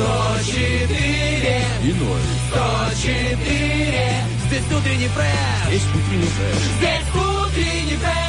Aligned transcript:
104 0.00 1.64
И 1.84 1.92
ноль. 1.92 2.20
104 2.48 4.30
Здесь 4.46 4.64
утренний 4.78 5.08
фреш 5.08 5.72
Есть 5.72 5.86
утренний 5.90 6.26
фреш. 6.26 6.56
Здесь 6.78 7.08
утренний 7.14 7.96
фреш 7.96 8.20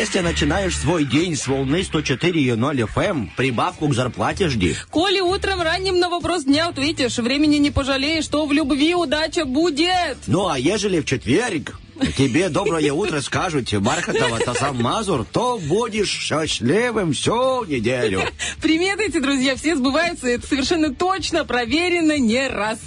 Если 0.00 0.18
начинаешь 0.18 0.76
свой 0.76 1.04
день 1.04 1.36
с 1.36 1.46
волны 1.46 1.82
104.0 1.82 2.88
FM, 2.92 3.28
прибавку 3.36 3.86
к 3.86 3.94
зарплате 3.94 4.48
жди. 4.48 4.74
Коли 4.90 5.20
утром 5.20 5.60
ранним 5.62 6.00
на 6.00 6.08
вопрос 6.08 6.44
дня 6.44 6.68
ответишь, 6.68 7.18
времени 7.18 7.56
не 7.56 7.70
пожалеешь, 7.70 8.24
что 8.24 8.46
в 8.46 8.52
любви 8.52 8.96
удача 8.96 9.44
будет. 9.44 10.18
Ну, 10.26 10.48
а 10.48 10.58
ежели 10.58 11.00
в 11.00 11.04
четверг 11.04 11.78
тебе 12.16 12.48
доброе 12.48 12.92
утро 12.92 13.20
скажут 13.20 13.72
Бархатова, 13.72 14.38
то 14.40 14.54
сам 14.54 14.82
Мазур, 14.82 15.24
то 15.30 15.58
будешь 15.58 16.10
счастливым 16.10 17.12
всю 17.12 17.64
неделю. 17.64 18.22
Приметы 18.60 19.04
эти, 19.04 19.18
друзья, 19.18 19.56
все 19.56 19.76
сбываются. 19.76 20.28
Это 20.28 20.46
совершенно 20.46 20.94
точно 20.94 21.44
проверено 21.44 22.18
не 22.18 22.48
раз. 22.48 22.78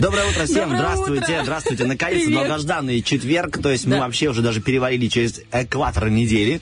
Доброе 0.00 0.26
утро 0.30 0.44
всем, 0.44 0.70
Доброе 0.70 0.78
здравствуйте, 0.78 1.22
утро. 1.32 1.42
здравствуйте. 1.42 1.84
Наконец-то 1.84 2.30
долгожданный 2.32 3.02
четверг, 3.02 3.60
то 3.62 3.70
есть 3.70 3.84
мы 3.86 3.96
Да. 3.96 4.00
вообще 4.00 4.28
уже 4.28 4.42
даже 4.42 4.60
перевалили 4.60 5.08
через 5.08 5.40
экватор 5.52 6.08
недели. 6.10 6.60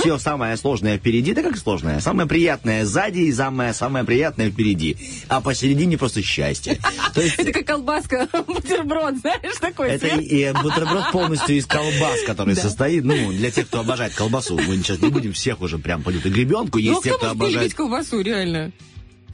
Все 0.00 0.18
самое 0.18 0.56
сложное 0.56 0.98
впереди, 0.98 1.32
да 1.34 1.42
как 1.42 1.56
сложное? 1.56 2.00
Самое 2.00 2.28
приятное 2.28 2.84
сзади 2.84 3.20
и 3.20 3.32
самое, 3.32 3.72
самое 3.74 4.04
приятное 4.04 4.50
впереди. 4.50 4.96
А 5.28 5.40
посередине 5.40 5.98
просто 5.98 6.22
счастье. 6.22 6.78
Есть 7.16 7.34
Это 7.38 7.52
как 7.52 7.66
колбаска, 7.66 8.28
бутерброд, 8.46 9.16
знаешь, 9.18 9.56
такой. 9.60 9.88
Это 9.90 10.06
и, 10.08 10.48
и 10.48 10.52
бутерброд 10.52 11.10
полностью 11.32 11.56
из 11.56 11.66
колбас, 11.66 12.22
который 12.26 12.54
состоит, 12.54 13.04
ну, 13.04 13.32
для 13.32 13.50
тех, 13.50 13.66
кто 13.66 13.80
обожает 13.80 14.14
колбасу. 14.14 14.56
Мы 14.56 14.76
сейчас 14.76 15.00
не 15.00 15.08
будем 15.08 15.32
всех 15.32 15.60
уже 15.60 15.78
прям 15.78 16.02
полют 16.02 16.26
и 16.26 16.30
гребенку. 16.30 16.78
Ну, 16.78 16.84
Есть 16.84 17.00
а 17.00 17.02
те, 17.04 17.16
кто 17.16 17.30
обожает. 17.30 17.62
любить 17.62 17.74
колбасу, 17.74 18.20
реально? 18.20 18.72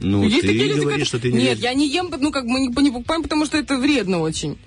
Ну, 0.01 0.23
Есть 0.23 0.41
ты 0.41 0.53
люди, 0.53 0.79
говоришь, 0.79 1.07
что 1.07 1.19
ты 1.19 1.31
не 1.31 1.43
Нет, 1.43 1.59
я 1.59 1.73
не 1.73 1.87
ем, 1.87 2.09
ну, 2.17 2.31
как 2.31 2.45
бы 2.45 2.51
не, 2.51 2.67
не 2.67 2.91
покупаем, 2.91 3.23
потому 3.23 3.45
что 3.45 3.57
это 3.57 3.77
вредно 3.77 4.19
очень. 4.19 4.57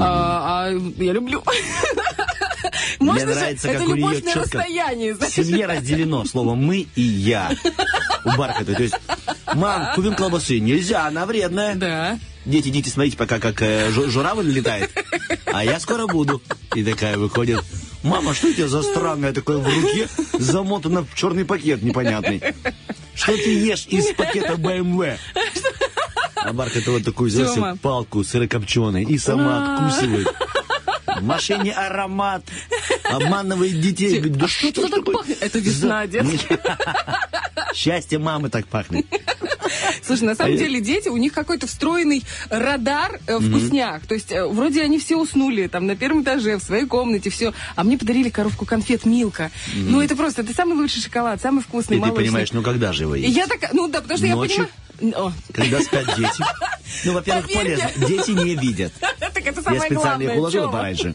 А, 0.00 0.68
а 0.68 1.02
я 1.02 1.12
люблю. 1.12 1.42
Можно 3.00 3.28
же, 3.28 3.34
нравится, 3.34 3.68
как 3.72 3.88
у 3.88 3.96
чётко 3.96 4.40
расстоянии, 4.40 5.12
В 5.12 5.24
семье 5.24 5.66
разделено 5.66 6.24
слово 6.24 6.54
«мы» 6.54 6.86
и 6.94 7.02
«я» 7.02 7.50
у 8.24 8.36
Бархата. 8.36 8.74
То 8.74 8.82
есть, 8.82 8.94
мам, 9.54 9.94
купим 9.96 10.14
колбасы. 10.14 10.60
Нельзя, 10.60 11.06
она 11.06 11.26
вредная. 11.26 11.74
Да. 11.74 12.18
Дети, 12.46 12.68
дети, 12.70 12.88
смотрите, 12.88 13.16
пока 13.16 13.38
как 13.38 13.60
э, 13.62 13.90
жу- 13.90 14.08
журавль 14.08 14.46
летает. 14.50 14.90
А 15.46 15.64
я 15.64 15.78
скоро 15.78 16.06
буду. 16.06 16.40
И 16.74 16.82
такая 16.82 17.18
выходит. 17.18 17.62
Мама, 18.02 18.32
что 18.34 18.48
у 18.48 18.52
тебя 18.52 18.66
за 18.68 18.82
странное 18.82 19.32
такое 19.32 19.58
в 19.58 19.64
руке, 19.66 20.08
замотано 20.38 21.04
в 21.04 21.14
черный 21.14 21.44
пакет 21.44 21.82
непонятный? 21.82 22.42
Что 23.14 23.32
ты 23.36 23.58
ешь 23.58 23.86
из 23.88 24.06
пакета 24.14 24.56
БМВ? 24.56 25.18
А 26.36 26.52
Бархат 26.54 26.86
вот 26.86 27.04
такую 27.04 27.30
засек 27.30 27.78
палку 27.82 28.24
сырокопченой 28.24 29.04
и 29.04 29.18
сама 29.18 29.74
откусывает. 29.74 30.26
В 31.20 31.24
машине 31.24 31.72
аромат. 31.72 32.42
Обманывает 33.04 33.80
детей. 33.80 34.18
Говорит, 34.18 34.36
да 34.38 34.48
что 34.48 34.68
Что 34.70 34.82
ты 34.82 34.88
так 34.90 35.04
пахнет? 35.04 35.42
Это 35.42 35.58
весна, 35.58 36.06
детка. 36.06 36.78
Счастье 37.74 38.18
мамы 38.18 38.50
так 38.50 38.66
пахнет. 38.66 39.06
Слушай, 40.02 40.24
на 40.24 40.34
самом 40.34 40.54
А 40.54 40.56
деле 40.56 40.80
дети, 40.80 41.08
у 41.08 41.16
них 41.16 41.32
какой-то 41.32 41.66
встроенный 41.66 42.24
радар 42.48 43.20
э, 43.26 43.38
вкусняк. 43.38 44.04
То 44.06 44.14
есть 44.14 44.32
э, 44.32 44.44
вроде 44.44 44.82
они 44.82 44.98
все 44.98 45.16
уснули 45.16 45.68
там 45.68 45.86
на 45.86 45.94
первом 45.94 46.22
этаже, 46.22 46.56
в 46.56 46.62
своей 46.62 46.86
комнате, 46.86 47.30
все. 47.30 47.52
А 47.76 47.84
мне 47.84 47.96
подарили 47.96 48.30
коробку 48.30 48.66
конфет 48.66 49.04
Милка. 49.04 49.50
Ну 49.74 50.00
это 50.00 50.16
просто, 50.16 50.42
это 50.42 50.52
самый 50.54 50.76
лучший 50.76 51.00
шоколад, 51.02 51.40
самый 51.40 51.62
вкусный, 51.62 51.98
И 51.98 52.00
ты 52.00 52.10
понимаешь, 52.12 52.52
ну 52.52 52.62
когда 52.62 52.92
же 52.92 53.04
его 53.04 53.14
есть? 53.14 53.36
я 53.36 53.46
такая, 53.46 53.70
ну 53.72 53.86
да, 53.88 54.00
потому 54.00 54.18
что 54.18 54.26
Ночью? 54.26 54.50
я 54.50 54.64
понимаю... 54.64 54.70
О, 55.14 55.32
Когда 55.52 55.80
спят 55.80 56.06
дети. 56.16 56.44
Ну, 57.04 57.12
во-первых, 57.14 57.52
полезно. 57.52 57.90
Дети 58.06 58.30
не 58.32 58.54
видят. 58.56 58.92
так 59.00 59.36
это 59.46 59.56
Я 59.56 59.62
самое 59.62 59.80
специально 59.80 59.94
главное. 60.02 60.32
их 60.32 60.38
уложил 60.38 60.62
Тёма. 60.62 60.72
пораньше. 60.72 61.14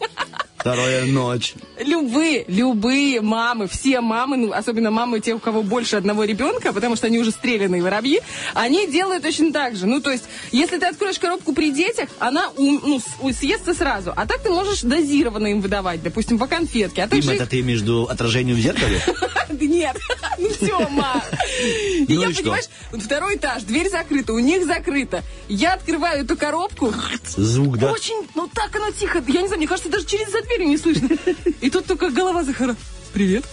Вторая 0.58 1.04
ночь. 1.04 1.54
Любые, 1.78 2.44
любые 2.48 3.20
мамы, 3.20 3.68
все 3.68 4.00
мамы, 4.00 4.36
ну, 4.36 4.52
особенно 4.52 4.90
мамы 4.90 5.20
тех, 5.20 5.36
у 5.36 5.38
кого 5.38 5.62
больше 5.62 5.96
одного 5.96 6.24
ребенка, 6.24 6.72
потому 6.72 6.96
что 6.96 7.06
они 7.06 7.18
уже 7.18 7.30
стрелянные 7.30 7.82
воробьи, 7.82 8.20
они 8.54 8.86
делают 8.86 9.22
точно 9.22 9.52
так 9.52 9.76
же. 9.76 9.86
Ну, 9.86 10.00
то 10.00 10.10
есть, 10.10 10.24
если 10.52 10.78
ты 10.78 10.86
откроешь 10.86 11.18
коробку 11.18 11.52
при 11.52 11.70
детях, 11.70 12.08
она 12.18 12.50
ну, 12.56 13.00
съестся 13.32 13.74
сразу. 13.74 14.12
А 14.16 14.26
так 14.26 14.40
ты 14.42 14.50
можешь 14.50 14.82
дозированно 14.82 15.48
им 15.48 15.60
выдавать, 15.60 16.02
допустим, 16.02 16.38
по 16.38 16.46
конфетке. 16.46 17.02
А 17.02 17.04
Им 17.04 17.10
также... 17.10 17.34
это 17.34 17.46
ты 17.46 17.62
между 17.62 18.04
отражением 18.04 18.56
в 18.56 18.60
зеркале? 18.60 19.02
Нет, 19.50 19.96
ну 20.38 20.48
все, 20.50 20.88
ма. 20.88 21.22
И 21.60 22.06
Ну 22.16 22.22
я, 22.22 22.28
и 22.28 22.32
что? 22.32 22.42
понимаешь, 22.42 22.66
второй 22.92 23.36
этаж, 23.36 23.62
дверь 23.62 23.90
закрыта, 23.90 24.32
у 24.32 24.38
них 24.38 24.64
закрыта. 24.64 25.22
Я 25.48 25.74
открываю 25.74 26.24
эту 26.24 26.36
коробку, 26.36 26.92
Звук, 27.36 27.78
да? 27.78 27.92
очень, 27.92 28.26
ну 28.34 28.48
так 28.52 28.74
оно 28.76 28.90
тихо. 28.90 29.22
Я 29.26 29.42
не 29.42 29.48
знаю, 29.48 29.58
мне 29.58 29.68
кажется, 29.68 29.90
даже 29.90 30.06
через 30.06 30.30
за 30.30 30.42
дверью 30.56 30.68
не 30.68 30.76
слышно. 30.78 31.08
И 31.60 31.70
тут 31.70 31.86
только 31.86 32.10
голова 32.10 32.42
Захара. 32.44 32.76
Привет. 33.12 33.44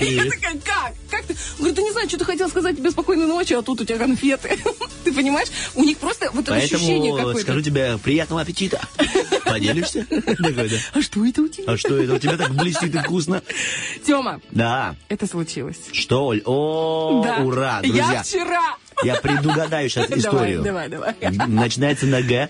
Я 0.00 0.24
такая, 0.24 0.54
как? 0.64 0.92
Как 1.10 1.24
ты? 1.24 1.36
Говорит, 1.58 1.76
да 1.76 1.82
не 1.82 1.90
знаю, 1.92 2.08
что 2.08 2.18
ты 2.18 2.24
хотел 2.24 2.48
сказать 2.48 2.76
тебе 2.76 2.90
спокойной 2.90 3.26
ночи, 3.26 3.52
а 3.54 3.62
тут 3.62 3.80
у 3.80 3.84
тебя 3.84 3.98
конфеты. 3.98 4.56
Ты 5.04 5.12
понимаешь? 5.12 5.48
У 5.74 5.82
них 5.82 5.98
просто 5.98 6.30
вот 6.32 6.44
это 6.44 6.54
ощущение 6.54 7.12
Поэтому 7.12 7.32
скажу 7.34 7.46
какое-то. 7.46 7.62
тебе 7.70 7.98
приятного 7.98 8.42
аппетита. 8.42 8.80
Поделишься? 9.44 10.06
А 10.94 11.02
что 11.02 11.26
это 11.26 11.42
у 11.42 11.48
тебя? 11.48 11.72
А 11.72 11.76
что 11.76 11.96
это 11.96 12.14
у 12.14 12.18
тебя 12.18 12.36
так 12.36 12.54
блестит 12.54 12.94
и 12.94 12.98
вкусно? 12.98 13.42
Тема, 14.06 14.40
Да. 14.52 14.94
это 15.08 15.26
случилось. 15.26 15.78
Что, 15.90 16.26
Оль? 16.26 16.42
О, 16.44 17.24
ура, 17.44 17.80
Я 17.82 17.88
друзья. 17.88 18.22
вчера. 18.22 18.76
Я 19.04 19.16
предугадаю 19.16 19.88
сейчас 19.88 20.10
историю. 20.10 20.62
Давай, 20.62 20.88
давай, 20.88 21.14
давай. 21.20 21.48
Начинается 21.48 22.06
на 22.06 22.22
Г. 22.22 22.48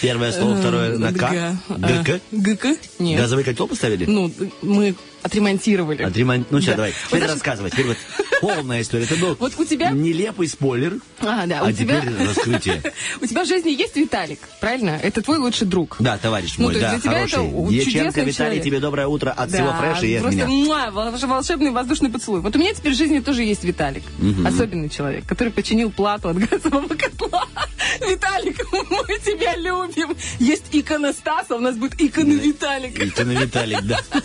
Первое 0.00 0.32
слово, 0.32 0.56
второе 0.56 0.98
на 0.98 1.12
К. 1.12 1.58
ГК. 1.68 2.20
ГК? 2.32 2.76
Нет. 2.98 3.20
Газовый 3.20 3.44
котел 3.44 3.66
поставили? 3.68 4.04
Ну, 4.06 4.32
мы 4.62 4.94
отремонтировали. 5.26 6.02
Отремонт... 6.02 6.50
Ну, 6.50 6.60
сейчас, 6.60 6.70
Да. 6.72 6.76
давай. 6.76 6.90
Вот 6.92 6.98
Теперь 7.08 7.18
знаешь, 7.20 7.32
рассказывай. 7.34 7.70
Теперь 7.70 7.86
вот 7.86 7.96
полная 8.40 8.80
история. 8.82 9.04
Это 9.04 9.16
был 9.16 9.36
Вот 9.38 9.52
у 9.58 9.64
тебя- 9.64 9.90
нелепый 9.90 10.48
спойлер. 10.48 10.98
А, 11.20 11.46
да, 11.46 11.60
А 11.60 11.66
у 11.68 11.72
тебя... 11.72 12.00
теперь 12.00 12.26
раскрытие. 12.26 12.82
У 13.20 13.26
тебя 13.26 13.44
в 13.44 13.46
жизни 13.48 13.70
есть 13.70 13.96
Виталик, 13.96 14.38
правильно? 14.60 14.98
Это 15.02 15.22
твой 15.22 15.38
лучший 15.38 15.66
друг. 15.66 15.96
Да, 16.00 16.18
товарищ 16.18 16.54
Ну, 16.58 16.64
мой, 16.64 16.74
есть 16.74 17.04
да, 17.04 17.10
хороший. 17.10 17.84
чудесный 17.84 18.24
Виталий, 18.24 18.60
тебе 18.60 18.80
доброе 18.80 19.06
утро 19.06 19.30
от 19.30 19.50
всего 19.50 19.72
фреша 19.72 20.06
и 20.06 20.14
от 20.14 20.22
просто 20.22 20.46
меня. 20.46 20.88
волш- 20.90 21.26
волшебный 21.26 21.70
воздушный 21.70 22.10
поцелуй. 22.10 22.40
Вот 22.40 22.54
у 22.54 22.58
меня 22.58 22.72
теперь 22.74 22.92
в 22.92 22.96
жизни 22.96 23.20
тоже 23.20 23.42
есть 23.42 23.64
Виталик. 23.64 24.02
Особенный 24.44 24.88
человек, 24.88 25.26
который 25.26 25.52
починил 25.52 25.90
плату 25.90 26.28
от 26.28 26.36
газового 26.48 26.88
котла. 26.88 27.44
Виталик, 28.00 28.58
мы 28.72 29.18
тебя 29.24 29.56
любим. 29.56 30.16
Есть 30.38 30.64
иконостас, 30.72 31.46
а 31.50 31.54
у 31.56 31.60
нас 31.60 31.76
будет 31.76 32.00
икона 32.00 32.32
Виталика. 32.32 33.02
И 33.04 33.10
ты 33.10 33.24
на 33.24 33.32
Виталик, 33.32 33.80
да. 33.82 34.00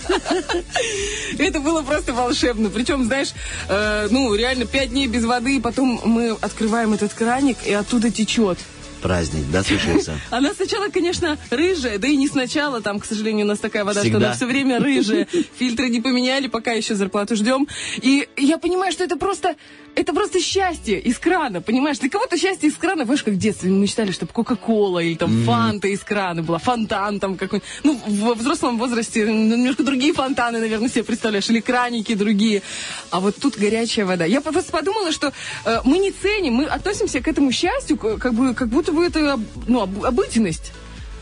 Это 1.38 1.60
было 1.60 1.82
просто 1.82 2.14
волшебно. 2.14 2.70
Причем, 2.70 3.06
знаешь, 3.06 3.34
э, 3.70 4.08
ну, 4.10 4.34
реально 4.34 4.66
пять 4.66 4.90
дней 4.90 5.08
без 5.08 5.26
воды, 5.26 5.58
и 5.58 5.62
потом 5.62 6.02
мы 6.04 6.32
открываем 6.42 6.94
этот 6.94 7.14
краник, 7.14 7.58
и 7.66 7.74
оттуда 7.74 8.12
течет. 8.12 8.58
Праздник, 9.02 9.46
да, 9.52 9.64
слушается? 9.64 10.20
Она 10.30 10.54
сначала, 10.54 10.90
конечно, 10.90 11.38
рыжая, 11.50 11.98
да 11.98 12.08
и 12.08 12.16
не 12.16 12.28
сначала, 12.28 12.82
там, 12.82 13.00
к 13.00 13.06
сожалению, 13.06 13.46
у 13.46 13.50
нас 13.50 13.60
такая 13.60 13.84
вода, 13.84 14.02
Всегда. 14.02 14.20
что 14.20 14.28
она 14.28 14.36
все 14.36 14.46
время 14.46 14.80
рыжая. 14.80 15.28
Фильтры 15.60 15.90
не 15.90 16.02
поменяли, 16.02 16.48
пока 16.48 16.72
еще 16.72 16.96
зарплату 16.96 17.36
ждем. 17.36 17.68
И 17.98 18.28
я 18.38 18.58
понимаю, 18.58 18.92
что 18.92 19.04
это 19.04 19.18
просто, 19.18 19.56
это 19.96 20.14
просто 20.14 20.40
счастье 20.40 21.00
из 21.00 21.18
крана, 21.18 21.62
понимаешь? 21.62 22.00
Для 22.00 22.10
кого-то 22.10 22.38
счастье 22.38 22.70
из 22.70 22.76
крана, 22.76 23.06
знаешь, 23.06 23.24
как 23.24 23.34
в 23.34 23.38
детстве 23.38 23.72
мы 23.72 23.80
мечтали, 23.80 24.12
чтобы 24.12 24.32
Кока-Кола 24.34 25.00
или 25.00 25.16
там 25.16 25.44
Фанта 25.46 25.88
из 25.88 26.02
крана 26.02 26.44
была, 26.44 26.60
фонтан 26.60 27.20
там 27.20 27.38
какой 27.38 27.62
Ну, 27.84 28.00
во 28.06 28.34
взрослом 28.36 28.78
возрасте 28.78 29.24
немножко 29.24 29.84
другие 29.84 30.14
фонтаны, 30.14 30.60
наверное, 30.60 30.90
себе 30.90 31.04
представляешь, 31.04 31.50
или 31.50 31.60
краники 31.60 32.14
другие. 32.14 32.62
А 33.10 33.20
вот 33.20 33.36
тут 33.38 33.58
горячая 33.58 34.06
вода. 34.06 34.26
Я 34.26 34.42
просто 34.42 34.72
подумала, 34.72 35.12
что 35.12 35.34
э, 35.66 35.80
мы 35.84 35.98
не 35.98 36.12
ценим, 36.12 36.54
мы 36.56 36.66
относимся 36.66 37.22
к 37.22 37.28
этому 37.28 37.52
счастью, 37.52 37.98
как, 37.98 38.34
бы, 38.34 38.54
как 38.54 38.68
будто 38.68 38.91
бы 38.94 39.06
это 39.06 39.40
ну, 39.68 39.82
об- 39.82 40.06
обыденность. 40.06 40.72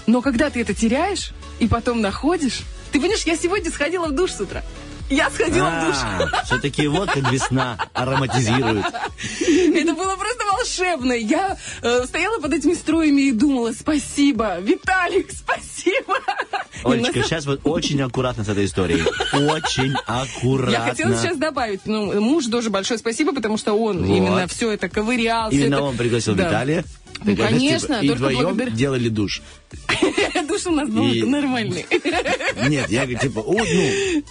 Но 0.07 0.21
когда 0.21 0.50
ты 0.50 0.62
это 0.62 0.74
теряешь 0.74 1.31
и 1.60 1.68
потом 1.68 2.01
находишь... 2.01 2.62
Ты 2.92 3.00
понимаешь, 3.00 3.24
я 3.24 3.38
сегодня 3.38 3.69
сходила 3.71 4.07
в 4.07 4.12
душ 4.12 4.31
с 4.31 4.42
утра. 4.42 4.63
Я 5.12 5.30
сходила 5.31 5.69
в 5.69 5.86
душ. 5.86 5.95
Все-таки 6.45 6.88
вот 6.88 7.10
как 7.12 7.31
весна 7.31 7.77
ароматизирует. 7.94 8.86
Это 8.86 9.94
было 9.95 10.16
просто 10.16 10.45
волшебно. 10.51 11.13
Я 11.13 11.57
э, 11.81 12.06
стояла 12.06 12.39
под 12.39 12.54
этими 12.54 12.74
струями 12.75 13.21
и 13.24 13.31
думала, 13.31 13.71
спасибо, 13.71 14.60
Виталик, 14.60 15.31
спасибо. 15.31 16.16
Олечка, 16.83 17.24
сейчас 17.24 17.45
вот 17.48 17.62
очень 17.63 18.00
аккуратно 18.01 18.44
с 18.44 18.50
этой 18.50 18.66
историей. 18.66 19.04
Очень 19.33 19.95
аккуратно. 20.06 20.71
Я 20.71 20.81
хотела 20.81 21.16
сейчас 21.16 21.38
добавить, 21.38 21.81
ну, 21.86 22.19
муж 22.21 22.45
тоже 22.45 22.69
большое 22.69 23.00
спасибо, 23.00 23.33
потому 23.33 23.57
что 23.57 23.74
он 23.74 24.04
Вот. 24.06 24.16
именно 24.16 24.48
все 24.48 24.71
это 24.71 24.89
ковырял. 24.89 25.50
Именно 25.50 25.75
это- 25.75 25.83
он 25.83 25.98
пригласил 25.98 26.36
Да. 26.36 26.48
Виталия. 26.48 26.86
Ну, 27.24 27.36
конечно, 27.36 28.00
типа, 28.01 28.04
И 28.13 28.16
вдвоем 28.16 28.44
благодаря- 28.44 28.71
делали 28.71 29.10
душ. 29.10 29.42
Душ 30.48 30.66
у 30.68 30.71
нас 30.71 30.89
был 30.89 31.12
И- 31.12 31.24
нормальный. 31.24 31.86
Нет, 32.68 32.89
я 32.89 33.06
типа, 33.06 33.39
о, 33.39 33.54
ну, 33.54 34.24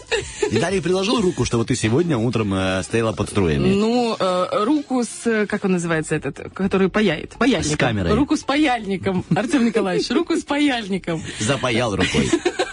Виталий 0.50 0.81
приложил 0.81 1.20
руку, 1.20 1.44
чтобы 1.44 1.64
ты 1.64 1.76
сегодня 1.76 2.17
утром 2.17 2.52
э, 2.55 2.82
стояла 2.82 3.12
под 3.12 3.29
струями. 3.29 3.69
Ну, 3.75 4.17
э, 4.19 4.64
руку 4.64 5.02
с, 5.05 5.46
как 5.46 5.64
он 5.64 5.73
называется 5.73 6.14
этот, 6.17 6.52
который 6.55 6.88
паяет? 6.88 7.32
Паяльником. 7.38 7.73
С 7.73 7.76
камерой. 7.76 8.14
Руку 8.14 8.37
с 8.37 8.43
паяльником, 8.43 9.25
Артем 9.35 9.64
Николаевич, 9.67 10.11
руку 10.11 10.35
с 10.37 10.43
паяльником. 10.43 11.23
Запаял 11.40 11.94
рукой. 11.94 12.29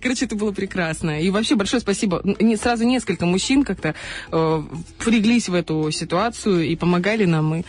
Короче, 0.00 0.24
это 0.26 0.36
было 0.36 0.52
прекрасно. 0.52 1.20
И 1.20 1.30
вообще 1.30 1.54
большое 1.54 1.80
спасибо. 1.80 2.20
Не, 2.40 2.56
сразу 2.56 2.84
несколько 2.84 3.26
мужчин 3.26 3.64
как-то 3.64 3.94
э, 4.32 4.62
впряглись 4.98 5.48
в 5.48 5.54
эту 5.54 5.90
ситуацию 5.90 6.66
и 6.66 6.76
помогали 6.76 7.24
нам. 7.24 7.54
И 7.56 7.64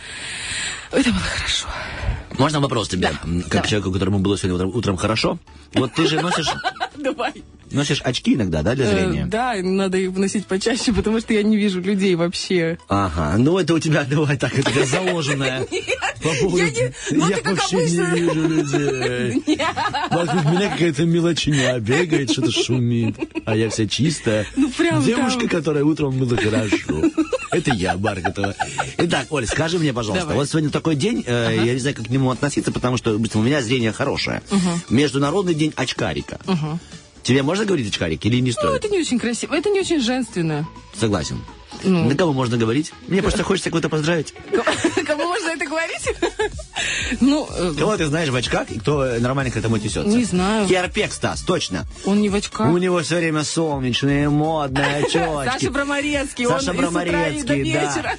это 0.92 1.10
было 1.10 1.20
хорошо. 1.20 1.66
Можно 2.38 2.60
вопрос 2.60 2.88
тебе, 2.88 3.02
Да, 3.02 3.10
как 3.42 3.50
давай. 3.50 3.68
человеку, 3.68 3.92
которому 3.92 4.18
было 4.20 4.38
сегодня 4.38 4.56
утром, 4.56 4.70
утром 4.76 4.96
хорошо? 4.96 5.38
Вот 5.74 5.92
ты 5.94 6.06
же 6.06 6.20
носишь, 6.20 6.48
Давай. 6.96 7.32
Носишь 7.72 8.00
очки 8.02 8.34
иногда, 8.34 8.62
да, 8.62 8.74
для 8.74 8.86
Э, 8.86 8.90
зрения? 8.94 9.26
да, 9.26 9.56
и 9.56 9.62
надо 9.62 9.98
их 9.98 10.10
вносить 10.10 10.46
почаще, 10.46 10.92
потому 10.94 11.20
что 11.20 11.32
я 11.34 11.42
не 11.42 11.56
вижу 11.56 11.80
людей 11.80 12.14
вообще. 12.14 12.78
Ага, 12.88 13.36
ну 13.38 13.58
это 13.58 13.74
у 13.74 13.78
тебя, 13.78 14.04
давай 14.10 14.36
так, 14.36 14.56
это. 14.58 14.70
По 16.20 16.28
поводу- 16.40 16.58
я 16.58 16.92
ну 17.12 17.28
вообще 17.44 17.76
не 17.76 18.20
вижу 18.20 18.48
людей. 18.48 19.42
Нет. 19.46 19.60
Вокруг 20.10 20.44
меня 20.52 20.68
какая-то 20.70 21.04
мелочиня 21.04 21.78
бегает, 21.78 22.30
что-то 22.30 22.50
шумит, 22.52 23.16
а 23.46 23.56
я 23.56 23.70
вся 23.70 23.86
чистая. 23.86 24.46
Ну, 24.56 24.70
прям 24.70 25.02
Девушка, 25.02 25.48
которая 25.48 25.84
утром 25.84 26.18
было 26.18 26.36
хорошо. 26.36 27.10
Это 27.50 27.72
я, 27.72 27.96
Бархатова. 27.96 28.54
Итак, 28.98 29.26
Оль, 29.30 29.46
скажи 29.46 29.78
мне, 29.78 29.92
пожалуйста, 29.92 30.24
Давай. 30.26 30.36
вот 30.36 30.48
сегодня 30.48 30.70
такой 30.70 30.94
день, 30.94 31.24
э, 31.26 31.54
я 31.64 31.72
не 31.72 31.78
знаю, 31.80 31.96
как 31.96 32.06
к 32.06 32.08
нему 32.10 32.30
относиться, 32.30 32.70
потому 32.70 32.96
что 32.96 33.16
у 33.16 33.42
меня 33.42 33.60
зрение 33.62 33.92
хорошее. 33.92 34.42
Международный 34.90 35.54
день 35.54 35.72
очкарика. 35.76 36.38
Тебе 37.22 37.42
можно 37.42 37.64
говорить 37.64 37.88
очкарик 37.88 38.24
или 38.26 38.36
не 38.40 38.50
Ну, 38.50 38.52
стоит? 38.52 38.84
это 38.84 38.88
не 38.92 38.98
очень 39.00 39.18
красиво, 39.18 39.54
это 39.54 39.68
не 39.70 39.80
очень 39.80 40.00
женственно. 40.00 40.66
Согласен. 40.98 41.38
Ну. 41.82 42.08
На 42.08 42.14
кого 42.14 42.32
можно 42.32 42.56
говорить? 42.56 42.92
Мне 43.08 43.22
просто 43.22 43.42
хочется 43.42 43.70
кого-то 43.70 43.88
поздравить. 43.88 44.34
Кому 45.06 45.24
можно 45.24 45.48
это 45.50 45.64
говорить? 45.66 46.08
Ну, 47.20 47.46
э, 47.54 47.74
Кого 47.78 47.96
ты 47.96 48.06
знаешь 48.06 48.30
в 48.30 48.34
очках 48.36 48.70
и 48.70 48.78
кто 48.78 49.04
э, 49.04 49.18
нормально 49.18 49.50
к 49.52 49.56
этому 49.56 49.76
отнесется? 49.76 50.08
Не 50.16 50.24
знаю. 50.24 50.66
Керпек 50.66 51.12
Стас, 51.12 51.42
точно. 51.42 51.84
он 52.06 52.20
не 52.22 52.28
в 52.30 52.34
очках. 52.34 52.68
У 52.70 52.78
него 52.78 53.00
все 53.02 53.16
время 53.16 53.44
солнечные, 53.44 54.28
модные 54.30 54.96
очечки. 55.04 55.18
Саша 55.52 55.70
Броморецкий, 55.70 56.46
Саша 56.46 56.70
он 56.70 56.76
Броморецкий, 56.78 57.72
да. 57.72 58.16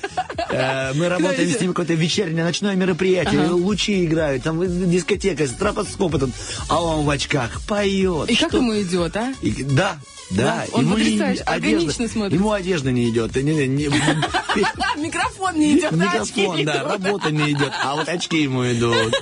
Э, 0.50 0.94
Мы 0.94 1.10
работаем 1.10 1.50
с 1.50 1.60
ним 1.60 1.72
какое-то 1.74 1.94
вечернее 1.94 2.44
ночное 2.44 2.76
мероприятие, 2.76 3.48
лучи 3.48 4.06
играют, 4.06 4.44
там 4.44 4.62
дискотека, 4.92 5.48
стропоскоп 5.48 6.16
этот, 6.16 6.30
а 6.68 6.84
он 6.84 7.06
в 7.06 7.10
очках 7.10 7.62
поет. 7.68 8.30
И 8.30 8.36
как 8.36 8.54
ему 8.54 8.80
идет, 8.80 9.16
а? 9.18 9.34
Да, 9.42 9.98
да. 10.36 10.44
Да, 10.44 10.66
он 10.74 10.86
ему 10.86 10.96
потрясающе, 10.96 11.44
одежда- 11.44 12.08
смотрится. 12.08 12.36
Ему 12.36 12.52
одежда 12.52 12.92
не 12.92 13.10
идет. 13.10 13.36
Не- 13.36 13.44
не- 13.44 13.68
не- 13.68 13.88
Микрофон 14.98 15.56
не 15.60 15.78
идет, 15.78 15.92
Микрофон, 15.92 16.66
да, 16.66 16.84
работа 16.84 17.32
не 17.32 17.52
идет, 17.52 17.72
а 17.84 17.96
вот 17.96 18.08
очки 18.10 18.42
ему 18.44 18.64
идут. 18.72 19.14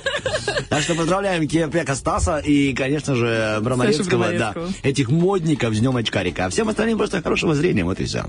Так 0.68 0.82
что 0.82 0.94
поздравляем 0.94 1.46
Кепека 1.48 1.94
Стаса 1.94 2.38
и, 2.38 2.72
конечно 2.74 3.14
же, 3.14 3.58
Броморецкого, 3.62 4.32
да, 4.32 4.54
этих 4.82 5.08
модников 5.08 5.74
с 5.74 5.78
Днем 5.78 5.96
Очкарика. 5.96 6.46
А 6.46 6.50
всем 6.50 6.68
остальным 6.68 6.98
просто 6.98 7.22
хорошего 7.22 7.54
зрения, 7.54 7.84
вот 7.84 8.00
и 8.00 8.04
все. 8.04 8.24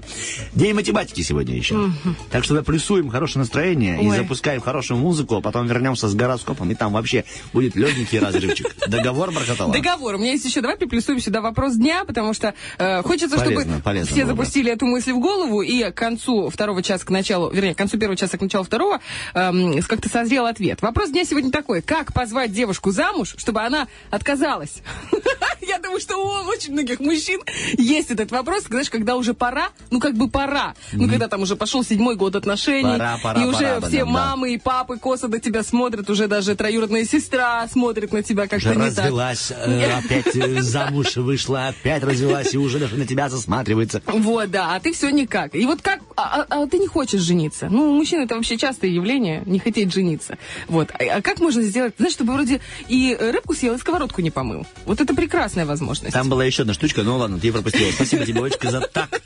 День 0.54 0.74
математики 0.74 1.22
сегодня 1.22 1.56
еще. 1.56 1.92
Так 2.32 2.44
что 2.44 2.62
плюсуем 2.64 3.10
хорошее 3.10 3.42
настроение 3.42 4.02
и 4.04 4.10
запускаем 4.12 4.62
хорошую 4.62 5.00
музыку, 5.00 5.36
а 5.36 5.42
потом 5.42 5.68
вернемся 5.68 6.08
с 6.08 6.16
гороскопом, 6.16 6.72
и 6.72 6.76
там 6.76 6.94
вообще 6.94 7.26
будет 7.54 7.76
легенький 7.76 8.20
разрывчик. 8.20 8.76
Договор, 8.88 9.32
Бархатова? 9.32 9.74
Договор. 9.74 10.16
У 10.16 10.18
меня 10.18 10.32
есть 10.32 10.46
еще, 10.46 10.62
давай 10.62 10.78
приплюсуем 10.78 11.20
сюда 11.20 11.42
вопрос 11.42 11.76
дня, 11.76 12.06
потому 12.06 12.34
что 12.34 12.54
хочется, 13.04 13.38
Полезно, 13.38 13.62
чтобы 13.62 13.82
полезно 13.82 14.12
все 14.12 14.26
было 14.26 14.34
бы. 14.34 14.38
запустили 14.38 14.72
эту 14.72 14.86
мысль 14.86 15.12
в 15.12 15.20
голову, 15.20 15.62
и 15.62 15.84
к 15.92 15.94
концу 15.94 16.50
второго 16.50 16.82
часа, 16.84 17.06
к 17.06 17.10
началу, 17.10 17.50
вернее, 17.52 17.74
к 17.74 17.78
концу 17.78 17.98
первого 17.98 18.18
часа, 18.18 18.38
к 18.38 18.42
началу 18.42 18.64
второго, 18.64 19.00
эм, 19.34 19.82
как-то 19.84 20.10
созрел 20.10 20.46
ответ. 20.46 20.82
Вопрос 20.82 21.10
дня 21.10 21.26
сегодня 21.26 21.52
такой. 21.52 21.82
Как 21.82 22.14
позвать 22.14 22.52
девушку 22.52 22.92
замуж, 22.92 23.36
чтобы 23.38 23.62
она 23.62 23.88
отказалась? 24.10 24.82
Я 25.62 25.80
думаю, 25.80 26.00
что 26.00 26.18
у 26.18 26.48
очень 26.48 26.74
многих 26.74 27.00
мужчин 27.00 27.40
есть 27.78 28.12
этот 28.12 28.32
вопрос, 28.32 28.64
знаешь, 28.64 28.90
когда 28.90 29.16
уже 29.16 29.34
пора, 29.34 29.70
ну 29.90 30.00
как 30.00 30.16
бы 30.16 30.30
пора. 30.30 30.74
Ну 30.92 31.08
когда 31.08 31.28
там 31.28 31.42
уже 31.42 31.56
пошел 31.56 31.84
седьмой 31.84 32.16
год 32.16 32.36
отношений, 32.36 32.98
и 33.42 33.46
уже 33.46 33.80
все 33.82 34.00
да. 34.00 34.06
мамы 34.06 34.54
и 34.54 34.58
папы 34.58 34.98
косо 34.98 35.28
на 35.28 35.40
тебя 35.40 35.64
смотрят, 35.64 36.10
уже 36.10 36.28
даже 36.28 36.56
троюродная 36.56 37.06
сестра 37.06 37.68
смотрит 37.68 38.12
на 38.12 38.24
тебя 38.24 38.48
как-то 38.48 38.76
не 38.76 38.90
так. 38.92 39.06
развелась, 39.06 39.52
э, 39.52 39.92
опять 39.92 40.36
э, 40.36 40.62
замуж 40.62 41.16
вышла, 41.18 41.68
опять 41.68 42.04
развелась 42.04 42.54
и 42.54 42.58
уже 42.62 42.80
даже 42.80 42.96
на 42.98 43.06
тебя 43.06 43.30
засматривается. 43.30 44.02
Вот, 44.06 44.50
да, 44.52 44.76
а 44.76 44.80
ты 44.80 44.94
все 44.94 45.10
никак. 45.10 45.56
И 45.56 45.66
вот 45.66 45.82
как, 45.82 46.00
а, 46.16 46.46
а- 46.50 46.64
а 46.64 46.68
ты 46.68 46.78
не 46.80 46.88
хочешь 46.88 47.22
жениться. 47.22 47.68
Ну, 47.70 47.92
у 47.92 47.96
мужчин 47.96 48.22
это 48.22 48.36
вообще 48.36 48.58
частое 48.58 48.90
явление, 48.90 49.44
не 49.46 49.60
хотеть 49.60 49.94
жениться. 49.94 50.38
Вот, 50.68 50.90
а, 50.92 51.18
а 51.18 51.22
как 51.22 51.40
можно 51.40 51.62
сделать, 51.62 51.94
знаешь, 51.98 52.14
чтобы 52.14 52.34
вроде 52.34 52.62
и 52.88 53.16
рыбку 53.20 53.54
съел, 53.54 53.76
и 53.76 53.78
сковородку 53.78 54.22
не 54.22 54.32
помыл? 54.32 54.66
Вот 54.86 55.02
это 55.02 55.14
прекрасная 55.16 55.66
возможность. 55.66 56.14
Там 56.14 56.30
была 56.30 56.46
еще 56.46 56.64
одна 56.64 56.74
штучка, 56.74 57.04
ну 57.04 57.18
ладно, 57.18 57.40
ты 57.40 57.48
ее 57.48 57.54
пропустила. 57.54 57.92
Спасибо 57.92 58.26
тебе, 58.26 58.42
Олечка, 58.44 58.72
за 58.72 58.82
так. 58.82 59.22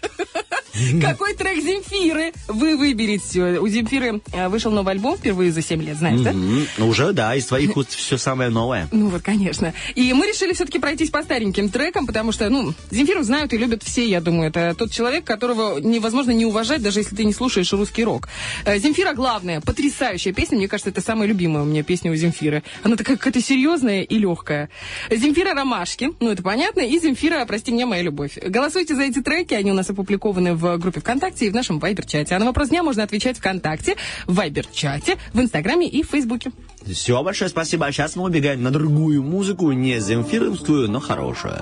Какой 1.01 1.33
трек 1.33 1.63
Земфиры 1.63 2.33
вы 2.47 2.76
выберете? 2.78 3.59
У 3.59 3.68
Земфиры 3.68 4.21
э, 4.31 4.49
вышел 4.49 4.71
новый 4.71 4.94
альбом 4.94 5.18
впервые 5.18 5.52
за 5.52 5.61
7 5.61 5.81
лет, 5.81 5.97
знаешь, 5.97 6.21
да? 6.21 6.33
Ну, 6.33 6.88
Уже, 6.88 7.14
да, 7.14 7.35
из 7.35 7.45
твоих 7.45 7.76
уст 7.78 7.95
все 7.95 8.18
самое 8.18 8.49
новое. 8.49 8.88
Ну 8.92 9.09
вот, 9.09 9.21
конечно. 9.21 9.73
И 9.95 10.11
мы 10.14 10.28
решили 10.28 10.54
все-таки 10.54 10.80
пройтись 10.80 11.09
по 11.09 11.23
стареньким 11.23 11.69
трекам, 11.69 12.06
потому 12.06 12.31
что, 12.31 12.49
ну, 12.49 12.73
Земфиру 12.92 13.23
знают 13.23 13.54
и 13.54 13.57
любят 13.57 13.83
все, 13.83 14.06
я 14.07 14.21
думаю. 14.21 14.49
Это 14.49 14.76
тот 14.78 14.92
человек, 14.92 15.23
которого 15.23 15.80
невозможно 15.80 16.31
не 16.31 16.45
уважать, 16.45 16.81
даже 16.81 16.99
если 16.99 17.16
ты 17.16 17.23
не 17.23 17.33
слушаешь 17.33 17.71
русский 17.73 18.04
рок. 18.04 18.28
Э, 18.66 18.78
Земфира 18.78 19.14
главная, 19.14 19.61
потрясающая 19.61 20.33
песня. 20.33 20.57
Мне 20.57 20.68
кажется, 20.68 20.90
это 20.90 21.02
самая 21.02 21.28
любимая 21.28 21.64
у 21.64 21.66
меня 21.66 21.83
песня 21.83 22.11
у 22.11 22.16
Земфиры. 22.16 22.64
Она 22.83 22.95
такая 22.95 23.18
какая-то 23.18 23.42
серьезная 23.42 24.02
и 24.02 24.18
легкая. 24.18 24.69
Земфира 25.09 25.54
Ромашки, 25.54 26.11
ну 26.19 26.31
это 26.31 26.44
понятно, 26.44 26.81
и 26.81 26.99
Земфира 26.99 27.45
«Прости 27.45 27.71
меня, 27.71 27.85
моя 27.85 28.02
любовь». 28.02 28.38
Голосуйте 28.42 28.95
за 28.95 29.04
эти 29.04 29.21
треки, 29.21 29.54
они 29.54 29.71
у 29.71 29.73
нас 29.73 29.90
опубликованы 29.90 30.54
в 30.56 30.65
группе 30.78 31.00
ВКонтакте 31.00 31.48
и 31.48 31.50
в 31.50 31.54
нашем 31.54 31.80
Вайбер-чате. 31.80 32.36
А 32.36 32.40
на 32.40 32.45
вопрос 32.45 32.69
дня 32.69 32.84
можно 32.84 33.04
отвечать 33.04 33.38
ВКонтакте, 33.38 33.95
в 34.28 34.36
Вайбер-чате, 34.36 35.18
в 35.34 35.40
Инстаграме 35.40 35.88
и 35.88 36.04
в 36.04 36.07
Фейсбуке. 36.07 36.52
Все, 36.86 37.22
большое 37.24 37.50
спасибо. 37.50 37.86
А 37.88 37.92
сейчас 37.92 38.16
мы 38.16 38.24
убегаем 38.24 38.62
на 38.62 38.72
другую 38.72 39.24
музыку, 39.24 39.72
не 39.72 40.00
земфировскую, 40.00 40.90
но 40.90 41.00
хорошую. 41.00 41.60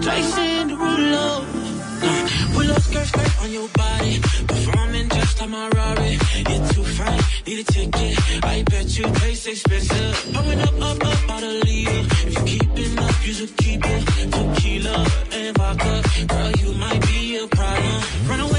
Jason 0.00 0.68
Derulo. 0.68 1.44
Pull 2.54 2.70
up 2.70 2.80
skirt, 2.80 3.06
skirt 3.06 3.42
on 3.42 3.50
your 3.52 3.68
body. 3.74 4.20
Performing 4.46 5.08
just 5.08 5.40
like 5.40 5.50
my 5.50 5.68
Rari. 5.68 6.18
You're 6.48 6.68
too 6.68 6.84
fine, 6.84 7.20
need 7.46 7.60
a 7.60 7.72
ticket. 7.72 8.44
I 8.44 8.62
bet 8.62 8.86
you 8.96 9.04
taste 9.20 9.46
expensive. 9.48 10.34
Pouring 10.34 10.60
up, 10.60 10.80
up, 10.80 11.04
up 11.04 11.30
out 11.30 11.42
a 11.42 11.52
leader. 11.66 12.02
If 12.26 12.48
you 12.48 12.60
up, 12.60 12.77
you 13.24 13.32
should 13.32 13.56
keep 13.56 13.80
it. 13.84 14.06
Tequila 14.32 15.06
and 15.32 15.56
vodka. 15.56 16.02
Girl, 16.26 16.52
you 16.62 16.72
might 16.74 17.00
be 17.06 17.36
a 17.36 17.46
problem. 17.48 18.02
Run 18.28 18.40
away, 18.40 18.57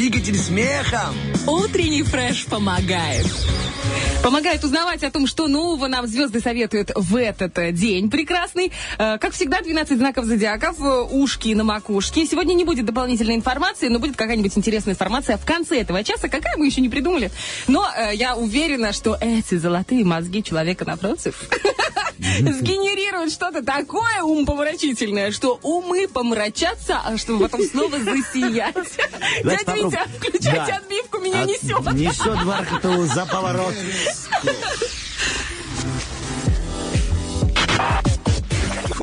двигатель 0.00 0.38
смехом. 0.38 1.14
Утренний 1.46 2.02
фреш 2.02 2.46
помогает. 2.46 3.26
Помогает 4.22 4.64
узнавать 4.64 5.02
о 5.02 5.10
том, 5.10 5.26
что 5.26 5.46
нового 5.46 5.88
нам 5.88 6.06
звезды 6.06 6.40
советуют 6.40 6.90
в 6.94 7.16
этот 7.16 7.58
э, 7.58 7.72
день 7.72 8.10
прекрасный. 8.10 8.72
Э, 8.98 9.18
Как 9.18 9.34
всегда, 9.34 9.60
12 9.60 9.98
знаков 9.98 10.24
зодиаков, 10.24 10.80
э, 10.80 11.00
ушки 11.10 11.52
на 11.52 11.64
макушке. 11.64 12.24
Сегодня 12.24 12.54
не 12.54 12.64
будет 12.64 12.86
дополнительной 12.86 13.34
информации, 13.34 13.88
но 13.88 13.98
будет 13.98 14.16
какая-нибудь 14.16 14.56
интересная 14.56 14.94
информация 14.94 15.36
в 15.36 15.44
конце 15.44 15.80
этого 15.80 16.02
часа. 16.02 16.28
Какая 16.28 16.56
мы 16.56 16.64
еще 16.66 16.80
не 16.80 16.88
придумали. 16.88 17.30
Но 17.66 17.86
я 18.14 18.36
уверена, 18.36 18.94
что 18.94 19.18
эти 19.20 19.56
золотые 19.56 20.04
мозги 20.06 20.42
человека 20.42 20.86
напротив 20.86 21.42
сгенерируют 22.18 23.32
что-то 23.32 23.62
такое 23.62 24.22
умопомрачительное, 24.22 25.30
что 25.30 25.58
умы 25.62 26.08
помрачатся, 26.08 27.00
а 27.04 27.16
чтобы 27.16 27.48
потом 27.48 27.62
снова 27.66 27.98
засиять. 27.98 28.98
Дядя 29.44 29.72
Витя, 29.74 29.98
включайте 30.18 30.50
Да. 30.72 30.76
отбивку, 30.76 31.18
меня 31.18 31.42
От- 31.42 31.48
несет. 31.48 31.92
Несет 31.94 32.44
Бархатову 32.46 33.06
за 33.06 33.26
поворот. 33.26 33.74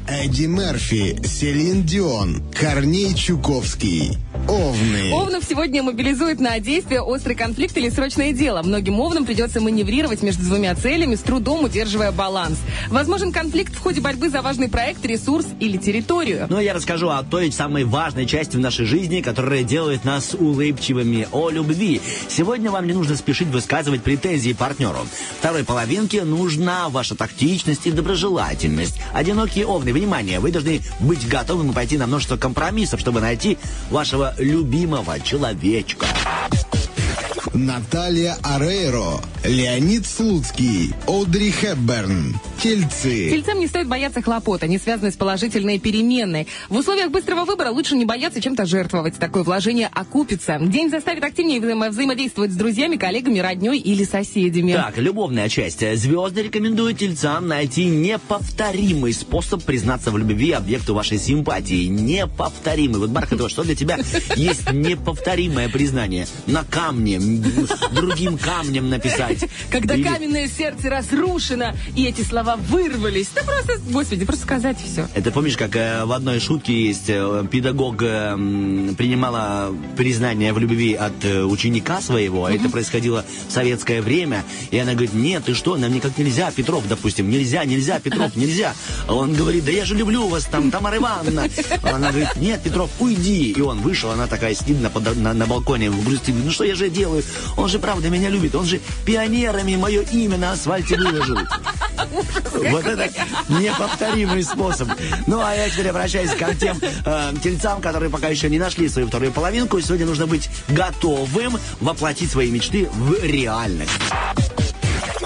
Эдди 0.08 0.46
Мерфи, 0.46 1.20
Селин 1.26 1.84
Дион, 1.84 2.42
Корней 2.54 3.14
Чуковский. 3.14 4.18
Овны. 4.48 5.12
Овнов 5.12 5.44
сегодня 5.44 5.84
мобилизует 5.84 6.40
на 6.40 6.58
действие 6.60 7.02
острый 7.02 7.36
конфликт 7.36 7.76
или 7.76 7.90
срочное 7.90 8.32
дело. 8.32 8.64
Многим 8.64 9.00
овнам 9.00 9.26
придется 9.26 9.60
маневрировать 9.60 10.24
между 10.24 10.44
двумя 10.44 10.74
целями, 10.74 11.16
с 11.16 11.20
трудом 11.20 11.66
удерживая 11.66 12.14
баланс. 12.14 12.58
Возможен 12.88 13.34
конфликт 13.34 13.76
в 13.76 13.80
ходе 13.80 14.00
борьбы 14.00 14.30
за 14.30 14.42
важный 14.42 14.70
проект, 14.70 15.06
ресурс 15.06 15.46
или 15.60 15.78
территорию. 15.78 16.48
Но 16.50 16.62
я 16.62 16.74
расскажу 16.74 17.10
о 17.10 17.24
той 17.24 17.52
самой 17.52 17.84
важной 17.84 18.26
части 18.26 18.56
в 18.56 18.60
нашей 18.60 18.86
жизни, 18.86 19.20
которая 19.20 19.64
делает 19.64 20.06
нас 20.06 20.34
улыбчивыми, 20.34 21.28
о 21.34 21.50
любви. 21.50 22.00
Сегодня 22.30 22.72
вам 22.72 22.88
не 22.88 22.94
нужно 22.94 23.18
спешить 23.18 23.50
высказывать 23.50 24.02
претензии 24.02 24.54
партнеру. 24.54 25.00
Второй 25.40 25.66
половинке 25.66 26.24
нужна 26.24 26.88
ваша 26.88 27.16
тактичность 27.16 27.86
и 27.86 27.92
доброжелательность. 27.92 28.96
Одинокие 29.14 29.66
овны, 29.66 29.92
внимание, 29.92 30.40
вы 30.40 30.52
должны 30.52 30.82
быть 31.02 31.28
готовым 31.28 31.74
пойти 31.74 31.98
на 31.98 32.08
множество 32.08 32.38
компромиссов, 32.38 33.02
чтобы 33.02 33.20
найти 33.20 33.58
вашего 33.90 34.34
любимого 34.38 35.20
человечка. 35.20 36.08
Наталья 37.54 38.38
Арейро, 38.44 39.20
Леонид 39.44 40.06
Слуцкий, 40.06 40.94
Одри 41.08 41.52
Хепберн. 41.52 42.36
Тельцы. 42.62 43.30
Тельцам 43.30 43.60
не 43.60 43.68
стоит 43.68 43.88
бояться 43.88 44.22
хлопот, 44.22 44.64
они 44.64 44.78
связаны 44.80 45.12
с 45.12 45.16
положительной 45.16 45.80
переменной. 45.80 46.48
В 46.70 46.78
условиях 46.78 47.12
быстрого 47.12 47.46
выбора 47.46 47.70
лучше 47.70 47.96
не 47.96 48.06
бояться 48.06 48.42
чем-то 48.42 48.66
жертвовать. 48.66 49.18
Такое 49.20 49.44
вложение 49.44 49.88
окупится. 49.94 50.58
День 50.60 50.90
заставит 50.90 51.24
активнее 51.24 51.60
взаимо- 51.60 51.90
взаимодействовать 51.90 52.52
с 52.52 52.56
друзьями, 52.56 52.96
коллегами, 52.96 53.40
родней 53.40 53.80
или 53.80 54.04
соседями. 54.04 54.74
Так, 54.74 54.98
любовная 54.98 55.50
часть. 55.50 55.84
Звезды 55.98 56.44
рекомендуют 56.44 56.98
тельцам 56.98 57.48
найти 57.48 57.86
неповторимый 57.86 59.14
способ 59.14 59.64
признаться 59.64 60.10
в 60.12 60.18
любви 60.18 60.52
объекту 60.52 60.94
вашей 60.96 61.20
симпатии. 61.20 61.86
Неповторимый. 61.88 63.00
Вот, 63.00 63.10
Бархатова, 63.12 63.50
что 63.50 63.64
для 63.64 63.76
тебя 63.76 63.98
есть 64.36 64.72
неповторимое 64.72 65.70
признание? 65.70 66.28
На 66.48 66.64
камне, 66.64 67.20
другим 67.92 68.38
камнем 68.38 68.90
написать. 68.90 69.46
Когда 69.70 69.96
каменное 69.96 70.48
сердце 70.48 70.90
разрушено, 70.90 71.74
и 71.96 72.06
эти 72.06 72.22
слова 72.22 72.47
вырвались. 72.56 73.30
Да 73.36 73.44
просто, 73.44 73.74
господи, 73.92 74.26
просто 74.26 74.44
сказать 74.44 74.78
все. 74.84 75.08
Это 75.14 75.32
помнишь, 75.32 75.58
как 75.58 75.76
э, 75.76 76.06
в 76.06 76.12
одной 76.12 76.40
шутке 76.40 76.88
есть, 76.88 77.10
э, 77.10 77.46
педагог 77.50 78.02
э, 78.02 78.36
принимала 78.98 79.74
признание 79.96 80.54
в 80.54 80.60
любви 80.60 80.94
от 80.94 81.24
э, 81.24 81.44
ученика 81.44 82.02
своего, 82.02 82.46
а 82.46 82.52
это 82.52 82.70
происходило 82.70 83.26
в 83.48 83.52
советское 83.52 84.02
время, 84.02 84.44
и 84.72 84.78
она 84.78 84.94
говорит, 84.94 85.14
нет, 85.14 85.46
ты 85.46 85.54
что, 85.54 85.76
нам 85.78 85.94
никак 85.94 86.18
нельзя, 86.18 86.52
Петров, 86.52 86.88
допустим, 86.88 87.30
нельзя, 87.30 87.66
нельзя, 87.66 88.00
Петров, 88.00 88.36
нельзя. 88.36 88.74
А 89.08 89.14
он 89.14 89.34
говорит, 89.34 89.66
да 89.66 89.72
я 89.72 89.86
же 89.86 89.96
люблю 89.96 90.28
вас, 90.28 90.46
там, 90.46 90.72
Тамара 90.72 90.98
Ивановна. 90.98 91.48
Она 91.84 92.10
говорит, 92.10 92.36
нет, 92.38 92.62
Петров, 92.62 92.90
уйди. 93.00 93.52
И 93.52 93.62
он 93.62 93.80
вышел, 93.80 94.12
она 94.12 94.28
такая 94.28 94.54
сидит 94.54 94.78
на, 94.82 94.92
на, 95.16 95.34
на 95.34 95.46
балконе 95.46 95.90
в 95.90 96.04
грусти, 96.04 96.32
ну 96.32 96.52
что 96.52 96.64
я 96.64 96.76
же 96.76 96.90
делаю? 96.90 97.24
Он 97.58 97.68
же 97.68 97.80
правда 97.80 98.10
меня 98.10 98.30
любит, 98.30 98.56
он 98.56 98.66
же 98.66 98.80
пионерами 99.06 99.76
мое 99.76 100.02
имя 100.02 100.38
на 100.38 100.52
асфальте 100.52 100.96
выложил. 100.98 101.38
Вот 102.72 102.86
это 102.86 103.10
неповторимый 103.50 104.44
способ. 104.44 104.90
Ну, 105.26 105.40
а 105.40 105.54
я 105.56 105.70
теперь 105.70 105.90
обращаюсь 105.90 106.32
к 106.32 106.56
тем 106.56 106.80
э, 107.06 107.34
тельцам, 107.44 107.82
которые 107.82 108.10
пока 108.10 108.28
еще 108.30 108.50
не 108.50 108.60
нашли 108.60 108.90
свою 108.90 109.08
вторую 109.08 109.32
половинку. 109.32 109.80
Сегодня 109.80 110.06
нужно 110.06 110.28
быть 110.28 110.50
готовым 110.70 111.58
воплотить 111.80 112.32
свои 112.32 112.50
мечты 112.50 112.90
в 112.92 113.24
реальность. 113.24 113.92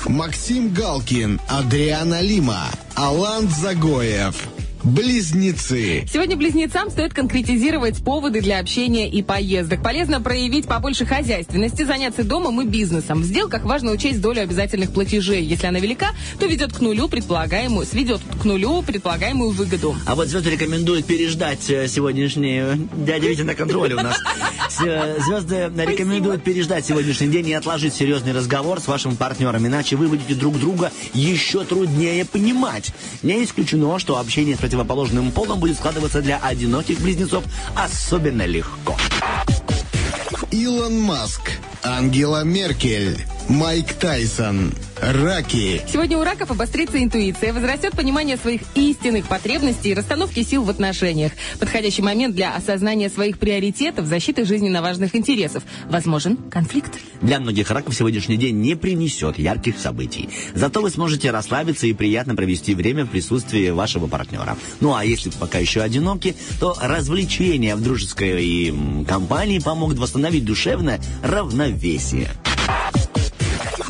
Максим 0.06 0.74
Галкин, 0.74 1.40
Адриана 1.48 2.22
Лима, 2.22 2.66
Алан 2.96 3.48
Загоев. 3.50 4.36
Близнецы. 4.84 6.06
Сегодня 6.12 6.36
близнецам 6.36 6.90
стоит 6.90 7.14
конкретизировать 7.14 8.04
поводы 8.04 8.42
для 8.42 8.60
общения 8.60 9.08
и 9.08 9.22
поездок. 9.22 9.84
Полезно 9.84 10.22
проявить 10.22 10.66
побольше 10.66 11.06
хозяйственности, 11.06 11.84
заняться 11.84 12.24
домом 12.24 12.62
и 12.62 12.66
бизнесом. 12.66 13.22
В 13.22 13.26
сделках 13.26 13.64
важно 13.64 13.92
учесть 13.92 14.22
долю 14.22 14.42
обязательных 14.42 14.92
платежей. 14.92 15.44
Если 15.44 15.68
она 15.68 15.80
велика, 15.80 16.12
то 16.40 16.48
ведет 16.48 16.74
к 16.74 16.80
нулю 16.82 17.08
предполагаемую, 17.10 17.86
сведет 17.86 18.22
к 18.42 18.44
нулю 18.44 18.82
предполагаемую 18.82 19.52
выгоду. 19.52 19.96
А 20.08 20.16
вот 20.16 20.30
звезды 20.30 20.50
рекомендуют 20.50 21.06
переждать 21.06 21.70
э, 21.70 21.88
сегодняшний... 21.88 22.62
Дядя 22.96 23.28
Витя 23.28 23.42
на 23.42 23.54
контроле 23.54 23.96
у 23.96 24.02
нас. 24.02 24.18
Э, 24.84 25.20
Звезды 25.20 25.70
рекомендуют 25.76 26.44
переждать 26.44 26.86
сегодняшний 26.86 27.28
день 27.28 27.50
и 27.50 27.54
отложить 27.54 27.94
серьезный 27.94 28.32
разговор 28.32 28.80
с 28.80 28.88
вашим 28.88 29.18
партнером, 29.18 29.68
иначе 29.68 29.98
вы 29.98 30.08
будете 30.08 30.34
друг 30.34 30.58
друга 30.58 30.92
еще 31.14 31.66
труднее 31.66 32.24
понимать. 32.26 32.92
Не 33.22 33.44
исключено, 33.44 34.00
что 34.00 34.18
общение 34.18 34.56
с 34.56 34.60
противоположным 34.72 35.34
полом 35.34 35.60
будет 35.60 35.76
складываться 35.76 36.22
для 36.22 36.38
одиноких 36.38 37.02
близнецов 37.02 37.44
особенно 37.76 38.46
легко. 38.46 38.96
Илон 40.50 40.98
Маск, 41.02 41.52
Ангела 41.84 42.44
Меркель, 42.44 43.18
Майк 43.50 43.94
Тайсон. 43.94 44.72
Раки. 45.02 45.82
Сегодня 45.92 46.16
у 46.16 46.24
раков 46.24 46.52
обострится 46.52 47.02
интуиция, 47.02 47.54
возрастет 47.54 47.94
понимание 47.94 48.38
своих 48.38 48.62
истинных 48.76 49.26
потребностей 49.28 49.90
и 49.90 49.94
расстановки 49.96 50.44
сил 50.44 50.62
в 50.62 50.70
отношениях. 50.70 51.32
Подходящий 51.60 52.04
момент 52.04 52.36
для 52.36 52.56
осознания 52.56 53.10
своих 53.10 53.40
приоритетов, 53.40 54.06
защиты 54.06 54.46
жизненно 54.46 54.84
важных 54.84 55.16
интересов. 55.16 55.64
Возможен 55.90 56.38
конфликт. 56.52 57.00
Для 57.20 57.40
многих 57.40 57.72
раков 57.72 57.96
сегодняшний 57.96 58.38
день 58.38 58.58
не 58.58 58.76
принесет 58.76 59.40
ярких 59.40 59.80
событий. 59.80 60.30
Зато 60.54 60.82
вы 60.82 60.92
сможете 60.92 61.32
расслабиться 61.32 61.88
и 61.88 61.94
приятно 61.94 62.36
провести 62.36 62.76
время 62.76 63.06
в 63.06 63.10
присутствии 63.10 63.72
вашего 63.72 64.06
партнера. 64.06 64.56
Ну 64.82 64.94
а 64.94 65.04
если 65.04 65.30
вы 65.30 65.36
пока 65.40 65.58
еще 65.58 65.82
одиноки, 65.82 66.36
то 66.60 66.76
развлечения 66.80 67.76
в 67.76 67.82
дружеской 67.82 68.72
компании 69.08 69.58
помогут 69.58 69.98
восстановить 69.98 70.46
душевное 70.46 71.02
равновесие 71.24 71.71
равновесие. 71.72 72.28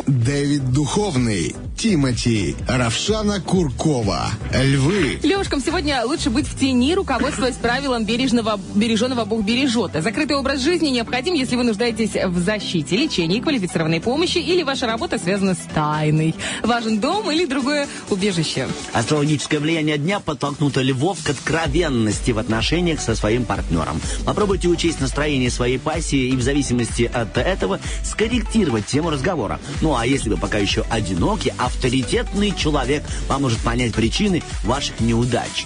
Дэвид 0.07 0.71
Духовный, 0.71 1.55
Тимати, 1.77 2.55
Равшана 2.67 3.39
Куркова, 3.39 4.29
Львы. 4.53 5.19
Левушкам 5.23 5.61
сегодня 5.61 6.03
лучше 6.05 6.29
быть 6.29 6.47
в 6.47 6.57
тени, 6.59 6.93
руководствуясь 6.95 7.55
правилом 7.55 8.05
бережного, 8.05 8.59
береженого 8.75 9.25
Бог 9.25 9.43
бережет. 9.43 9.91
Закрытый 9.93 10.35
образ 10.35 10.61
жизни 10.61 10.89
необходим, 10.89 11.33
если 11.33 11.55
вы 11.55 11.63
нуждаетесь 11.63 12.11
в 12.13 12.37
защите, 12.39 12.97
лечении, 12.97 13.39
квалифицированной 13.39 14.01
помощи 14.01 14.37
или 14.37 14.63
ваша 14.63 14.87
работа 14.87 15.17
связана 15.17 15.55
с 15.55 15.73
тайной. 15.73 16.35
Важен 16.63 16.99
дом 16.99 17.31
или 17.31 17.45
другое 17.45 17.87
убежище. 18.09 18.67
Астрологическое 18.93 19.59
влияние 19.59 19.97
дня 19.97 20.19
подтолкнут 20.19 20.77
львов 20.77 21.19
к 21.23 21.29
откровенности 21.29 22.31
в 22.31 22.39
отношениях 22.39 23.01
со 23.01 23.15
своим 23.15 23.45
партнером. 23.45 24.01
Попробуйте 24.25 24.67
учесть 24.67 24.99
настроение 24.99 25.49
своей 25.49 25.77
пассии 25.77 26.29
и 26.29 26.35
в 26.35 26.41
зависимости 26.41 27.09
от 27.11 27.37
этого 27.37 27.79
скорректировать 28.03 28.85
тему 28.85 29.09
разговора. 29.09 29.59
Ну 29.81 29.90
а 29.95 30.05
если 30.05 30.29
вы 30.29 30.37
пока 30.37 30.57
еще 30.57 30.83
одиноки, 30.89 31.53
авторитетный 31.57 32.53
человек 32.55 33.03
поможет 33.27 33.59
понять 33.59 33.93
причины 33.93 34.43
ваших 34.63 34.99
неудач. 34.99 35.65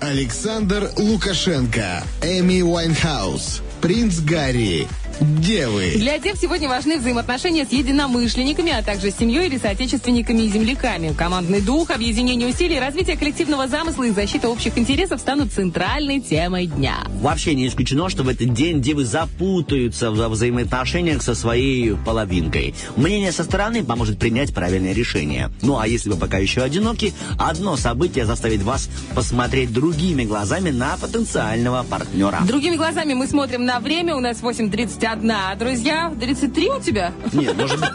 Александр 0.00 0.90
Лукашенко, 0.96 2.04
Эми 2.22 2.62
Уайнхаус, 2.62 3.62
Принц 3.80 4.18
Гарри, 4.20 4.88
Девы. 5.20 5.94
Для 5.96 6.18
дев 6.18 6.38
сегодня 6.40 6.68
важны 6.68 6.98
взаимоотношения 6.98 7.66
с 7.66 7.72
единомышленниками, 7.72 8.70
а 8.70 8.82
также 8.82 9.10
с 9.10 9.16
семьей 9.16 9.48
или 9.48 9.58
соотечественниками 9.58 10.42
и 10.42 10.48
земляками. 10.48 11.12
Командный 11.12 11.60
дух, 11.60 11.90
объединение 11.90 12.48
усилий, 12.48 12.78
развитие 12.78 13.16
коллективного 13.16 13.66
замысла 13.66 14.04
и 14.04 14.10
защита 14.10 14.48
общих 14.48 14.78
интересов 14.78 15.20
станут 15.20 15.52
центральной 15.52 16.20
темой 16.20 16.66
дня. 16.66 16.98
Вообще 17.20 17.56
не 17.56 17.66
исключено, 17.66 18.08
что 18.08 18.22
в 18.22 18.28
этот 18.28 18.52
день 18.52 18.80
девы 18.80 19.04
запутаются 19.04 20.12
в 20.12 20.28
взаимоотношениях 20.28 21.20
со 21.20 21.34
своей 21.34 21.96
половинкой. 21.96 22.74
Мнение 22.94 23.32
со 23.32 23.42
стороны 23.42 23.82
поможет 23.82 24.20
принять 24.20 24.54
правильное 24.54 24.92
решение. 24.92 25.50
Ну 25.62 25.78
а 25.78 25.88
если 25.88 26.10
вы 26.10 26.16
пока 26.16 26.38
еще 26.38 26.62
одиноки, 26.62 27.12
одно 27.38 27.76
событие 27.76 28.24
заставит 28.24 28.62
вас 28.62 28.88
посмотреть 29.16 29.72
другими 29.72 30.24
глазами 30.24 30.70
на 30.70 30.96
потенциального 30.96 31.82
партнера. 31.82 32.40
Другими 32.46 32.76
глазами 32.76 33.14
мы 33.14 33.26
смотрим 33.26 33.64
на 33.64 33.80
время. 33.80 34.14
У 34.14 34.20
нас 34.20 34.42
8.30 34.42 35.07
31, 35.16 35.58
друзья, 35.58 36.12
33 36.18 36.70
у 36.70 36.80
тебя? 36.80 37.12
Нет, 37.32 37.56
может 37.56 37.80
быть. 37.80 37.88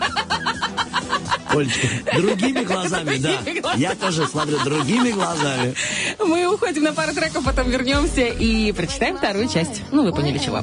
Олечка, 1.50 1.88
другими 2.16 2.64
глазами, 2.66 3.18
да. 3.18 3.74
Я 3.76 3.94
тоже 3.96 4.28
смотрю 4.28 4.58
другими 4.64 5.12
глазами. 5.12 5.76
Мы 6.20 6.48
уходим 6.52 6.84
на 6.84 6.94
пару 6.94 7.14
треков, 7.14 7.44
потом 7.46 7.70
вернемся 7.70 8.22
и 8.26 8.72
прочитаем 8.72 9.18
вторую 9.18 9.48
часть. 9.48 9.84
Ну, 9.92 10.04
вы 10.04 10.12
поняли, 10.12 10.40
чего. 10.40 10.62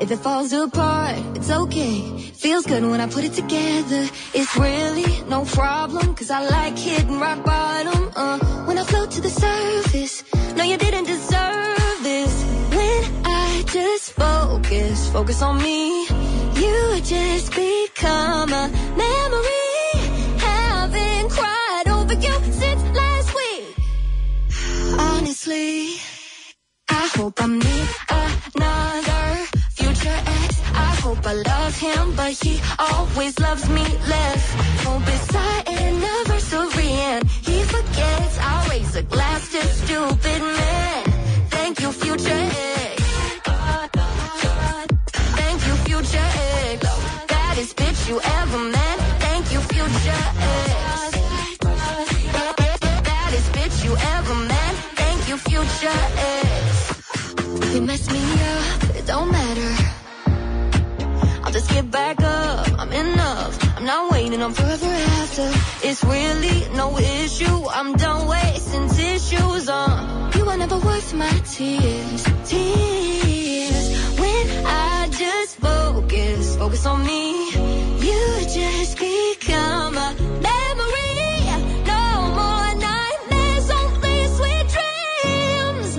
If 0.00 0.10
it 0.10 0.20
falls 0.22 0.52
apart, 0.52 1.16
it's 1.36 1.50
okay. 1.50 2.02
Feels 2.36 2.66
good 2.66 2.82
when 2.82 3.00
I 3.00 3.06
put 3.06 3.24
it 3.24 3.32
together. 3.34 4.08
It's 4.34 4.56
really 4.56 5.06
no 5.28 5.44
problem, 5.44 6.14
cause 6.16 6.30
I 6.30 6.40
like 6.46 6.76
hitting 6.76 7.20
rock 7.20 7.44
bottom. 7.44 8.10
Uh, 8.16 8.38
when 8.66 8.76
I 8.76 8.84
float 8.84 9.12
to 9.12 9.20
the 9.20 9.30
surface, 9.30 10.24
no, 10.56 10.64
you 10.64 10.76
didn't 10.76 11.04
deserve 11.06 11.83
just 13.74 14.12
focus, 14.12 15.08
focus 15.08 15.42
on 15.42 15.60
me, 15.60 16.06
you 16.62 17.00
just 17.00 17.50
become 17.50 18.52
a 18.52 18.68
memory. 18.96 19.98
Haven't 20.38 21.28
cried 21.28 21.88
over 21.88 22.14
you 22.14 22.34
since 22.52 22.82
last 23.00 23.34
week. 23.34 23.66
Honestly. 24.96 25.96
I 26.88 27.06
hope 27.16 27.42
I 27.42 27.46
meet 27.48 27.90
another 28.22 29.26
future 29.78 30.18
ex. 30.38 30.60
I 30.72 30.92
hope 31.02 31.26
I 31.26 31.34
love 31.34 31.74
him, 31.76 32.14
but 32.14 32.30
he 32.30 32.60
always 32.78 33.36
loves 33.40 33.68
me 33.70 33.84
less. 34.12 34.42
Hope 34.86 35.02
it's 35.14 35.34
our 35.34 35.62
anniversary 35.80 36.92
and 37.10 37.28
he 37.28 37.64
forgets. 37.64 38.38
I'll 38.40 38.70
raise 38.70 38.94
a 38.94 39.02
glass 39.02 39.50
to 39.50 39.60
stupid 39.82 40.40
men. 40.42 41.04
Thank 41.50 41.80
you, 41.80 41.90
future 41.90 42.30
ex. 42.30 42.93
you 48.08 48.20
ever 48.20 48.58
met. 48.58 48.98
Thank 49.24 49.52
you, 49.52 49.60
future 49.60 50.22
ex. 50.38 51.16
Baddest 53.08 53.52
bitch 53.52 53.84
you 53.84 53.96
ever 53.96 54.34
met. 54.34 54.74
Thank 55.00 55.28
you, 55.28 55.36
future 55.38 55.98
ex. 56.34 57.74
You 57.74 57.80
messed 57.82 58.10
me 58.12 58.22
up, 58.52 58.96
it 58.96 59.06
don't 59.06 59.30
matter. 59.30 59.70
I'll 61.44 61.52
just 61.52 61.70
get 61.70 61.90
back 61.90 62.22
up. 62.22 62.68
I'm 62.78 62.92
enough. 62.92 63.58
I'm 63.76 63.84
not 63.86 64.12
waiting 64.12 64.42
on 64.42 64.52
forever 64.52 64.86
after. 64.86 65.50
It's 65.88 66.04
really 66.04 66.68
no 66.76 66.98
issue. 66.98 67.66
I'm 67.70 67.94
done 67.94 68.26
wasting 68.28 68.88
tissues 68.88 69.68
on. 69.68 70.32
You 70.36 70.44
Were 70.44 70.56
never 70.56 70.78
worth 70.78 71.14
my 71.14 71.30
tears. 71.54 72.24
Tears. 72.44 73.86
When 74.20 74.66
I 74.66 74.93
just 75.44 75.58
focus, 75.58 76.56
focus 76.56 76.86
on 76.86 77.04
me. 77.04 77.50
You 78.06 78.22
just 78.58 78.98
become 78.98 79.94
a 79.96 80.10
memory. 80.48 81.44
No 81.92 82.04
more 82.38 82.70
nightmares, 82.88 83.70
only 83.78 84.18
sweet 84.36 84.66
dreams. 84.76 85.90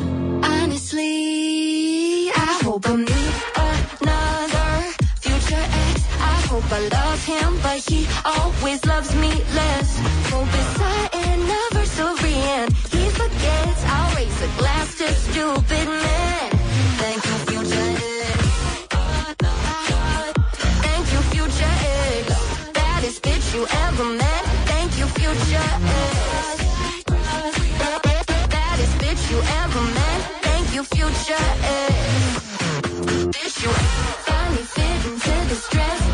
Honestly, 0.53 2.31
I 2.31 2.59
hope 2.63 2.89
I 2.89 2.95
meet 2.95 3.35
another 3.69 4.71
future 5.21 5.65
ex. 5.85 5.95
I 6.33 6.37
hope 6.49 6.71
I 6.71 6.81
love 6.97 7.23
him, 7.25 7.59
but 7.61 7.79
he 7.89 8.07
always 8.25 8.83
loves 8.85 9.13
me 9.15 9.31
less. 9.59 9.89
Hope 10.31 10.53
it's 10.61 10.75
an 10.91 11.05
anniversary 11.29 12.39
and 12.57 12.73
he 12.93 13.03
forgets. 13.19 13.81
I'll 13.95 14.15
raise 14.15 14.41
a 14.41 14.49
glass 14.57 14.97
to 14.97 15.07
stupid 15.13 15.87
men. 15.87 16.24
you 23.55 23.65
ever 23.87 24.03
met. 24.03 24.43
Thank 24.67 24.97
you, 24.99 25.05
future 25.05 25.67
ex. 25.95 26.63
Baddest 28.49 28.95
bitch 29.01 29.31
you 29.31 29.39
ever 29.63 29.81
met. 29.97 30.19
Thank 30.47 30.75
you, 30.75 30.83
future 30.83 31.45
ex. 31.63 32.35
Bitch, 33.35 33.63
you 33.63 33.71
finally 34.27 34.65
fit 34.75 35.05
into 35.09 35.35
this 35.49 35.69
dress. 35.69 36.04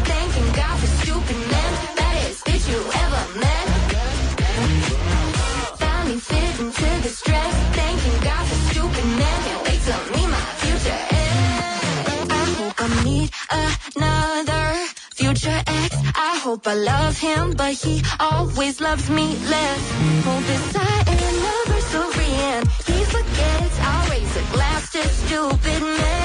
hope 16.63 16.67
I 16.67 16.75
love 16.75 17.17
him, 17.17 17.53
but 17.53 17.73
he 17.73 18.01
always 18.19 18.81
loves 18.81 19.09
me 19.09 19.35
less. 19.49 19.91
Hold 20.25 20.43
this 20.43 20.75
anniversary 20.75 22.25
and 22.25 22.67
he 22.85 23.03
forgets. 23.05 23.79
I 23.79 24.07
raise 24.11 24.35
a 24.35 24.53
glass 24.53 24.91
to 24.91 25.03
stupid 25.07 25.81
men. 25.81 26.20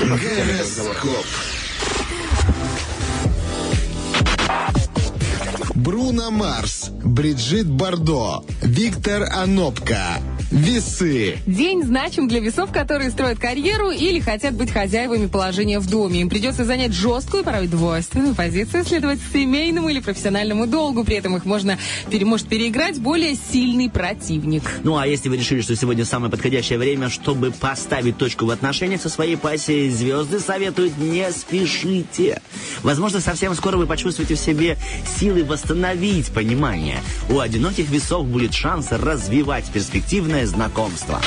Гороскоп. 0.00 1.26
Бруно 5.74 6.30
Марс, 6.30 6.88
Бриджит 7.04 7.66
Бардо, 7.66 8.42
Виктор 8.62 9.28
Анопка. 9.30 10.20
Весы. 10.50 11.38
День 11.46 11.84
значим 11.84 12.26
для 12.26 12.40
весов, 12.40 12.72
которые 12.72 13.10
строят 13.10 13.38
карьеру 13.38 13.90
или 13.90 14.18
хотят 14.18 14.54
быть 14.54 14.72
хозяевами 14.72 15.26
положения 15.28 15.78
в 15.78 15.88
доме. 15.88 16.22
Им 16.22 16.28
придется 16.28 16.64
занять 16.64 16.92
жесткую, 16.92 17.44
порой 17.44 17.68
двойственную 17.68 18.34
позицию, 18.34 18.84
следовать 18.84 19.20
семейному 19.32 19.88
или 19.88 20.00
профессиональному 20.00 20.66
долгу. 20.66 21.04
При 21.04 21.16
этом 21.16 21.36
их 21.36 21.44
можно, 21.44 21.78
пере- 22.10 22.24
может 22.24 22.48
переиграть 22.48 22.98
более 22.98 23.36
сильный 23.52 23.88
противник. 23.88 24.64
Ну 24.82 24.96
а 24.96 25.06
если 25.06 25.28
вы 25.28 25.36
решили, 25.36 25.60
что 25.60 25.76
сегодня 25.76 26.04
самое 26.04 26.32
подходящее 26.32 26.78
время, 26.78 27.10
чтобы 27.10 27.52
поставить 27.52 28.18
точку 28.18 28.46
в 28.46 28.50
отношениях 28.50 29.00
со 29.00 29.08
своей 29.08 29.36
пассией, 29.36 29.88
звезды 29.90 30.40
советуют 30.40 30.98
не 30.98 31.30
спешите. 31.30 32.42
Возможно, 32.82 33.20
совсем 33.20 33.54
скоро 33.54 33.76
вы 33.76 33.86
почувствуете 33.86 34.34
в 34.34 34.40
себе 34.40 34.76
силы 35.18 35.44
восстановить 35.44 36.28
понимание. 36.28 36.98
У 37.28 37.38
одиноких 37.38 37.88
весов 37.88 38.26
будет 38.26 38.52
шанс 38.52 38.88
развивать 38.90 39.66
перспективное 39.66 40.39
знакомство. 40.46 41.20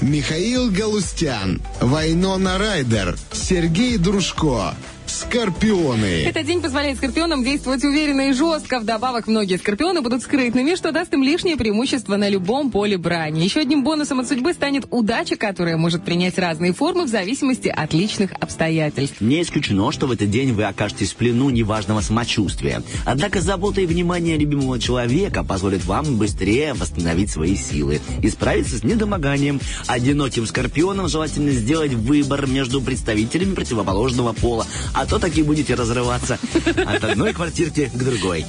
Михаил 0.00 0.70
Галустян. 0.70 1.60
Вайнона 1.80 2.58
Райдер. 2.58 3.16
Сергей 3.32 3.98
Дружко. 3.98 4.74
Скорпионы. 5.10 6.22
Этот 6.24 6.46
день 6.46 6.62
позволяет 6.62 6.98
скорпионам 6.98 7.42
действовать 7.42 7.82
уверенно 7.82 8.28
и 8.28 8.32
жестко. 8.32 8.78
Вдобавок, 8.78 9.26
многие 9.26 9.56
скорпионы 9.56 10.02
будут 10.02 10.22
скрытными, 10.22 10.76
что 10.76 10.92
даст 10.92 11.12
им 11.12 11.24
лишнее 11.24 11.56
преимущество 11.56 12.16
на 12.16 12.28
любом 12.28 12.70
поле 12.70 12.96
брани. 12.96 13.42
Еще 13.42 13.60
одним 13.60 13.82
бонусом 13.82 14.20
от 14.20 14.28
судьбы 14.28 14.52
станет 14.52 14.86
удача, 14.90 15.34
которая 15.34 15.76
может 15.76 16.04
принять 16.04 16.38
разные 16.38 16.72
формы 16.72 17.06
в 17.06 17.08
зависимости 17.08 17.66
от 17.66 17.92
личных 17.92 18.30
обстоятельств. 18.38 19.20
Не 19.20 19.42
исключено, 19.42 19.90
что 19.90 20.06
в 20.06 20.12
этот 20.12 20.30
день 20.30 20.52
вы 20.52 20.62
окажетесь 20.62 21.10
в 21.10 21.16
плену 21.16 21.50
неважного 21.50 22.02
самочувствия. 22.02 22.80
Однако 23.04 23.40
забота 23.40 23.80
и 23.80 23.86
внимание 23.86 24.36
любимого 24.36 24.78
человека 24.78 25.42
позволят 25.42 25.84
вам 25.86 26.18
быстрее 26.18 26.72
восстановить 26.74 27.30
свои 27.30 27.56
силы 27.56 28.00
и 28.22 28.28
справиться 28.30 28.78
с 28.78 28.84
недомоганием. 28.84 29.60
Одиноким 29.88 30.46
скорпионам 30.46 31.08
желательно 31.08 31.50
сделать 31.50 31.94
выбор 31.94 32.46
между 32.46 32.80
представителями 32.80 33.54
противоположного 33.54 34.32
пола, 34.34 34.66
а 35.00 35.06
то 35.06 35.18
таки 35.18 35.42
будете 35.42 35.74
разрываться 35.74 36.38
от 36.76 37.04
одной 37.04 37.32
квартирки 37.32 37.90
к 37.92 37.96
другой. 37.96 38.44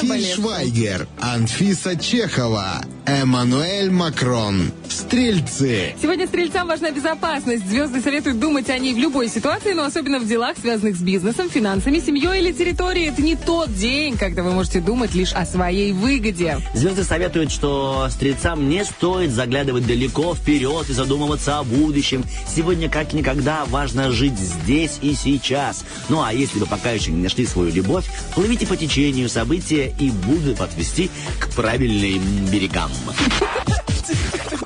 Тиль 0.00 0.24
Швайгер. 0.24 1.08
Анфиса 1.20 1.96
Чехова. 1.96 2.84
Эммануэль 3.06 3.90
Макрон. 3.90 4.72
Стрельцы. 4.88 5.94
Сегодня 6.02 6.26
стрельцам 6.26 6.66
важна 6.66 6.90
безопасность. 6.90 7.68
Звезды 7.68 8.00
советуют 8.00 8.40
думать 8.40 8.68
о 8.68 8.78
ней 8.78 8.94
в 8.94 8.98
любой 8.98 9.28
ситуации, 9.28 9.74
но 9.74 9.84
особенно 9.84 10.18
в 10.18 10.26
делах, 10.26 10.56
связанных 10.60 10.96
с 10.96 11.00
бизнесом, 11.00 11.48
финансами, 11.48 12.00
семьей 12.00 12.40
или 12.40 12.52
территорией. 12.52 13.08
Это 13.08 13.22
не 13.22 13.36
тот 13.36 13.72
день, 13.72 14.16
когда 14.16 14.42
вы 14.42 14.50
можете 14.50 14.80
думать 14.80 15.14
лишь 15.14 15.32
о 15.32 15.46
своей 15.46 15.92
выгоде. 15.92 16.58
Звезды 16.74 17.04
советуют, 17.04 17.52
что 17.52 18.08
стрельцам 18.10 18.68
не 18.68 18.84
стоит 18.84 19.30
заглядывать 19.30 19.86
далеко 19.86 20.34
вперед 20.34 20.90
и 20.90 20.92
задумываться 20.92 21.58
о 21.58 21.62
будущем. 21.62 22.24
Сегодня 22.52 22.90
как 22.90 23.12
никогда 23.12 23.66
важно 23.66 24.10
жить 24.10 24.38
здесь 24.38 24.98
и 25.00 25.14
сейчас. 25.14 25.84
Ну 26.08 26.22
а 26.22 26.32
если 26.32 26.58
вы 26.58 26.66
пока 26.66 26.90
еще 26.90 27.12
не 27.12 27.22
нашли 27.22 27.46
свою 27.46 27.70
любовь, 27.70 28.06
плывите 28.34 28.66
по 28.66 28.76
течению 28.76 29.28
события 29.46 29.94
и 30.00 30.10
будут 30.10 30.60
отвести 30.60 31.08
к 31.38 31.50
правильным 31.50 32.46
берегам. 32.46 32.90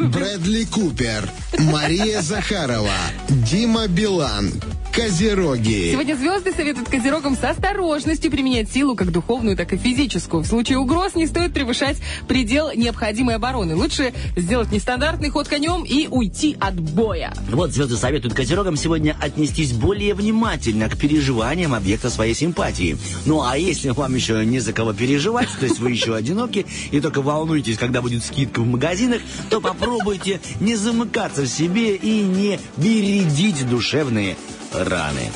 Брэдли 0.01 0.65
Купер. 0.65 1.29
Мария 1.59 2.23
Захарова. 2.23 2.97
Дима 3.29 3.89
Билан. 3.89 4.51
Козероги. 4.93 5.93
Сегодня 5.93 6.17
звезды 6.17 6.53
советуют 6.53 6.89
козерогам 6.89 7.37
с 7.37 7.45
осторожностью 7.45 8.29
применять 8.29 8.73
силу 8.73 8.97
как 8.97 9.13
духовную, 9.13 9.57
так 9.57 9.73
и 9.73 9.77
физическую. 9.77 10.43
В 10.43 10.47
случае 10.49 10.79
угроз 10.79 11.15
не 11.15 11.29
стоит 11.29 11.53
превышать 11.53 11.99
предел 12.27 12.73
необходимой 12.75 13.37
обороны. 13.37 13.77
Лучше 13.77 14.13
сделать 14.37 14.73
нестандартный 14.73 15.31
ход 15.31 15.47
конем 15.47 15.85
и 15.85 16.09
уйти 16.09 16.57
от 16.59 16.75
боя. 16.75 17.33
Вот 17.51 17.71
звезды 17.71 17.97
советуют 17.97 18.35
козерогам 18.35 18.77
сегодня 18.77 19.17
отнестись 19.21 19.73
более 19.73 20.13
внимательно 20.15 20.89
к 20.89 20.99
переживаниям 20.99 21.73
объекта 21.73 22.11
своей 22.11 22.35
симпатии. 22.35 22.99
Ну 23.27 23.43
а 23.43 23.57
если 23.57 23.91
вам 23.91 24.17
еще 24.17 24.45
не 24.45 24.59
за 24.59 24.73
кого 24.73 24.93
переживать, 24.93 25.49
то 25.61 25.67
есть 25.67 25.79
вы 25.79 25.93
еще 25.93 26.17
одиноки 26.17 26.67
и 26.91 27.01
только 27.01 27.23
волнуетесь, 27.23 27.79
когда 27.79 28.03
будет 28.03 28.25
скидка 28.25 28.59
в 28.61 28.67
магазинах, 28.67 29.21
то 29.51 29.61
попробуйте 29.61 30.41
не 30.59 30.75
замыкаться 30.75 31.43
в 31.43 31.49
себе 31.49 31.95
и 31.95 32.23
не 32.23 32.59
бередить 32.77 33.69
душевные 33.69 34.37
раны. 34.85 35.31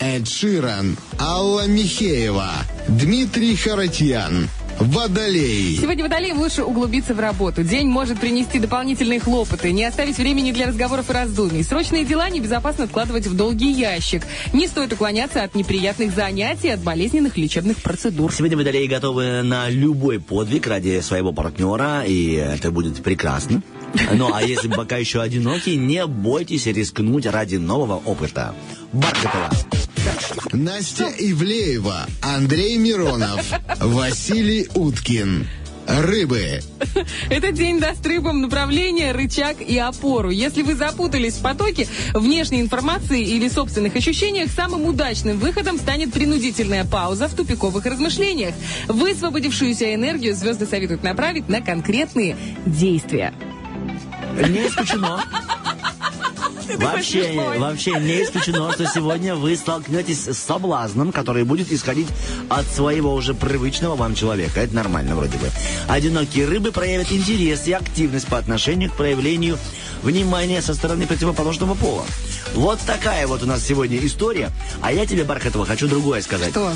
Эд 0.00 0.28
Ширан. 0.28 0.96
Алла 1.18 1.66
Михеева. 1.66 2.50
Дмитрий 2.88 3.56
Харатьян. 3.56 4.48
Водолей. 4.78 5.78
Сегодня 5.80 6.04
водолеям 6.04 6.38
лучше 6.38 6.62
углубиться 6.62 7.14
в 7.14 7.20
работу. 7.20 7.62
День 7.62 7.88
может 7.88 8.20
принести 8.20 8.58
дополнительные 8.58 9.20
хлопоты, 9.20 9.72
не 9.72 9.84
оставить 9.84 10.18
времени 10.18 10.52
для 10.52 10.66
разговоров 10.66 11.08
и 11.08 11.12
раздумий. 11.14 11.64
Срочные 11.64 12.04
дела 12.04 12.28
небезопасно 12.28 12.84
откладывать 12.84 13.26
в 13.26 13.34
долгий 13.34 13.72
ящик. 13.72 14.22
Не 14.52 14.68
стоит 14.68 14.92
уклоняться 14.92 15.42
от 15.42 15.54
неприятных 15.54 16.14
занятий, 16.14 16.68
от 16.68 16.80
болезненных 16.80 17.38
лечебных 17.38 17.78
процедур. 17.78 18.32
Сегодня 18.32 18.56
водолеи 18.58 18.86
готовы 18.86 19.42
на 19.42 19.70
любой 19.70 20.20
подвиг 20.20 20.66
ради 20.66 21.00
своего 21.00 21.32
партнера, 21.32 22.04
и 22.04 22.32
это 22.32 22.70
будет 22.70 23.02
прекрасно. 23.02 23.62
Ну, 24.12 24.30
а 24.32 24.42
если 24.42 24.68
пока 24.68 24.96
еще 24.96 25.20
одиноки, 25.20 25.70
не 25.70 26.06
бойтесь 26.06 26.66
рискнуть 26.66 27.26
ради 27.26 27.56
нового 27.56 27.96
опыта. 28.04 28.54
Бархатова. 28.92 29.50
Настя 30.52 31.10
Ивлеева. 31.18 32.06
Андрей 32.22 32.76
Миронов. 32.76 33.44
Василий 33.80 34.68
Уткин. 34.74 35.46
Рыбы. 35.86 36.60
Этот 37.30 37.54
день 37.54 37.78
даст 37.78 38.04
рыбам 38.04 38.40
направление, 38.40 39.12
рычаг 39.12 39.60
и 39.60 39.78
опору. 39.78 40.30
Если 40.30 40.62
вы 40.62 40.74
запутались 40.74 41.34
в 41.34 41.42
потоке 41.42 41.86
внешней 42.12 42.60
информации 42.60 43.22
или 43.22 43.48
собственных 43.48 43.94
ощущениях, 43.94 44.50
самым 44.50 44.84
удачным 44.86 45.38
выходом 45.38 45.78
станет 45.78 46.12
принудительная 46.12 46.84
пауза 46.84 47.28
в 47.28 47.34
тупиковых 47.34 47.86
размышлениях. 47.86 48.54
Высвободившуюся 48.88 49.94
энергию 49.94 50.34
звезды 50.34 50.66
советуют 50.66 51.04
направить 51.04 51.48
на 51.48 51.60
конкретные 51.60 52.36
действия. 52.64 53.32
Не 54.36 54.68
исключено. 54.68 55.22
Вообще, 56.78 57.54
вообще 57.58 57.92
не 57.92 58.22
исключено, 58.22 58.72
что 58.72 58.86
сегодня 58.86 59.34
вы 59.34 59.56
столкнетесь 59.56 60.26
с 60.26 60.38
соблазном, 60.38 61.12
который 61.12 61.44
будет 61.44 61.72
исходить 61.72 62.08
от 62.48 62.66
своего 62.66 63.14
уже 63.14 63.34
привычного 63.34 63.94
вам 63.94 64.14
человека. 64.14 64.60
Это 64.60 64.74
нормально 64.74 65.14
вроде 65.16 65.38
бы. 65.38 65.48
Одинокие 65.88 66.46
рыбы 66.46 66.72
проявят 66.72 67.12
интерес 67.12 67.66
и 67.66 67.72
активность 67.72 68.26
по 68.26 68.38
отношению 68.38 68.90
к 68.90 68.94
проявлению 68.94 69.58
внимания 70.02 70.60
со 70.60 70.74
стороны 70.74 71.06
противоположного 71.06 71.74
пола. 71.74 72.04
Вот 72.54 72.80
такая 72.86 73.26
вот 73.26 73.42
у 73.42 73.46
нас 73.46 73.64
сегодня 73.64 73.98
история. 74.04 74.50
А 74.82 74.92
я 74.92 75.06
тебе, 75.06 75.24
Бархатова, 75.24 75.66
хочу 75.66 75.88
другое 75.88 76.20
сказать. 76.20 76.50
Что? 76.50 76.72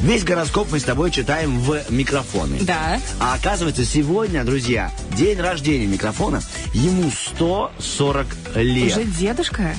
Весь 0.00 0.24
гороскоп 0.24 0.68
мы 0.70 0.80
с 0.80 0.84
тобой 0.84 1.10
читаем 1.10 1.58
в 1.60 1.80
микрофоны. 1.90 2.58
Да. 2.60 3.00
А 3.20 3.34
оказывается, 3.34 3.84
сегодня, 3.84 4.44
друзья, 4.44 4.90
день 5.16 5.40
рождения 5.40 5.86
микрофона. 5.86 6.42
Ему 6.74 7.10
140 7.10 8.26
лет. 8.56 8.92
Уже 8.92 9.04
дедушка? 9.04 9.74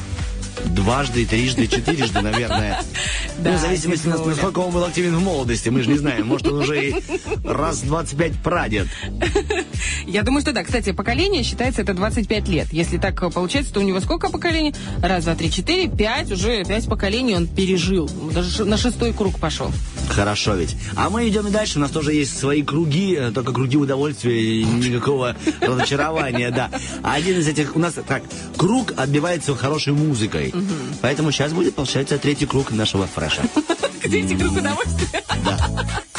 Дважды, 0.66 1.26
трижды, 1.26 1.68
четырежды, 1.68 2.22
наверное. 2.22 2.82
Да, 3.38 3.52
ну, 3.52 3.58
в 3.58 3.62
зависимости, 3.62 4.06
дедуля. 4.06 4.28
насколько 4.28 4.60
он 4.60 4.72
был 4.72 4.84
активен 4.84 5.16
в 5.16 5.22
молодости. 5.22 5.70
Мы 5.70 5.84
же 5.84 5.90
не 5.90 5.98
знаем. 5.98 6.28
Может, 6.28 6.48
он 6.48 6.60
уже 6.60 6.90
и 6.90 6.96
раз 7.44 7.82
25 7.82 8.34
прадед. 8.44 8.88
Я 10.06 10.24
думаю, 10.24 10.42
что 10.42 10.54
да. 10.54 10.64
Кстати, 10.64 10.92
поколение 10.92 11.44
считается 11.44 11.82
это 11.82 11.94
25 11.94 12.48
лет. 12.48 12.68
Если 12.72 12.98
так 12.98 13.20
получается, 13.34 13.74
то 13.74 13.80
у 13.80 13.84
него 13.84 14.00
сколько 14.00 14.30
поколений? 14.30 14.74
Раз, 15.02 15.26
два, 15.26 15.36
три, 15.36 15.52
четыре, 15.52 15.90
пять. 15.90 16.32
Уже 16.32 16.64
пять 16.64 16.88
поколений 16.88 17.36
он 17.36 17.48
пережил. 17.48 18.10
Даже 18.32 18.66
на 18.66 18.78
шестой 18.78 19.14
круг 19.14 19.40
пошел. 19.40 19.72
Хорошо 20.10 20.54
ведь. 20.56 20.76
А 20.96 21.10
мы 21.10 21.28
идем 21.28 21.48
и 21.48 21.52
дальше. 21.52 21.80
У 21.80 21.82
нас 21.82 21.92
тоже 21.92 22.14
есть 22.14 22.38
свои 22.38 22.62
круги, 22.62 23.16
э, 23.16 23.32
только 23.32 23.52
круги 23.52 23.78
удовольствия 23.78 24.40
и 24.40 24.64
никакого 24.64 25.36
разочарования, 25.62 26.52
да. 26.52 26.70
А 27.02 27.14
один 27.14 27.40
из 27.40 27.48
этих 27.48 27.76
у 27.76 27.80
нас 27.80 27.96
так, 28.08 28.24
круг 28.58 28.94
отбивается 28.96 29.56
хорошей 29.56 29.94
музыкой. 29.94 30.53
Поэтому 31.02 31.32
сейчас 31.32 31.54
будет, 31.54 31.76
получается, 31.76 32.18
третий 32.18 32.46
круг 32.46 32.72
нашего 32.72 33.08
фреша. 33.08 33.42
Третий 34.02 34.36
круг 34.36 34.52
удовольствия. 34.58 35.24
Now 35.46 36.13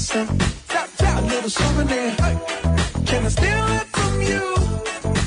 steal 0.00 1.18
a 1.18 1.20
little 1.26 1.50
souvenir. 1.50 2.16
Can 3.04 3.26
I 3.26 3.28
steal 3.28 3.66
it 3.78 3.86
from 3.92 4.22
you? 4.22 5.19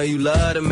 Know 0.00 0.06
you 0.06 0.18
love 0.18 0.39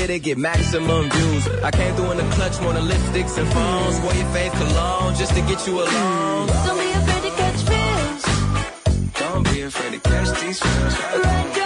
it'll 0.00 0.18
get 0.18 0.38
maximum 0.38 1.10
views. 1.10 1.48
I 1.62 1.70
came 1.70 1.94
through 1.94 2.10
in 2.12 2.16
the 2.18 2.28
clutch, 2.34 2.60
more 2.60 2.72
than 2.72 2.84
lipsticks 2.84 3.36
and 3.38 3.48
phones. 3.52 4.00
Wore 4.00 4.14
your 4.14 4.30
faith 4.32 4.52
cologne 4.52 5.14
just 5.14 5.34
to 5.34 5.40
get 5.42 5.66
you 5.66 5.74
alone. 5.80 6.46
Don't 6.66 6.78
be 6.78 6.90
afraid 6.90 7.22
to 7.22 7.32
catch 7.40 7.60
feels. 7.68 8.22
Don't 9.14 9.44
be 9.52 9.62
afraid 9.62 9.92
to 9.92 10.00
catch 10.08 10.40
these 10.40 10.58
feels. 10.60 11.24
Ride 11.24 11.59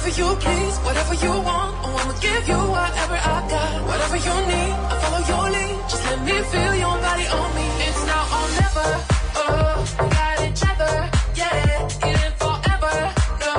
Whatever 0.00 0.18
you 0.22 0.34
please, 0.36 0.78
whatever 0.78 1.14
you 1.14 1.30
want, 1.42 1.76
oh 1.84 1.94
I'ma 2.00 2.14
give 2.20 2.48
you 2.48 2.56
whatever 2.56 3.16
I 3.20 3.48
got. 3.52 3.84
Whatever 3.84 4.16
you 4.16 4.34
need, 4.48 4.72
I 4.72 4.96
follow 5.02 5.22
your 5.28 5.50
lead. 5.52 5.76
Just 5.90 6.04
let 6.06 6.20
me 6.24 6.36
feel 6.52 6.74
your 6.74 6.96
body 7.04 7.26
on 7.28 7.48
me. 7.54 7.66
It's 7.84 8.02
now 8.08 8.36
or 8.36 8.48
never. 8.60 8.88
Oh, 9.36 9.76
we 10.00 10.08
got 10.08 10.40
each 10.48 10.62
other. 10.70 10.94
Yeah, 11.36 11.52
it 11.76 12.16
ain't 12.16 12.34
forever. 12.40 12.96
No, 13.44 13.52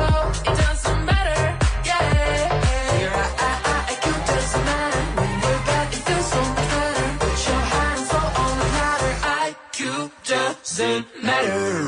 it 0.50 0.56
doesn't 0.66 1.06
matter. 1.06 1.42
Yeah, 1.86 3.02
your 3.06 3.22
IQ 3.94 4.04
doesn't 4.26 4.66
matter. 4.66 5.04
When 5.22 5.34
we're 5.46 5.64
back, 5.70 5.94
it 5.94 6.02
feels 6.08 6.26
so 6.26 6.42
much 6.42 6.70
better. 6.74 7.06
Put 7.22 7.38
your 7.50 7.64
hands 7.76 8.10
all 8.18 8.32
on 8.44 8.54
the 8.58 8.68
platter. 8.74 9.14
IQ 9.46 9.78
doesn't 10.26 11.06
matter. 11.24 11.81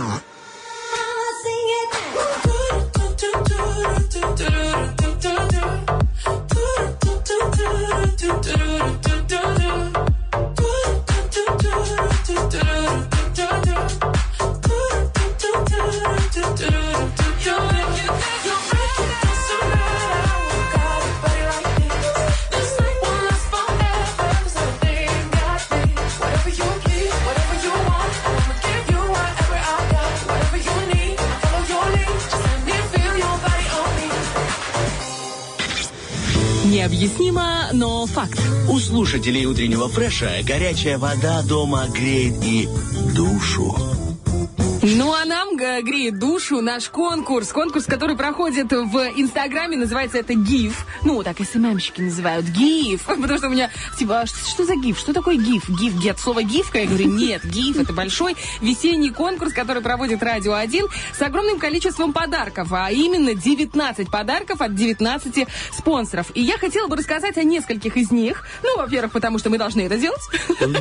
Необъяснимо, 37.03 37.43
но 37.73 38.05
факт. 38.05 38.39
У 38.69 38.79
слушателей 38.79 39.45
утреннего 39.45 39.89
фреша 39.89 40.29
горячая 40.43 40.97
вода 40.97 41.41
дома 41.41 41.85
греет 41.89 42.35
и 42.41 42.69
душу. 43.13 43.75
Ну 44.81 45.13
а 45.13 45.25
нам 45.25 45.57
греет 45.57 46.17
душу 46.17 46.61
наш 46.61 46.87
конкурс. 46.87 47.51
Конкурс, 47.51 47.85
который 47.85 48.15
проходит 48.15 48.71
в 48.71 48.97
Инстаграме, 49.17 49.75
называется 49.75 50.17
это 50.17 50.33
ГИФ. 50.33 50.85
Ну, 51.05 51.21
так 51.23 51.37
СММщики 51.39 52.01
называют 52.01 52.45
ГИФ. 52.47 53.03
Потому 53.05 53.37
что 53.37 53.47
у 53.47 53.49
меня, 53.49 53.69
типа, 53.97 54.21
а 54.21 54.25
что, 54.25 54.65
за 54.65 54.75
ГИФ? 54.75 54.97
Что 54.97 55.13
такое 55.13 55.35
ГИФ? 55.35 55.69
ГИФ, 55.69 55.95
где 55.95 56.11
от 56.11 56.19
слова 56.19 56.43
ГИФка? 56.43 56.79
Я 56.79 56.85
говорю, 56.87 57.07
нет, 57.11 57.43
ГИФ 57.45 57.77
это 57.77 57.93
большой 57.93 58.35
весенний 58.61 59.09
конкурс, 59.11 59.53
который 59.53 59.81
проводит 59.81 60.23
Радио 60.23 60.53
1 60.53 60.87
с 61.17 61.21
огромным 61.21 61.59
количеством 61.59 62.13
подарков, 62.13 62.71
а 62.71 62.91
именно 62.91 63.33
19 63.35 64.09
подарков 64.09 64.61
от 64.61 64.75
19 64.75 65.47
спонсоров. 65.77 66.27
И 66.35 66.41
я 66.41 66.57
хотела 66.57 66.87
бы 66.87 66.95
рассказать 66.95 67.37
о 67.37 67.43
нескольких 67.43 67.97
из 67.97 68.11
них. 68.11 68.45
Ну, 68.63 68.77
во-первых, 68.77 69.11
потому 69.11 69.39
что 69.39 69.49
мы 69.49 69.57
должны 69.57 69.81
это 69.81 69.97
делать. 69.97 70.21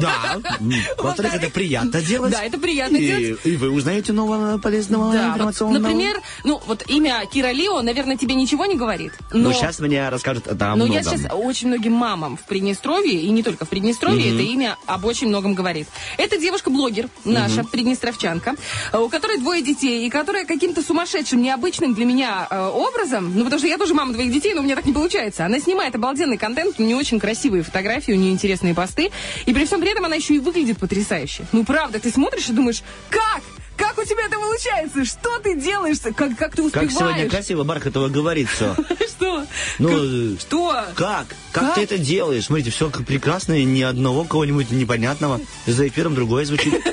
Да, 0.01 0.41
во-вторых, 0.99 1.35
это 1.35 1.51
приятно 1.51 2.01
делать. 2.01 2.33
Да, 2.33 2.45
это 2.45 2.59
приятно 2.59 2.97
и, 2.97 3.07
делать. 3.07 3.41
И 3.45 3.57
вы 3.57 3.71
узнаете 3.71 4.13
нового 4.13 4.59
полезного 4.59 5.13
Да, 5.13 5.23
вот, 5.29 5.35
информационного. 5.35 5.83
например, 5.83 6.21
ну 6.45 6.61
вот 6.67 6.85
имя 6.89 7.25
Кира 7.31 7.51
Лио, 7.51 7.83
наверное, 7.83 8.17
тебе 8.17 8.35
ничего 8.35 8.67
не 8.67 8.77
говорит. 8.77 9.13
Но, 9.33 9.49
Ну, 9.49 9.53
сейчас 9.53 9.81
мне 9.81 10.09
расскажут 10.13 10.47
о 10.49 10.55
но 10.55 10.77
многом. 10.77 10.95
я 10.95 11.03
сейчас 11.03 11.23
очень 11.33 11.69
многим 11.69 11.93
мамам 11.93 12.37
в 12.37 12.45
Приднестровье, 12.45 13.21
и 13.21 13.29
не 13.31 13.43
только 13.43 13.65
в 13.65 13.69
Приднестровье, 13.69 14.31
Мгм. 14.31 14.35
это 14.41 14.43
имя 14.53 14.77
об 14.87 15.05
очень 15.05 15.29
многом 15.29 15.55
говорит. 15.55 15.89
Это 16.19 16.39
девушка-блогер, 16.39 17.09
наша, 17.25 17.65
приднестровчанка, 17.65 18.55
э, 18.93 18.99
у 18.99 19.09
которой 19.09 19.39
двое 19.39 19.63
детей, 19.63 20.07
и 20.07 20.11
которая 20.11 20.45
каким-то 20.45 20.83
сумасшедшим, 20.83 21.43
необычным 21.43 21.95
для 21.95 22.05
меня 22.05 22.47
э, 22.51 22.69
образом, 22.69 23.33
ну 23.37 23.45
потому 23.45 23.59
что 23.59 23.69
я 23.69 23.79
тоже 23.79 23.95
мама 23.95 24.13
двоих 24.13 24.33
детей, 24.33 24.55
но 24.55 24.61
у 24.61 24.65
меня 24.65 24.77
так 24.77 24.85
не 24.87 24.93
получается, 24.93 25.45
она 25.45 25.59
снимает 25.59 25.95
обалденный 25.95 26.39
контент, 26.39 26.79
у 26.79 26.83
нее 26.83 26.97
очень 26.97 27.19
красивые 27.19 27.63
фотографии, 27.63 28.13
у 28.13 28.17
нее 28.17 28.31
интересные 28.33 28.75
посты, 28.75 29.11
и 29.47 29.53
при 29.53 29.65
всем 29.65 29.81
при 29.81 29.91
этом 29.91 30.05
она 30.05 30.15
еще 30.17 30.35
и 30.35 30.39
выглядит 30.39 30.79
потрясающе. 30.79 31.45
Ну 31.53 31.65
правда, 31.65 31.99
ты 31.99 32.11
смотришь 32.11 32.49
и 32.49 32.53
думаешь, 32.53 32.83
как? 33.11 33.43
Как 33.83 33.99
у 33.99 34.05
тебя 34.05 34.27
это 34.27 34.37
получается? 34.37 35.05
Что 35.05 35.41
ты 35.41 35.57
делаешь? 35.57 35.97
Как, 36.15 36.37
как 36.39 36.55
ты 36.55 36.71
Как 36.71 36.85
успеваешь? 36.85 36.93
сегодня 36.93 37.29
красиво 37.29 37.65
Бархатова 37.65 38.09
говорит 38.09 38.49
все. 38.49 38.77
Что? 39.09 39.45
Ну, 39.81 39.89
Как- 39.89 40.41
Что? 40.41 40.85
Как? 40.95 41.27
Как, 41.51 41.65
Как? 41.65 41.75
ты 41.75 41.81
это 41.83 41.99
делаешь? 41.99 42.45
Смотрите, 42.45 42.71
все 42.71 42.89
прекрасно, 42.91 43.61
ни 43.65 43.83
одного 43.83 44.23
кого-нибудь 44.25 44.71
непонятного. 44.71 45.41
За 45.67 45.89
эфиром 45.89 46.15
другое 46.15 46.45
звучит. 46.45 46.75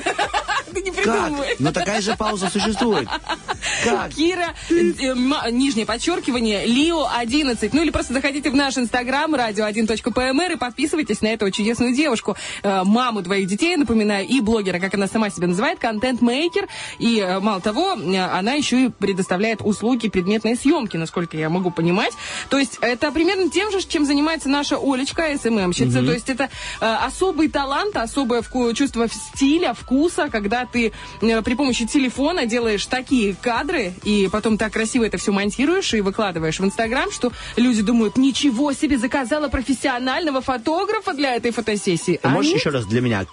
Ты 0.80 0.90
не 0.90 0.96
Как? 0.96 1.04
придумывай. 1.04 1.56
Но 1.58 1.72
такая 1.72 2.00
же 2.00 2.16
пауза 2.16 2.48
существует. 2.48 3.08
Как? 3.84 4.14
Кира, 4.14 4.54
э, 4.70 4.74
э, 4.98 5.50
нижнее 5.50 5.86
подчеркивание, 5.86 6.66
Лио 6.66 7.06
11. 7.12 7.72
Ну 7.72 7.82
или 7.82 7.90
просто 7.90 8.12
заходите 8.14 8.50
в 8.50 8.54
наш 8.54 8.78
инстаграм, 8.78 9.34
radio1.pmr 9.34 10.52
и 10.54 10.56
подписывайтесь 10.56 11.20
на 11.20 11.28
эту 11.28 11.50
чудесную 11.50 11.94
девушку. 11.94 12.36
Э, 12.62 12.82
маму 12.84 13.22
двоих 13.22 13.46
детей, 13.46 13.76
напоминаю, 13.76 14.26
и 14.26 14.40
блогера, 14.40 14.78
как 14.78 14.94
она 14.94 15.06
сама 15.06 15.30
себя 15.30 15.46
называет, 15.48 15.78
контент-мейкер. 15.78 16.68
И 16.98 17.18
э, 17.18 17.40
мало 17.40 17.60
того, 17.60 17.94
э, 17.94 18.18
она 18.18 18.52
еще 18.54 18.86
и 18.86 18.88
предоставляет 18.88 19.60
услуги 19.62 20.08
предметной 20.08 20.56
съемки, 20.56 20.96
насколько 20.96 21.36
я 21.36 21.50
могу 21.50 21.70
понимать. 21.70 22.12
То 22.48 22.58
есть 22.58 22.78
это 22.80 23.12
примерно 23.12 23.50
тем 23.50 23.70
же, 23.70 23.80
чем 23.86 24.04
занимается 24.06 24.48
наша 24.48 24.76
Олечка, 24.76 25.26
СММщица. 25.40 26.02
То 26.04 26.12
есть 26.12 26.28
это 26.30 26.48
э, 26.80 26.86
особый 26.86 27.48
талант, 27.48 27.96
особое 27.96 28.40
вку- 28.42 28.74
чувство 28.74 29.08
стиля, 29.08 29.74
вкуса, 29.74 30.28
когда 30.30 30.64
ты 30.72 30.92
э, 31.20 31.42
при 31.42 31.54
помощи 31.54 31.86
телефона 31.86 32.46
делаешь 32.46 32.86
такие 32.86 33.34
кадры, 33.34 33.92
и 34.04 34.28
потом 34.30 34.58
так 34.58 34.72
красиво 34.72 35.04
это 35.04 35.18
все 35.18 35.32
монтируешь 35.32 35.94
и 35.94 36.00
выкладываешь 36.00 36.60
в 36.60 36.64
Инстаграм, 36.64 37.10
что 37.10 37.32
люди 37.56 37.82
думают, 37.82 38.16
ничего 38.16 38.72
себе, 38.72 38.98
заказала 38.98 39.48
профессионального 39.48 40.40
фотографа 40.40 41.12
для 41.12 41.36
этой 41.36 41.50
фотосессии. 41.50 42.18
Ты 42.22 42.28
можешь 42.28 42.52
А 42.52 42.56
еще 42.56 42.70
раз 42.70 42.86
для 42.86 43.00
меня? 43.00 43.26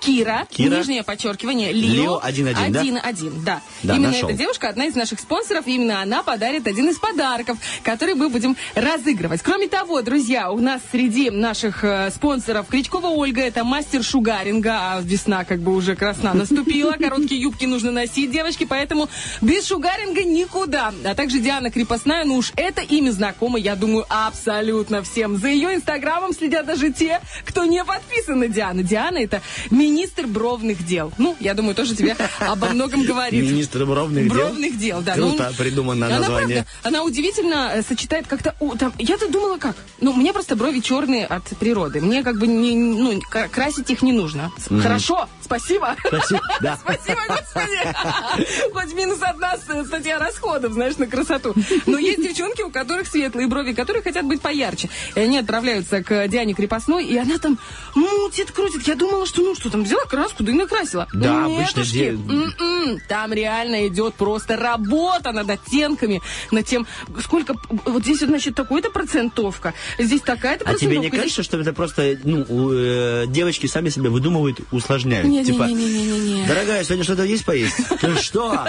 Кира, 0.00 0.46
Кира. 0.50 0.76
нижнее 0.76 1.02
подчеркивание, 1.02 1.72
Лио 1.72 1.96
Лио, 1.96 2.20
1-1, 2.20 2.70
да? 2.70 2.82
1-1, 2.82 3.44
да. 3.44 3.60
Да, 3.82 3.94
именно 3.94 4.10
нашел. 4.10 4.28
эта 4.28 4.38
девушка 4.38 4.68
одна 4.68 4.86
из 4.86 4.94
наших 4.94 5.20
спонсоров, 5.20 5.66
именно 5.66 6.02
она 6.02 6.22
подарит 6.22 6.66
один 6.66 6.88
из 6.88 6.98
подарков, 6.98 7.58
который 7.82 8.14
мы 8.14 8.28
будем 8.28 8.56
разыгрывать. 8.74 9.42
Кроме 9.42 9.68
того, 9.68 10.02
друзья, 10.02 10.50
у 10.50 10.58
нас 10.58 10.80
среди 10.90 11.30
наших 11.30 11.84
э, 11.84 12.10
спонсоров 12.10 12.66
Кричкова 12.68 13.08
Ольга, 13.08 13.42
это 13.42 13.64
мастер 13.64 14.02
шугаринга, 14.02 14.96
а 14.96 15.00
весна 15.02 15.44
как 15.44 15.60
бы 15.60 15.74
уже 15.74 15.96
красна 15.96 16.34
наступила, 16.34 16.92
короткие 16.92 17.40
юбки 17.40 17.64
нужно 17.64 17.90
носить, 17.90 18.30
девочки, 18.30 18.64
поэтому 18.64 19.08
без 19.40 19.66
шугаринга 19.66 20.24
никуда. 20.24 20.92
А 21.04 21.14
также 21.14 21.38
Диана 21.38 21.70
Крепостная, 21.70 22.24
ну 22.24 22.36
уж 22.36 22.52
это 22.56 22.82
имя 22.82 23.10
знакомо, 23.10 23.58
я 23.58 23.76
думаю, 23.76 24.04
абсолютно 24.08 25.02
всем. 25.02 25.36
За 25.38 25.48
ее 25.48 25.74
инстаграмом 25.74 26.32
следят 26.32 26.66
даже 26.66 26.92
те, 26.92 27.20
кто 27.44 27.64
не 27.64 27.84
подписан 27.84 28.38
на 28.38 28.48
Диану. 28.48 28.82
Диана 28.82 29.18
это 29.18 29.42
министр 29.76 30.26
бровных 30.26 30.84
дел. 30.86 31.12
Ну, 31.18 31.36
я 31.40 31.54
думаю, 31.54 31.74
тоже 31.74 31.94
тебе 31.94 32.16
обо 32.40 32.68
многом 32.68 33.04
говорит. 33.04 33.42
Министр 33.42 33.84
бровных 33.84 34.24
дел. 34.24 34.34
Бровных 34.34 34.78
дел, 34.78 35.02
да. 35.02 35.14
Ну, 35.16 35.28
Круто 35.34 35.52
придумано 35.56 36.06
она, 36.06 36.18
название. 36.20 36.66
она 36.82 37.02
удивительно 37.02 37.70
э, 37.74 37.82
сочетает 37.82 38.26
как-то... 38.26 38.54
я-то 38.98 39.28
думала 39.28 39.58
как? 39.58 39.76
Ну, 40.00 40.12
у 40.12 40.16
меня 40.16 40.32
просто 40.32 40.56
брови 40.56 40.80
черные 40.80 41.26
от 41.26 41.44
природы. 41.58 42.00
Мне 42.00 42.22
как 42.22 42.38
бы 42.38 42.46
не, 42.46 42.74
ну, 42.74 43.20
кра- 43.30 43.48
красить 43.48 43.90
их 43.90 44.02
не 44.02 44.12
нужно. 44.12 44.50
Хорошо, 44.82 45.28
спасибо. 45.42 45.96
Спасибо, 46.06 46.42
да. 46.60 46.78
Спасибо, 46.80 47.20
господи. 47.28 48.72
Хоть 48.72 48.94
минус 48.94 49.18
одна 49.20 49.56
статья 49.84 50.18
расходов, 50.18 50.72
знаешь, 50.72 50.96
на 50.96 51.06
красоту. 51.06 51.54
Но 51.86 51.98
есть 51.98 52.22
девчонки, 52.22 52.62
у 52.62 52.70
которых 52.70 53.08
светлые 53.08 53.46
брови, 53.48 53.72
которые 53.72 54.02
хотят 54.02 54.24
быть 54.24 54.40
поярче. 54.40 54.88
И 55.14 55.20
они 55.20 55.38
отправляются 55.38 56.02
к 56.02 56.28
Диане 56.28 56.54
Крепостной, 56.54 57.04
и 57.04 57.16
она 57.16 57.38
там 57.38 57.58
мутит, 57.94 58.52
крутит. 58.52 58.86
Я 58.86 58.94
думала, 58.94 59.26
что 59.26 59.42
ну 59.42 59.54
что 59.56 59.70
там, 59.70 59.84
взяла 59.84 60.04
краску, 60.04 60.42
да 60.42 60.52
и 60.52 60.54
накрасила. 60.54 61.06
Да, 61.12 61.46
обычно 61.46 61.84
де- 61.84 62.10
М-м. 62.10 63.00
Там 63.08 63.32
реально 63.32 63.88
идет 63.88 64.14
просто 64.14 64.56
работа 64.56 65.32
над 65.32 65.50
оттенками, 65.50 66.22
над 66.50 66.66
тем, 66.66 66.86
сколько... 67.22 67.54
Вот 67.84 68.02
здесь, 68.02 68.20
вот, 68.20 68.30
значит, 68.30 68.54
такой-то 68.54 68.90
процентовка, 68.90 69.74
здесь 69.98 70.20
такая-то 70.20 70.64
А 70.68 70.74
тебе 70.74 70.98
не 70.98 71.08
процентовка. 71.08 71.16
кажется, 71.18 71.42
что 71.42 71.58
это 71.60 71.72
просто, 71.72 72.18
ну, 72.24 72.44
э, 72.72 73.24
девочки 73.28 73.66
сами 73.66 73.88
себя 73.88 74.10
выдумывают, 74.10 74.60
усложняют? 74.70 75.26
Нет, 75.26 75.46
типа, 75.46 75.64
не, 75.64 75.74
не, 75.74 75.84
не, 75.84 76.06
не, 76.06 76.34
не. 76.42 76.46
дорогая, 76.46 76.84
сегодня 76.84 77.04
что-то 77.04 77.24
есть 77.24 77.44
поесть? 77.44 77.76
Ты 78.00 78.16
что? 78.22 78.66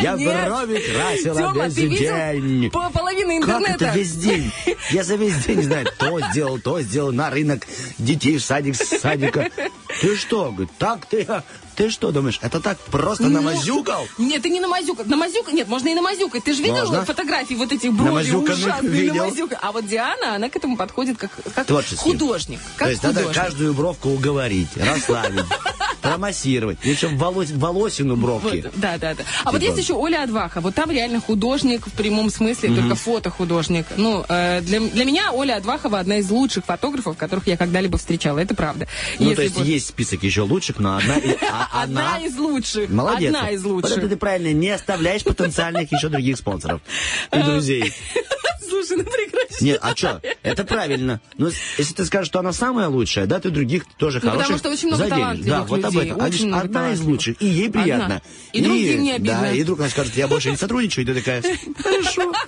Я 0.00 0.14
Нет. 0.14 0.46
брови 0.46 0.78
красила 0.78 1.34
Тёма, 1.40 1.64
весь 1.66 1.74
ты 1.74 1.88
день. 1.88 2.70
по- 2.70 2.90
половину 2.90 3.40
Как 3.44 3.56
интернета? 3.60 3.84
это 3.86 3.98
весь 3.98 4.12
день? 4.14 4.52
Я 4.92 5.02
за 5.02 5.16
весь 5.16 5.34
день, 5.44 5.56
не 5.58 5.62
знаю, 5.64 5.86
то 5.98 6.20
сделал, 6.30 6.58
то 6.60 6.80
сделал, 6.80 7.10
на 7.12 7.28
рынок, 7.28 7.66
детей 7.98 8.38
в 8.38 8.42
садик, 8.44 8.76
с 8.76 9.00
садика. 9.00 9.50
Ты 10.00 10.09
что? 10.16 10.50
Говорит, 10.50 10.70
так 10.78 11.06
ты, 11.06 11.22
а, 11.22 11.42
ты 11.76 11.90
что 11.90 12.10
думаешь, 12.12 12.38
это 12.42 12.60
так 12.60 12.78
просто 12.78 13.24
Ну, 13.24 13.30
намазюкал? 13.30 14.06
Нет, 14.18 14.42
ты 14.42 14.50
не 14.50 14.60
намазюкал. 14.60 15.04
Намазюкал? 15.06 15.54
Нет, 15.54 15.68
можно 15.68 15.88
и 15.88 15.94
намазюкать. 15.94 16.44
Ты 16.44 16.52
же 16.54 16.62
видел 16.62 16.86
Можно. 16.86 17.04
фотографии 17.04 17.54
вот 17.54 17.72
этих 17.72 17.92
брови 17.92 18.30
ужасные, 18.32 19.10
намазюка- 19.12 19.58
А 19.60 19.72
вот 19.72 19.86
Диана, 19.86 20.34
она 20.36 20.48
к 20.48 20.56
этому 20.56 20.76
подходит 20.76 21.16
как, 21.18 21.30
как 21.54 21.66
художник. 21.96 22.60
Как 22.76 22.86
То 22.86 22.90
есть 22.90 23.02
надо 23.02 23.20
художник. 23.20 23.42
каждую 23.42 23.74
бровку 23.74 24.10
уговорить, 24.10 24.68
расслабить, 24.76 25.44
промассировать. 26.02 26.78
Причем 26.78 27.16
волос, 27.18 27.48
волосину 27.50 28.16
бровки. 28.16 28.62
Вот, 28.64 28.72
да, 28.76 28.98
да, 28.98 29.14
да. 29.14 29.22
А 29.44 29.50
вот 29.52 29.60
Типа. 29.60 29.70
есть 29.72 29.82
еще 29.84 29.94
Оля 29.94 30.22
Адваха. 30.22 30.60
Вот 30.60 30.74
там 30.74 30.90
реально 30.90 31.20
художник 31.20 31.86
в 31.86 31.92
прямом 31.92 32.30
смысле, 32.30 32.74
только 32.74 32.94
фотохудожник. 32.94 33.86
Ну, 33.96 34.24
э, 34.28 34.60
для, 34.62 34.80
для 34.80 35.04
меня 35.04 35.32
Оля 35.32 35.56
Адвахова 35.56 35.98
одна 36.00 36.18
из 36.18 36.30
лучших 36.30 36.64
фотографов, 36.64 37.16
которых 37.16 37.46
я 37.46 37.56
когда-либо 37.56 37.98
встречала. 37.98 38.38
Это 38.38 38.54
правда. 38.54 38.86
Ну, 39.18 39.24
Если 39.30 39.36
то 39.36 39.42
есть 39.42 39.56
бы- 39.58 39.64
есть 39.64 39.86
список 39.88 40.22
еще 40.22 40.42
лучших, 40.42 40.78
но 40.78 40.96
одна, 40.96 41.16
и- 41.64 41.68
а 41.72 41.82
Одна 41.82 42.18
из 42.18 42.36
лучших. 42.36 42.88
Молодец. 42.90 43.34
Одна 43.34 43.50
из 43.50 43.62
Вот 43.64 43.84
это 43.84 43.94
лучших. 43.94 44.08
ты 44.10 44.16
правильно, 44.16 44.52
не 44.52 44.70
оставляешь 44.70 45.24
потенциальных 45.24 45.90
еще 45.92 46.08
других 46.08 46.36
спонсоров 46.36 46.80
и 47.32 47.42
друзей. 47.42 47.92
Слушай, 48.68 48.98
ну 48.98 49.04
прекрати. 49.04 49.64
Нет, 49.64 49.78
а 49.82 49.96
что? 49.96 50.20
Это 50.44 50.64
правильно. 50.64 51.20
Ну, 51.36 51.50
если 51.76 51.92
ты 51.92 52.04
скажешь, 52.04 52.28
что 52.28 52.38
она 52.38 52.52
самая 52.52 52.86
лучшая, 52.88 53.26
да, 53.26 53.40
ты 53.40 53.50
других 53.50 53.84
тоже 53.96 54.20
Ну, 54.22 54.30
хороших 54.30 54.46
потому 54.46 54.58
что 54.58 54.70
очень 54.70 54.88
много 54.88 55.08
заденешь. 55.08 55.44
Да, 55.44 55.62
вот 55.64 55.84
об 55.84 55.96
этом. 55.98 56.20
А 56.20 56.24
очень 56.26 56.46
много 56.46 56.62
одна 56.64 56.80
из 56.92 56.98
талантливых. 56.98 57.08
лучших, 57.08 57.42
и 57.42 57.46
ей 57.46 57.68
Одна. 57.68 57.82
приятно. 57.82 58.22
И 58.52 58.62
другим 58.62 59.02
не 59.02 59.12
обидно. 59.12 59.40
Да, 59.42 59.52
и 59.52 59.62
друг 59.64 59.80
она 59.80 59.88
скажет, 59.88 60.16
я 60.16 60.28
больше 60.28 60.50
не 60.50 60.56
сотрудничаю, 60.56 61.04
и 61.04 61.08
ты 61.08 61.14
такая, 61.14 61.42
хорошо. 61.82 62.32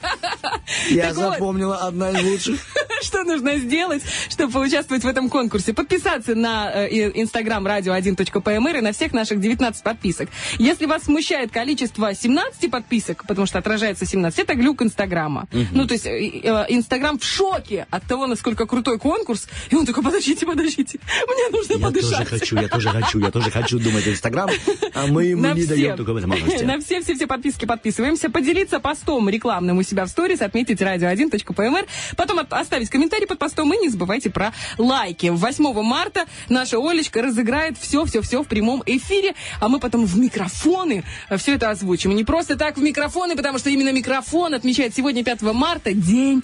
Я 0.90 1.08
Так 1.08 1.16
вот. 1.16 1.32
запомнила 1.32 1.76
одна 1.78 2.10
из 2.10 2.22
лучших. 2.24 2.60
Что 3.02 3.24
нужно 3.24 3.58
сделать, 3.58 4.02
чтобы 4.30 4.52
поучаствовать 4.52 5.02
в 5.02 5.06
этом 5.06 5.28
конкурсе? 5.28 5.74
Подписаться 5.74 6.34
на 6.34 6.70
э, 6.72 6.88
и- 6.88 7.20
инстаграм 7.22 7.66
radio1.pmr 7.66 8.78
и 8.78 8.80
на 8.80 8.92
всех 9.02 9.12
наших 9.14 9.40
19 9.40 9.82
подписок. 9.82 10.28
Если 10.58 10.86
вас 10.86 11.04
смущает 11.04 11.50
количество 11.50 12.14
17 12.14 12.70
подписок, 12.70 13.24
потому 13.26 13.46
что 13.48 13.58
отражается 13.58 14.06
17, 14.06 14.38
это 14.38 14.54
глюк 14.54 14.80
инстаграма. 14.82 15.48
Ну, 15.72 15.88
то 15.88 15.94
есть 15.94 16.06
э, 16.06 16.28
э, 16.44 16.66
инстаграм 16.68 17.18
в 17.18 17.24
шоке 17.24 17.88
от 17.90 18.04
того, 18.06 18.28
насколько 18.28 18.64
крутой 18.64 19.00
конкурс. 19.00 19.48
И 19.70 19.74
он 19.74 19.86
такой, 19.86 20.04
подождите, 20.04 20.46
подождите, 20.46 21.00
мне 21.26 21.48
нужно 21.58 21.72
Я 21.72 21.78
тоже 21.90 22.00
подышать. 22.06 22.28
хочу, 22.28 22.56
я 22.60 22.68
тоже 22.68 22.90
хочу, 22.90 23.18
я 23.18 23.30
тоже 23.32 23.50
хочу 23.50 23.78
думать 23.80 24.06
Инстаграм, 24.06 24.48
а 24.94 25.06
мы 25.08 25.24
ему 25.24 25.42
На 25.42 25.52
не 25.54 25.62
все. 25.62 25.70
даем 25.70 25.96
только 25.96 26.10
возможности. 26.12 26.62
На 26.62 26.78
все-все-все 26.78 27.26
подписки 27.26 27.64
подписываемся. 27.64 28.30
Поделиться 28.30 28.78
постом 28.78 29.28
рекламным 29.28 29.78
у 29.78 29.82
себя 29.82 30.04
в 30.04 30.10
сторис, 30.10 30.42
отметить 30.42 30.80
radio1.pmr, 30.80 31.88
потом 32.16 32.38
от- 32.38 32.52
оставить 32.52 32.88
комментарий 32.88 33.26
под 33.26 33.40
постом 33.40 33.74
и 33.74 33.78
не 33.78 33.88
забывайте 33.88 34.30
про 34.30 34.52
лайки. 34.78 35.26
8 35.26 35.82
марта 35.82 36.26
наша 36.48 36.76
Олечка 36.78 37.20
разыграет 37.20 37.76
все-все-все 37.78 38.42
в 38.44 38.46
прямом 38.46 38.82
эфире, 38.96 39.34
а 39.60 39.68
мы 39.68 39.80
потом 39.80 40.04
в 40.06 40.18
микрофоны 40.18 41.04
все 41.36 41.54
это 41.54 41.70
озвучим. 41.70 42.12
И 42.12 42.14
не 42.14 42.24
просто 42.24 42.56
так 42.56 42.76
в 42.76 42.82
микрофоны, 42.82 43.36
потому 43.36 43.58
что 43.58 43.70
именно 43.70 43.92
микрофон 43.92 44.54
отмечает 44.54 44.94
сегодня 44.94 45.24
5 45.24 45.42
марта 45.42 45.92
день 45.92 46.42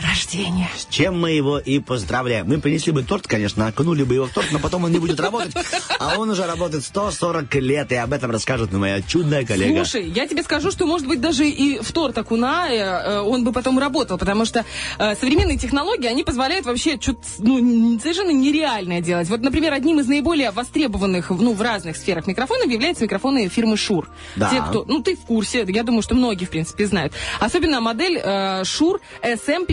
рождения. 0.00 0.68
С 0.76 0.86
чем 0.86 1.20
мы 1.20 1.32
его 1.32 1.58
и 1.58 1.78
поздравляем. 1.78 2.48
Мы 2.48 2.58
принесли 2.58 2.92
бы 2.92 3.02
торт, 3.02 3.26
конечно, 3.26 3.66
окунули 3.66 4.04
бы 4.04 4.14
его 4.14 4.26
в 4.26 4.30
торт, 4.30 4.48
но 4.52 4.58
потом 4.58 4.84
он 4.84 4.92
не 4.92 4.98
будет 4.98 5.20
работать. 5.20 5.54
А 5.98 6.18
он 6.18 6.30
уже 6.30 6.46
работает 6.46 6.84
140 6.84 7.54
лет, 7.56 7.92
и 7.92 7.96
об 7.96 8.12
этом 8.12 8.30
расскажет 8.30 8.72
моя 8.72 9.02
чудная 9.02 9.44
коллега. 9.44 9.84
Слушай, 9.84 10.08
я 10.08 10.26
тебе 10.26 10.42
скажу, 10.42 10.70
что, 10.70 10.86
может 10.86 11.06
быть, 11.06 11.20
даже 11.20 11.48
и 11.48 11.78
в 11.80 11.92
торт 11.92 12.16
окуная 12.18 12.70
э, 12.70 13.20
он 13.20 13.44
бы 13.44 13.52
потом 13.52 13.78
работал, 13.78 14.18
потому 14.18 14.44
что 14.44 14.64
э, 14.98 15.14
современные 15.16 15.58
технологии, 15.58 16.06
они 16.06 16.24
позволяют 16.24 16.66
вообще 16.66 16.98
что-то 17.00 17.20
ну, 17.38 17.98
совершенно 18.00 18.30
нереальное 18.30 19.00
делать. 19.00 19.28
Вот, 19.28 19.40
например, 19.40 19.72
одним 19.72 20.00
из 20.00 20.08
наиболее 20.08 20.50
востребованных 20.50 21.30
ну, 21.30 21.52
в 21.52 21.62
разных 21.62 21.96
сферах 21.96 22.26
микрофонов 22.26 22.66
являются 22.68 23.04
микрофоны 23.04 23.48
фирмы 23.48 23.76
Шур. 23.76 24.08
Да. 24.36 24.50
Те, 24.50 24.60
кто, 24.60 24.84
ну, 24.86 25.02
ты 25.02 25.16
в 25.16 25.20
курсе, 25.20 25.64
я 25.68 25.82
думаю, 25.82 26.02
что 26.02 26.14
многие, 26.14 26.44
в 26.44 26.50
принципе, 26.50 26.86
знают. 26.86 27.12
Особенно 27.40 27.80
модель 27.80 28.20
э, 28.22 28.64
Шур 28.64 29.00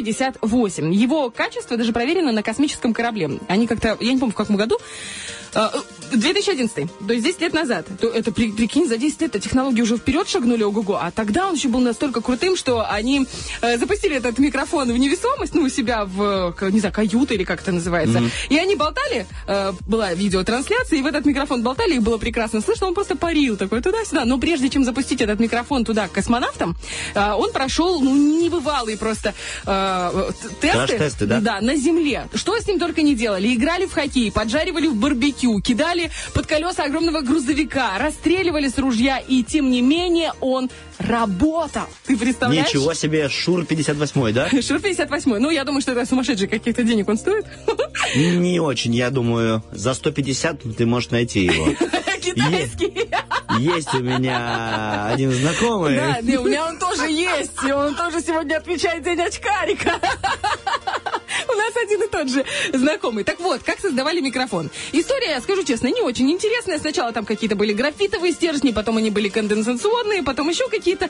SM58. 0.09 0.93
Его 0.93 1.29
качество 1.29 1.77
даже 1.77 1.93
проверено 1.93 2.31
на 2.31 2.43
космическом 2.43 2.93
корабле. 2.93 3.39
Они 3.47 3.67
как-то, 3.67 3.97
я 3.99 4.13
не 4.13 4.19
помню, 4.19 4.33
в 4.33 4.37
каком 4.37 4.55
году, 4.55 4.77
2011, 6.11 6.89
то 7.07 7.13
есть 7.13 7.25
10 7.25 7.41
лет 7.41 7.53
назад. 7.53 7.85
То 7.99 8.07
это, 8.07 8.31
при- 8.31 8.51
прикинь, 8.51 8.87
за 8.87 8.97
10 8.97 9.21
лет 9.21 9.31
технологии 9.41 9.81
уже 9.81 9.97
вперед 9.97 10.27
шагнули, 10.27 10.63
ого-го. 10.63 10.95
А 10.95 11.11
тогда 11.11 11.47
он 11.47 11.55
еще 11.55 11.67
был 11.69 11.79
настолько 11.79 12.21
крутым, 12.21 12.55
что 12.55 12.85
они 12.89 13.27
э, 13.61 13.77
запустили 13.77 14.15
этот 14.15 14.39
микрофон 14.39 14.91
в 14.91 14.97
невесомость, 14.97 15.53
ну, 15.55 15.61
у 15.63 15.69
себя 15.69 16.05
в, 16.05 16.55
не 16.71 16.79
знаю, 16.79 16.93
каюты 16.93 17.35
или 17.35 17.43
как 17.43 17.61
это 17.61 17.71
называется. 17.71 18.19
И 18.49 18.57
они 18.57 18.75
болтали, 18.75 19.25
э, 19.47 19.73
была 19.87 20.13
видеотрансляция, 20.13 20.99
и 20.99 21.01
в 21.01 21.05
этот 21.05 21.25
микрофон 21.25 21.61
болтали, 21.63 21.95
их 21.95 22.01
было 22.03 22.17
прекрасно 22.17 22.61
слышно, 22.61 22.87
он 22.87 22.93
просто 22.93 23.15
парил 23.15 23.57
такой 23.57 23.81
туда-сюда. 23.81 24.25
Но 24.25 24.37
прежде 24.39 24.69
чем 24.69 24.83
запустить 24.83 25.21
этот 25.21 25.39
микрофон 25.39 25.85
туда, 25.85 26.07
к 26.07 26.11
космонавтам, 26.13 26.75
э, 27.13 27.31
он 27.33 27.51
прошел, 27.51 28.01
ну, 28.01 28.15
небывалые 28.15 28.97
просто 28.97 29.33
э, 29.65 30.31
тесты. 30.61 30.77
Краш-тесты, 30.87 31.25
да? 31.25 31.39
Да, 31.39 31.61
на 31.61 31.75
земле. 31.75 32.27
Что 32.33 32.57
с 32.59 32.67
ним 32.67 32.79
только 32.79 33.01
не 33.01 33.15
делали. 33.15 33.53
Играли 33.53 33.85
в 33.85 33.93
хоккей, 33.93 34.31
поджаривали 34.31 34.87
в 34.87 34.95
барбекю, 34.95 35.38
кидали 35.61 36.11
под 36.33 36.45
колеса 36.47 36.83
огромного 36.83 37.21
грузовика, 37.21 37.97
расстреливали 37.97 38.67
с 38.67 38.77
ружья, 38.77 39.19
и 39.19 39.43
тем 39.43 39.69
не 39.69 39.81
менее 39.81 40.33
он 40.41 40.69
работал. 40.99 41.83
Ты 42.05 42.17
представляешь? 42.17 42.67
Ничего 42.67 42.93
себе, 42.93 43.29
Шур 43.29 43.65
58 43.65 44.33
да? 44.33 44.49
Шур 44.61 44.79
58 44.79 45.37
Ну, 45.37 45.49
я 45.49 45.63
думаю, 45.63 45.81
что 45.81 45.93
это 45.93 46.05
сумасшедший 46.05 46.47
каких-то 46.47 46.83
денег 46.83 47.07
он 47.09 47.17
стоит. 47.17 47.45
Не 48.15 48.59
очень, 48.59 48.93
я 48.93 49.09
думаю. 49.09 49.63
За 49.71 49.93
150 49.93 50.75
ты 50.75 50.85
можешь 50.85 51.09
найти 51.11 51.45
его. 51.45 51.67
Китайский. 52.21 53.09
Есть 53.59 53.93
у 53.93 53.99
меня 53.99 55.07
один 55.07 55.31
знакомый. 55.31 55.95
Да, 55.95 56.19
у 56.21 56.45
меня 56.45 56.67
он 56.67 56.77
тоже 56.77 57.09
есть. 57.09 57.51
И 57.65 57.71
он 57.71 57.95
тоже 57.95 58.21
сегодня 58.21 58.57
отмечает 58.57 59.03
день 59.03 59.21
очкарика. 59.21 59.99
Нас 61.69 61.83
один 61.83 62.01
и 62.01 62.07
тот 62.07 62.29
же 62.29 62.45
знакомый. 62.73 63.23
Так 63.23 63.39
вот, 63.39 63.61
как 63.63 63.79
создавали 63.79 64.21
микрофон? 64.21 64.71
История, 64.91 65.31
я 65.31 65.41
скажу 65.41 65.63
честно, 65.63 65.87
не 65.87 66.01
очень 66.01 66.31
интересная. 66.31 66.79
Сначала 66.79 67.11
там 67.11 67.25
какие-то 67.25 67.55
были 67.55 67.73
графитовые 67.73 68.33
стержни, 68.33 68.71
потом 68.71 68.97
они 68.97 69.11
были 69.11 69.29
конденсационные, 69.29 70.23
потом 70.23 70.49
еще 70.49 70.67
какие-то. 70.67 71.09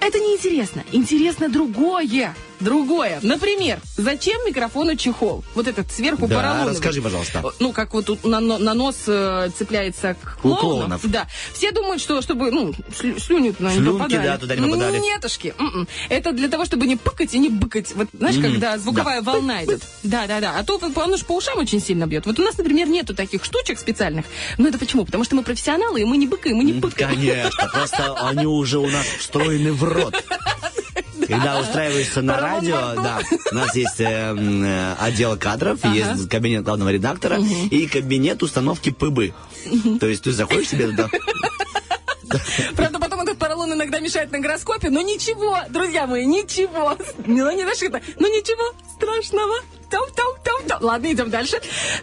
Это 0.00 0.18
не 0.18 0.34
интересно. 0.34 0.82
Интересно 0.92 1.48
другое. 1.48 2.34
Другое. 2.60 3.18
Например, 3.22 3.80
зачем 3.96 4.36
микрофону 4.46 4.94
чехол? 4.96 5.44
Вот 5.54 5.66
этот 5.66 5.90
сверху 5.90 6.26
Да, 6.26 6.36
поролоновый. 6.36 6.72
расскажи, 6.74 7.00
пожалуйста. 7.02 7.42
Ну, 7.58 7.72
как 7.72 7.92
вот 7.94 8.06
тут 8.06 8.24
на, 8.24 8.40
на- 8.40 8.74
нос 8.74 8.96
э, 9.06 9.48
цепляется 9.56 10.14
к 10.22 10.38
клоунам. 10.40 10.60
клоунов. 10.60 11.00
Да. 11.10 11.26
Все 11.54 11.72
думают, 11.72 12.00
что 12.02 12.20
чтобы, 12.22 12.50
ну, 12.50 12.72
слю- 12.98 13.18
слюни 13.18 13.50
туда 13.52 13.70
не 13.70 13.76
Слюнки, 13.78 13.98
попадали. 13.98 14.26
да, 14.26 14.38
туда 14.38 14.56
не 14.56 14.62
попадали. 14.70 14.98
Нетушки. 14.98 15.54
М-м. 15.58 15.88
Это 16.08 16.32
для 16.32 16.48
того, 16.48 16.64
чтобы 16.64 16.86
не 16.86 16.96
пыкать 16.96 17.34
и 17.34 17.38
не 17.38 17.48
быкать. 17.48 17.94
Вот, 17.94 18.08
знаешь, 18.12 18.36
Мгм. 18.36 18.44
когда 18.52 18.78
звуковая 18.78 19.22
волна 19.22 19.64
идет. 19.64 19.82
Да, 20.02 20.26
да, 20.26 20.40
да. 20.40 20.56
А 20.58 20.64
то 20.64 20.80
оно 20.96 21.16
же 21.16 21.24
по 21.24 21.32
ушам 21.36 21.58
очень 21.58 21.80
сильно 21.80 22.06
бьет. 22.06 22.26
Вот 22.26 22.38
у 22.38 22.42
нас, 22.42 22.56
например, 22.58 22.88
нету 22.88 23.14
таких 23.14 23.44
штучек 23.44 23.78
специальных. 23.78 24.26
Но 24.58 24.68
это 24.68 24.78
почему? 24.78 25.04
Потому 25.04 25.24
что 25.24 25.34
мы 25.36 25.42
профессионалы, 25.42 26.00
и 26.02 26.04
мы 26.04 26.16
не 26.16 26.26
быкаем, 26.26 26.56
мы 26.56 26.64
не 26.64 26.74
пыкаем. 26.74 27.14
Конечно, 27.14 27.68
просто 27.72 28.14
они 28.28 28.46
уже 28.46 28.78
у 28.78 28.88
нас 28.88 29.06
встроены 29.18 29.72
в 29.72 29.82
рот. 29.84 30.14
Когда 31.28 31.60
устраиваешься 31.60 32.22
на 32.22 32.40
радио, 32.40 32.94
да, 32.96 33.20
у 33.50 33.54
нас 33.54 33.74
есть 33.74 34.00
э, 34.00 34.04
м, 34.04 34.64
э, 34.64 34.94
отдел 34.98 35.36
кадров, 35.36 35.84
есть 35.84 36.28
кабинет 36.28 36.64
главного 36.64 36.90
редактора 36.90 37.38
и 37.70 37.86
кабинет 37.86 38.42
установки 38.42 38.90
ПБ. 38.90 39.34
То 40.00 40.06
есть 40.06 40.24
ты 40.24 40.32
заходишь 40.32 40.68
себе 40.68 40.88
туда, 40.88 41.08
Правда, 42.76 43.00
потом 43.00 43.22
этот 43.22 43.38
поролон 43.38 43.72
иногда 43.72 43.98
мешает 43.98 44.30
на 44.30 44.38
гороскопе, 44.38 44.90
но 44.90 45.00
ничего, 45.00 45.58
друзья 45.68 46.06
мои, 46.06 46.26
ничего. 46.26 46.96
Ну, 47.26 47.50
не 47.50 47.62
знаешь, 47.62 47.82
это, 47.82 48.00
ну 48.18 48.28
ничего 48.28 48.72
страшного. 48.94 49.54
Там, 49.90 50.02
там, 50.14 50.26
там, 50.44 50.66
там. 50.68 50.82
Ладно, 50.84 51.12
идем 51.12 51.30
дальше. 51.30 51.56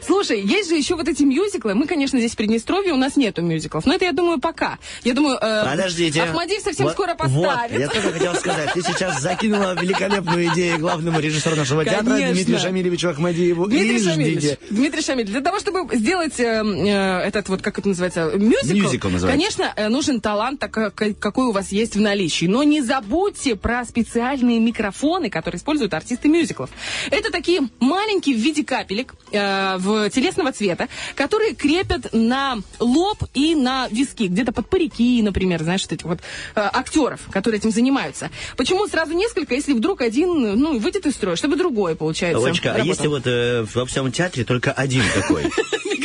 Слушай, 0.05 0.41
есть 0.41 0.69
же 0.69 0.75
еще 0.75 0.95
вот 0.95 1.07
эти 1.07 1.23
мюзиклы. 1.23 1.73
Мы, 1.73 1.87
конечно, 1.87 2.19
здесь 2.19 2.33
в 2.33 2.35
Приднестровье, 2.35 2.93
у 2.93 2.97
нас 2.97 3.15
нету 3.15 3.41
мюзиклов. 3.41 3.85
Но 3.85 3.93
это, 3.95 4.05
я 4.05 4.11
думаю, 4.11 4.39
пока. 4.39 4.77
Я 5.03 5.13
думаю, 5.13 5.37
э, 5.41 5.65
Подождите. 5.71 6.21
Ахмадиев 6.21 6.61
совсем 6.61 6.85
Вот- 6.85 6.93
скоро 6.93 7.09
Вот, 7.09 7.17
поставит. 7.17 7.79
я 7.79 7.87
только 7.87 8.11
хотел 8.11 8.35
сказать, 8.35 8.73
ты 8.73 8.81
сейчас 8.81 9.21
закинула 9.21 9.73
великолепную 9.79 10.47
идею 10.53 10.79
главному 10.79 11.19
режиссеру 11.19 11.55
нашего 11.55 11.83
театра 11.85 12.11
Конечно. 12.13 12.33
Дмитрию 12.35 12.59
Шамилевичу 12.59 13.09
Ахмадиеву. 13.09 13.67
Дмитрий 13.67 13.99
ждите. 13.99 14.57
Дмитрий 14.69 15.01
Шамиль, 15.01 15.25
для 15.25 15.41
того, 15.41 15.59
чтобы 15.59 15.95
сделать 15.95 16.39
э, 16.39 16.43
э, 16.63 17.19
этот 17.27 17.49
вот, 17.49 17.61
как 17.61 17.79
это 17.79 17.87
называется, 17.87 18.31
мюзикл, 18.35 18.77
Мюзикл 18.87 19.09
называется. 19.09 19.27
конечно, 19.39 19.73
э, 19.75 19.87
нужен 19.89 20.21
талант, 20.21 20.59
так, 20.59 20.71
как- 20.71 21.17
какой 21.19 21.45
у 21.45 21.51
вас 21.51 21.71
есть 21.71 21.95
в 21.95 22.01
наличии. 22.01 22.45
Но 22.45 22.63
не 22.63 22.81
забудьте 22.81 23.55
про 23.55 23.85
специальные 23.85 24.59
микрофоны, 24.59 25.29
которые 25.29 25.57
используют 25.59 25.93
артисты 25.93 26.27
мюзиклов. 26.27 26.69
Это 27.11 27.31
такие 27.31 27.61
маленькие 27.79 28.35
в 28.35 28.39
виде 28.39 28.63
капелек 28.63 29.15
э, 29.31 29.77
в 29.77 30.09
телесного 30.09 30.51
цвета, 30.51 30.87
которые 31.15 31.53
крепят 31.53 32.13
на 32.13 32.57
лоб 32.79 33.23
и 33.33 33.55
на 33.55 33.87
виски, 33.89 34.23
где-то 34.23 34.51
под 34.51 34.69
парики, 34.69 35.21
например, 35.21 35.63
знаешь, 35.63 35.83
вот 35.83 35.93
этих 35.93 36.05
вот 36.05 36.19
э, 36.19 36.21
актеров, 36.55 37.21
которые 37.31 37.59
этим 37.59 37.71
занимаются. 37.71 38.29
Почему 38.55 38.87
сразу 38.87 39.13
несколько, 39.13 39.55
если 39.55 39.73
вдруг 39.73 40.01
один, 40.01 40.59
ну, 40.59 40.79
выйдет 40.79 41.05
из 41.05 41.13
строя, 41.13 41.35
чтобы 41.35 41.55
другой, 41.55 41.95
получается, 41.95 42.45
Олечка, 42.45 42.73
а 42.73 42.79
если 42.79 43.07
вот 43.07 43.23
э, 43.25 43.65
во 43.73 43.85
всем 43.85 44.11
театре 44.11 44.43
только 44.43 44.71
один 44.71 45.03
такой? 45.13 45.43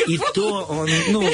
И 0.08 0.18
то 0.34 0.64
он, 0.68 0.90
ну, 1.10 1.24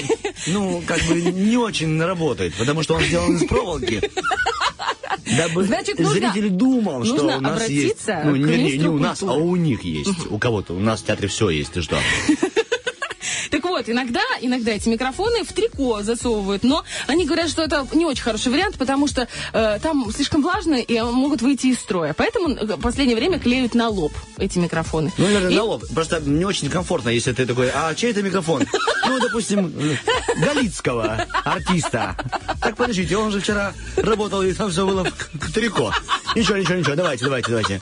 ну, 0.49 0.83
как 0.87 1.01
бы 1.05 1.21
не 1.21 1.57
очень 1.57 2.01
работает, 2.03 2.55
потому 2.55 2.83
что 2.83 2.95
он 2.95 3.03
сделан 3.03 3.37
из 3.37 3.47
проволоки. 3.47 4.03
Дабы 5.37 5.65
Значит, 5.65 5.99
нужно- 5.99 6.33
зритель 6.33 6.51
думал, 6.51 7.05
что 7.05 7.15
нужно 7.15 7.39
у 7.39 7.41
нас 7.41 7.69
есть... 7.69 8.07
Ну, 8.07 8.37
не, 8.37 8.77
не, 8.79 8.87
у 8.89 8.99
нас, 8.99 9.23
а 9.23 9.33
у 9.35 9.57
них 9.57 9.83
есть. 9.85 10.31
У 10.31 10.39
кого-то. 10.39 10.75
У 10.75 10.81
нас 10.81 11.01
в 11.01 11.07
театре 11.07 11.29
все 11.29 11.51
есть, 11.51 11.73
ты 11.73 11.83
что? 11.83 11.99
Вот, 13.79 13.89
иногда, 13.89 14.21
иногда 14.41 14.73
эти 14.73 14.89
микрофоны 14.89 15.45
в 15.45 15.53
трико 15.53 16.03
засовывают, 16.03 16.65
но 16.65 16.83
они 17.07 17.25
говорят, 17.27 17.49
что 17.49 17.63
это 17.63 17.87
не 17.93 18.05
очень 18.05 18.25
хороший 18.25 18.51
вариант, 18.51 18.77
потому 18.77 19.07
что 19.07 19.29
э, 19.53 19.79
там 19.81 20.11
слишком 20.13 20.43
влажно 20.43 20.75
и 20.75 21.01
могут 21.01 21.43
выйти 21.43 21.69
из 21.69 21.79
строя. 21.79 22.13
Поэтому 22.13 22.49
э, 22.57 22.75
в 22.77 22.81
последнее 22.81 23.15
время 23.17 23.39
клеют 23.39 23.77
на 23.77 23.89
лоб 23.89 24.13
эти 24.37 24.59
микрофоны. 24.59 25.13
Ну, 25.17 25.27
наверное, 25.27 25.51
И- 25.53 25.55
на 25.55 25.63
лоб. 25.63 25.85
Просто 25.95 26.21
не 26.21 26.45
очень 26.45 26.69
комфортно, 26.71 27.11
если 27.11 27.33
ты 27.33 27.47
такой, 27.47 27.71
а 27.73 27.95
чей 27.95 28.11
это 28.11 28.21
микрофон? 28.23 28.67
Ну, 29.07 29.21
допустим, 29.21 29.73
Галицкого 30.45 31.25
артиста. 31.45 32.17
Так, 32.61 32.77
подождите, 32.77 33.17
он 33.17 33.31
же 33.31 33.41
вчера 33.41 33.75
работал, 33.97 34.43
и 34.43 34.53
там 34.55 34.73
все 34.73 34.85
было 34.85 35.05
в 35.05 35.53
трико. 35.53 35.95
Ничего, 36.35 36.57
ничего, 36.57 36.75
ничего, 36.75 36.97
давайте, 36.97 37.25
давайте, 37.25 37.49
давайте. 37.49 37.81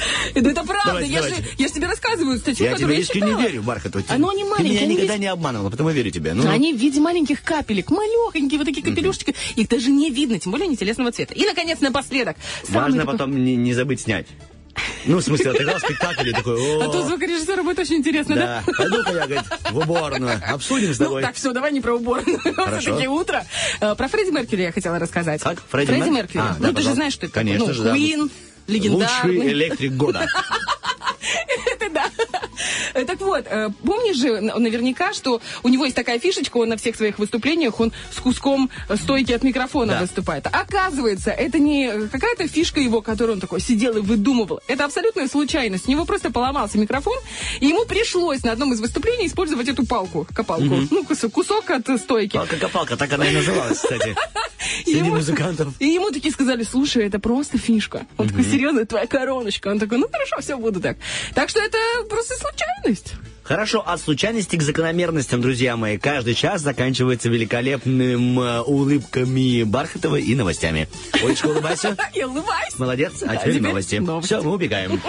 Да 0.34 0.50
это 0.50 0.64
правда, 0.64 1.00
я, 1.04 1.22
Же, 1.22 1.34
я 1.58 1.68
же 1.68 1.74
тебе 1.74 1.86
рассказываю 1.86 2.38
статью, 2.38 2.64
Я 2.66 2.70
тебе 2.72 2.76
которую 2.76 2.94
я 2.96 3.00
искренне 3.02 3.26
читала. 3.28 3.42
верю, 3.42 3.62
Бархату. 3.62 4.02
А, 4.08 4.18
ну, 4.18 4.30
они 4.30 4.42
Ты 4.44 4.48
маленькие, 4.50 4.72
меня 4.72 4.82
они 4.84 4.94
никогда 4.94 5.16
не 5.18 5.26
обманывала, 5.26 5.70
потому 5.70 5.90
верю 5.90 6.10
тебе. 6.10 6.32
Ну, 6.34 6.48
Они 6.48 6.72
в 6.72 6.76
виде 6.78 7.00
маленьких 7.00 7.42
капелек, 7.42 7.90
малехонькие, 7.90 8.58
вот 8.58 8.66
такие 8.66 8.82
капелюшечки. 8.84 9.34
Их 9.56 9.68
даже 9.68 9.90
не 9.90 10.10
видно, 10.10 10.38
тем 10.38 10.52
более 10.52 10.66
они 10.66 10.76
телесного 10.76 11.12
цвета. 11.12 11.34
И, 11.34 11.44
наконец, 11.44 11.80
напоследок. 11.80 12.36
важно 12.68 13.04
потом 13.06 13.44
не, 13.44 13.56
не 13.56 13.74
забыть 13.74 14.00
снять. 14.02 14.26
Ну, 15.04 15.18
в 15.18 15.22
смысле, 15.22 15.50
отыграл 15.50 15.78
спектакль 15.80 16.28
и 16.28 16.32
такой, 16.32 16.54
А 16.82 16.88
то 16.88 17.00
о, 17.02 17.06
звукорежиссеру 17.06 17.64
будет 17.64 17.80
очень 17.80 17.96
интересно, 17.96 18.36
да? 18.36 18.62
да, 18.66 18.72
пойду-ка 18.72 19.10
я, 19.12 19.26
говорит, 19.26 19.42
в 19.70 19.78
уборную, 19.78 20.40
обсудим 20.48 20.94
с 20.94 20.98
Ну, 20.98 21.06
тобой. 21.06 21.22
так, 21.22 21.34
все, 21.34 21.52
давай 21.52 21.72
не 21.72 21.80
про 21.80 21.94
уборную. 21.96 22.38
Все-таки 22.80 23.08
утро. 23.08 23.44
Э, 23.80 23.94
Про 23.96 24.08
Фредди 24.08 24.30
Меркьюри 24.30 24.62
я 24.62 24.72
хотела 24.72 24.98
рассказать. 24.98 25.42
Как? 25.42 25.60
Фредди 25.70 25.90
Мер- 25.92 26.10
Меркьюри. 26.10 26.44
А, 26.44 26.48
да, 26.50 26.54
ну, 26.58 26.60
ты 26.60 26.66
же 26.68 26.72
пожалуйста. 26.74 26.94
знаешь, 26.94 27.12
что 27.12 27.26
это 27.26 27.34
Конечно 27.34 27.66
такое. 27.66 27.74
же, 27.74 27.82
ну, 28.16 28.26
да. 28.28 28.30
Легендарный. 28.70 29.36
Лучший 29.36 29.52
электрик 29.52 29.92
года. 29.92 30.26
это 31.66 31.90
да. 31.90 32.10
Э, 32.94 33.04
Так 33.04 33.20
вот, 33.20 33.46
э, 33.48 33.68
помнишь 33.84 34.16
же 34.16 34.40
наверняка, 34.40 35.12
что 35.12 35.40
у 35.62 35.68
него 35.68 35.84
есть 35.84 35.96
такая 35.96 36.18
фишечка, 36.18 36.56
он 36.58 36.68
на 36.70 36.76
всех 36.76 36.96
своих 36.96 37.18
выступлениях, 37.18 37.78
он 37.80 37.92
с 38.14 38.20
куском 38.20 38.70
э, 38.88 38.96
стойки 38.96 39.32
от 39.32 39.42
микрофона 39.42 39.92
Да. 39.94 40.00
выступает. 40.00 40.46
Оказывается, 40.46 41.30
это 41.30 41.58
не 41.58 42.08
какая-то 42.08 42.48
фишка 42.48 42.80
его, 42.80 43.00
которую 43.02 43.34
он 43.36 43.40
такой 43.40 43.60
сидел 43.60 43.96
и 43.96 44.00
выдумывал. 44.00 44.60
Это 44.66 44.84
абсолютная 44.84 45.28
случайность. 45.28 45.88
У 45.88 45.90
него 45.90 46.04
просто 46.04 46.30
поломался 46.30 46.78
микрофон, 46.78 47.16
и 47.60 47.66
ему 47.66 47.84
пришлось 47.86 48.42
на 48.42 48.52
одном 48.52 48.72
из 48.72 48.80
выступлений 48.80 49.26
использовать 49.26 49.68
эту 49.68 49.86
палку, 49.86 50.26
копалку. 50.34 50.64
Ну, 50.90 51.04
кусок, 51.04 51.70
от 51.70 52.00
стойки. 52.00 52.36
Палка-копалка, 52.36 52.96
так 52.96 53.12
она 53.12 53.26
и 53.26 53.34
называлась, 53.34 53.78
кстати. 53.78 54.14
Среди 54.84 54.98
ему- 54.98 55.14
музыкантов. 55.16 55.68
И 55.78 55.86
ему 55.88 56.10
такие 56.10 56.32
сказали, 56.32 56.62
слушай, 56.64 57.06
это 57.06 57.18
просто 57.18 57.58
фишка. 57.58 58.06
Он 58.18 58.28
такой, 58.28 58.44
серьезно, 58.60 58.84
твоя 58.84 59.06
короночка. 59.06 59.68
Он 59.68 59.78
такой, 59.78 59.98
ну 59.98 60.06
хорошо, 60.10 60.36
все, 60.40 60.58
буду 60.58 60.80
так. 60.80 60.98
Так 61.34 61.48
что 61.48 61.60
это 61.60 61.78
просто 62.08 62.34
случайность. 62.34 63.14
Хорошо, 63.42 63.82
от 63.84 64.00
случайности 64.00 64.56
к 64.56 64.62
закономерностям, 64.62 65.40
друзья 65.40 65.76
мои. 65.76 65.98
Каждый 65.98 66.34
час 66.34 66.60
заканчивается 66.60 67.28
великолепным 67.30 68.38
э, 68.38 68.60
улыбками 68.60 69.64
Бархатова 69.64 70.16
и 70.16 70.34
новостями. 70.34 70.88
Олечка, 71.22 71.46
улыбайся. 71.46 71.96
Я 72.14 72.28
улыбаюсь. 72.28 72.78
Молодец. 72.78 73.22
А 73.26 73.36
теперь 73.36 73.60
новости. 73.60 74.00
Все, 74.22 74.42
мы 74.42 74.52
убегаем. 74.52 75.00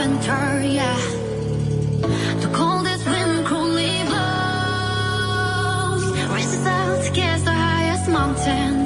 Winter, 0.00 0.62
yeah. 0.62 1.19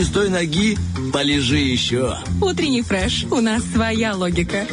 не 0.00 0.06
с 0.06 0.08
той 0.08 0.30
ноги, 0.30 0.78
полежи 1.12 1.58
еще. 1.58 2.16
Утренний 2.40 2.80
фреш. 2.80 3.26
У 3.30 3.36
нас 3.42 3.62
своя 3.64 4.14
логика. 4.14 4.66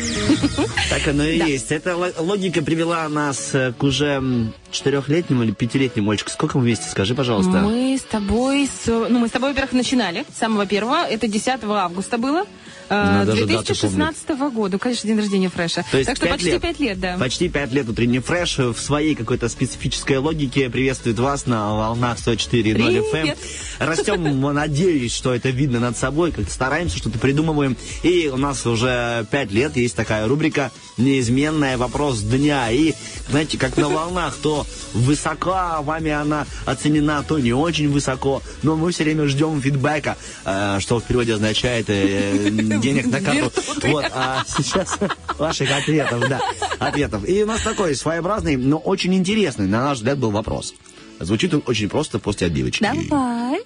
Так 0.89 1.05
оно 1.09 1.25
и 1.25 1.37
есть. 1.37 1.69
Эта 1.73 1.97
ло- 1.97 2.13
логика 2.17 2.61
привела 2.61 3.09
нас 3.09 3.49
э, 3.53 3.73
к 3.77 3.83
уже 3.83 4.23
четырехлетнему 4.71 5.43
или 5.43 5.51
пятилетнему 5.51 6.07
мальчику. 6.07 6.29
Сколько 6.29 6.57
мы 6.57 6.63
вместе, 6.63 6.89
скажи, 6.89 7.13
пожалуйста. 7.13 7.59
Мы 7.59 7.97
с 7.97 8.03
тобой, 8.03 8.67
с- 8.67 8.87
ну, 8.87 9.19
мы 9.19 9.27
с 9.27 9.31
тобой, 9.31 9.49
во-первых, 9.49 9.73
начинали 9.73 10.23
с 10.33 10.37
самого 10.39 10.65
первого. 10.65 11.05
Это 11.05 11.27
10 11.27 11.59
августа 11.65 12.17
было. 12.17 12.45
Э, 12.89 12.93
Надо 12.93 13.35
же 13.35 13.45
дату 13.45 13.73
2016 13.73 14.29
года. 14.53 14.77
Конечно, 14.77 15.07
день 15.07 15.17
рождения 15.17 15.49
Фреша. 15.49 15.85
То 15.91 15.97
есть 15.97 16.07
так 16.07 16.17
что 16.17 16.27
почти 16.27 16.51
лет. 16.51 16.61
5 16.61 16.79
лет, 16.79 16.99
да. 16.99 17.17
Почти 17.17 17.49
пять 17.49 17.71
лет 17.71 17.89
утренний 17.89 18.19
фреш 18.19 18.57
в 18.57 18.77
своей 18.77 19.15
какой-то 19.15 19.49
специфической 19.49 20.17
логике 20.17 20.69
приветствует 20.69 21.19
вас 21.19 21.45
на 21.45 21.73
волнах 21.75 22.17
104.0 22.17 22.75
FM. 22.75 23.11
Привет. 23.11 23.37
Растем, 23.79 24.41
надеюсь, 24.53 25.15
что 25.15 25.33
это 25.33 25.49
видно 25.49 25.79
над 25.79 25.97
собой, 25.97 26.31
как 26.31 26.49
стараемся, 26.49 26.97
что-то 26.97 27.19
придумываем. 27.19 27.77
И 28.03 28.29
у 28.33 28.37
нас 28.37 28.65
уже 28.65 29.25
пять 29.31 29.51
лет 29.51 29.75
есть 29.77 29.95
такая 29.95 30.27
рубрика 30.27 30.71
«Неизменная 30.97 31.77
вопрос 31.77 32.21
дня». 32.21 32.71
И, 32.71 32.93
знаете, 33.29 33.57
как 33.57 33.77
на 33.77 33.89
волнах, 33.89 34.35
то 34.41 34.65
высоко 34.93 35.81
вами 35.81 36.11
она 36.11 36.45
оценена, 36.65 37.23
то 37.27 37.39
не 37.39 37.53
очень 37.53 37.89
высоко. 37.89 38.41
Но 38.63 38.75
мы 38.75 38.91
все 38.91 39.03
время 39.03 39.27
ждем 39.27 39.61
фидбэка, 39.61 40.17
э, 40.45 40.77
что 40.79 40.99
в 40.99 41.03
переводе 41.03 41.33
означает 41.35 41.85
э, 41.89 42.76
денег 42.79 43.07
на 43.07 43.21
карту. 43.21 43.51
Вот, 43.83 44.05
а 44.13 44.43
сейчас 44.47 44.97
ваших 45.37 45.71
ответов, 45.71 46.27
да, 46.27 46.41
ответов. 46.79 47.27
И 47.27 47.43
у 47.43 47.45
нас 47.45 47.61
такой 47.61 47.95
своеобразный, 47.95 48.55
но 48.55 48.77
очень 48.77 49.13
интересный, 49.13 49.67
на 49.67 49.83
наш 49.83 49.97
взгляд, 49.97 50.17
был 50.17 50.31
вопрос. 50.31 50.73
Звучит 51.19 51.53
он 51.53 51.63
очень 51.65 51.89
просто 51.89 52.19
после 52.19 52.47
отбивочки. 52.47 52.83
Давай. 52.83 53.61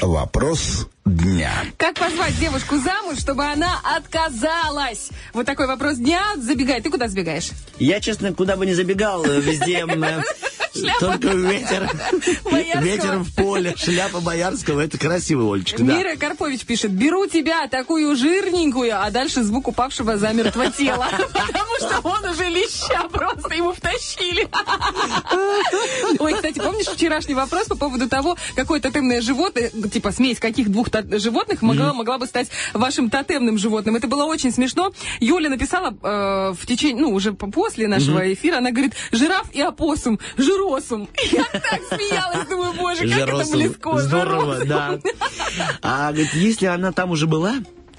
Вопрос 0.00 0.88
дня. 1.04 1.52
Как 1.76 1.94
позвать 1.96 2.38
девушку 2.38 2.78
замуж, 2.78 3.18
чтобы 3.18 3.44
она 3.44 3.80
отказалась? 3.96 5.10
Вот 5.34 5.44
такой 5.46 5.66
вопрос 5.66 5.96
дня. 5.96 6.22
Забегай. 6.38 6.80
Ты 6.80 6.90
куда 6.90 7.08
сбегаешь? 7.08 7.50
Я, 7.78 8.00
честно, 8.00 8.32
куда 8.32 8.56
бы 8.56 8.64
ни 8.64 8.72
забегал, 8.72 9.24
э, 9.24 9.40
везде 9.40 9.84
э, 10.74 11.00
только 11.00 11.28
ветер. 11.28 11.90
Ветер 12.80 13.18
в 13.18 13.34
поле, 13.34 13.74
шляпа 13.76 14.20
Боярского. 14.20 14.80
Это 14.80 14.98
красиво, 14.98 15.52
Олечка, 15.54 15.82
да. 15.82 15.96
Мира 15.96 16.16
Карпович 16.16 16.64
пишет, 16.64 16.92
беру 16.92 17.26
тебя, 17.26 17.66
такую 17.68 18.14
жирненькую, 18.16 19.00
а 19.00 19.10
дальше 19.10 19.42
звук 19.42 19.68
упавшего 19.68 20.16
замертво 20.16 20.70
тела. 20.70 21.08
Потому 21.32 21.76
что 21.78 22.00
он 22.02 22.24
уже 22.30 22.48
леща, 22.48 23.08
просто 23.10 23.54
ему 23.54 23.72
втащили. 23.72 24.48
Ой, 26.18 26.34
кстати, 26.34 26.58
помнишь 26.58 26.86
вчерашний 26.86 27.34
вопрос 27.34 27.66
по 27.66 27.76
поводу 27.76 28.08
того, 28.08 28.36
какое 28.54 28.80
тотемное 28.80 29.20
животное, 29.20 29.70
типа 29.70 30.12
смесь 30.12 30.38
каких 30.38 30.70
двух 30.70 30.88
животных 31.12 31.62
могла, 31.62 31.92
могла 31.92 32.18
бы 32.18 32.26
стать 32.26 32.48
вашим 32.74 33.10
тотемным 33.10 33.58
животным? 33.58 33.96
Это 33.96 34.06
было 34.06 34.24
очень 34.24 34.52
смешно. 34.52 34.92
Юля 35.20 35.48
написала 35.48 35.90
э, 36.02 36.52
в 36.52 36.66
течение, 36.66 37.02
ну, 37.02 37.12
уже 37.12 37.32
по- 37.32 37.50
после 37.50 37.88
нашего 37.88 38.32
эфира, 38.32 38.58
она 38.58 38.70
говорит, 38.70 38.94
жираф 39.12 39.50
и 39.52 39.60
опоссум, 39.60 40.18
жиросум. 40.60 41.08
Я 41.32 41.44
так 41.44 41.80
смеялась, 41.88 42.48
думаю, 42.48 42.72
боже, 42.74 43.08
как 43.08 43.18
это 43.18 43.26
Жиросом. 43.26 43.52
близко. 43.58 43.98
Здорово, 43.98 44.64
да. 44.64 44.98
А 45.82 46.08
говорит, 46.12 46.34
если 46.34 46.66
она 46.66 46.92
там 46.92 47.10
уже 47.10 47.26
была, 47.26 47.54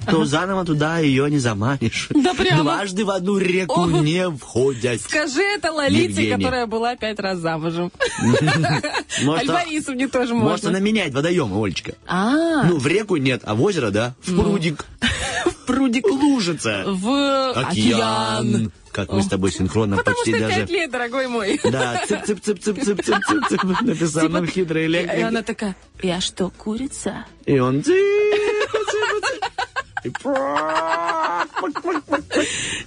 то 0.07 0.26
заново 0.26 0.66
туда 0.66 0.97
ее 0.99 1.30
не 1.30 1.38
заманишь. 1.38 2.09
Да 2.09 2.34
прямо. 2.34 2.64
Дважды 2.64 3.05
в 3.05 3.12
одну 3.12 3.38
реку 3.38 3.82
Ого. 3.82 3.99
не 3.99 4.30
входят. 4.32 4.99
Скажи 5.01 5.41
это 5.43 5.72
Лолите, 5.72 6.36
которая 6.36 6.66
была 6.66 6.95
пять 6.95 7.20
раз 7.20 7.38
замужем. 7.39 7.91
Аль 8.22 9.47
Борисовне 9.47 10.07
тоже 10.07 10.34
Может, 10.34 10.66
она 10.66 10.74
можно. 10.74 10.84
меняет 10.84 11.14
водоемы, 11.14 11.64
Олечка. 11.64 11.93
А, 12.07 12.64
Ну, 12.64 12.78
в 12.78 12.88
реку 12.88 13.18
нет, 13.18 13.41
а 13.45 13.53
в 13.55 13.62
озеро, 13.62 13.91
да? 13.91 14.16
В 14.24 14.36
прудик. 14.36 14.86
прудик 15.68 16.07
Лужица. 16.07 16.84
в 16.88 17.51
океан. 17.53 18.72
Как 18.92 19.12
мы 19.12 19.24
с 19.24 19.28
тобой 19.28 19.52
синхронно 19.52 19.98
Потому 19.98 20.18
почти 20.18 20.32
что 20.32 20.39
даже... 20.42 20.60
пять 20.62 20.70
лет, 20.70 20.92
дорогой 20.92 21.28
мой. 21.28 21.60
Да, 21.72 22.04
цып-цып-цып-цып-цып-цып-цып, 22.08 23.82
написал 23.82 24.30
нам 24.30 24.46
хитрый 24.48 24.88
И 24.88 25.22
она 25.22 25.42
такая, 25.44 25.76
я 26.02 26.20
что, 26.20 26.50
курица? 26.50 27.26
И 27.46 27.58
он 27.60 27.82
цып-цып-цып. 27.82 27.92
И 27.92 28.62
пак-пак-пак. 28.72 29.61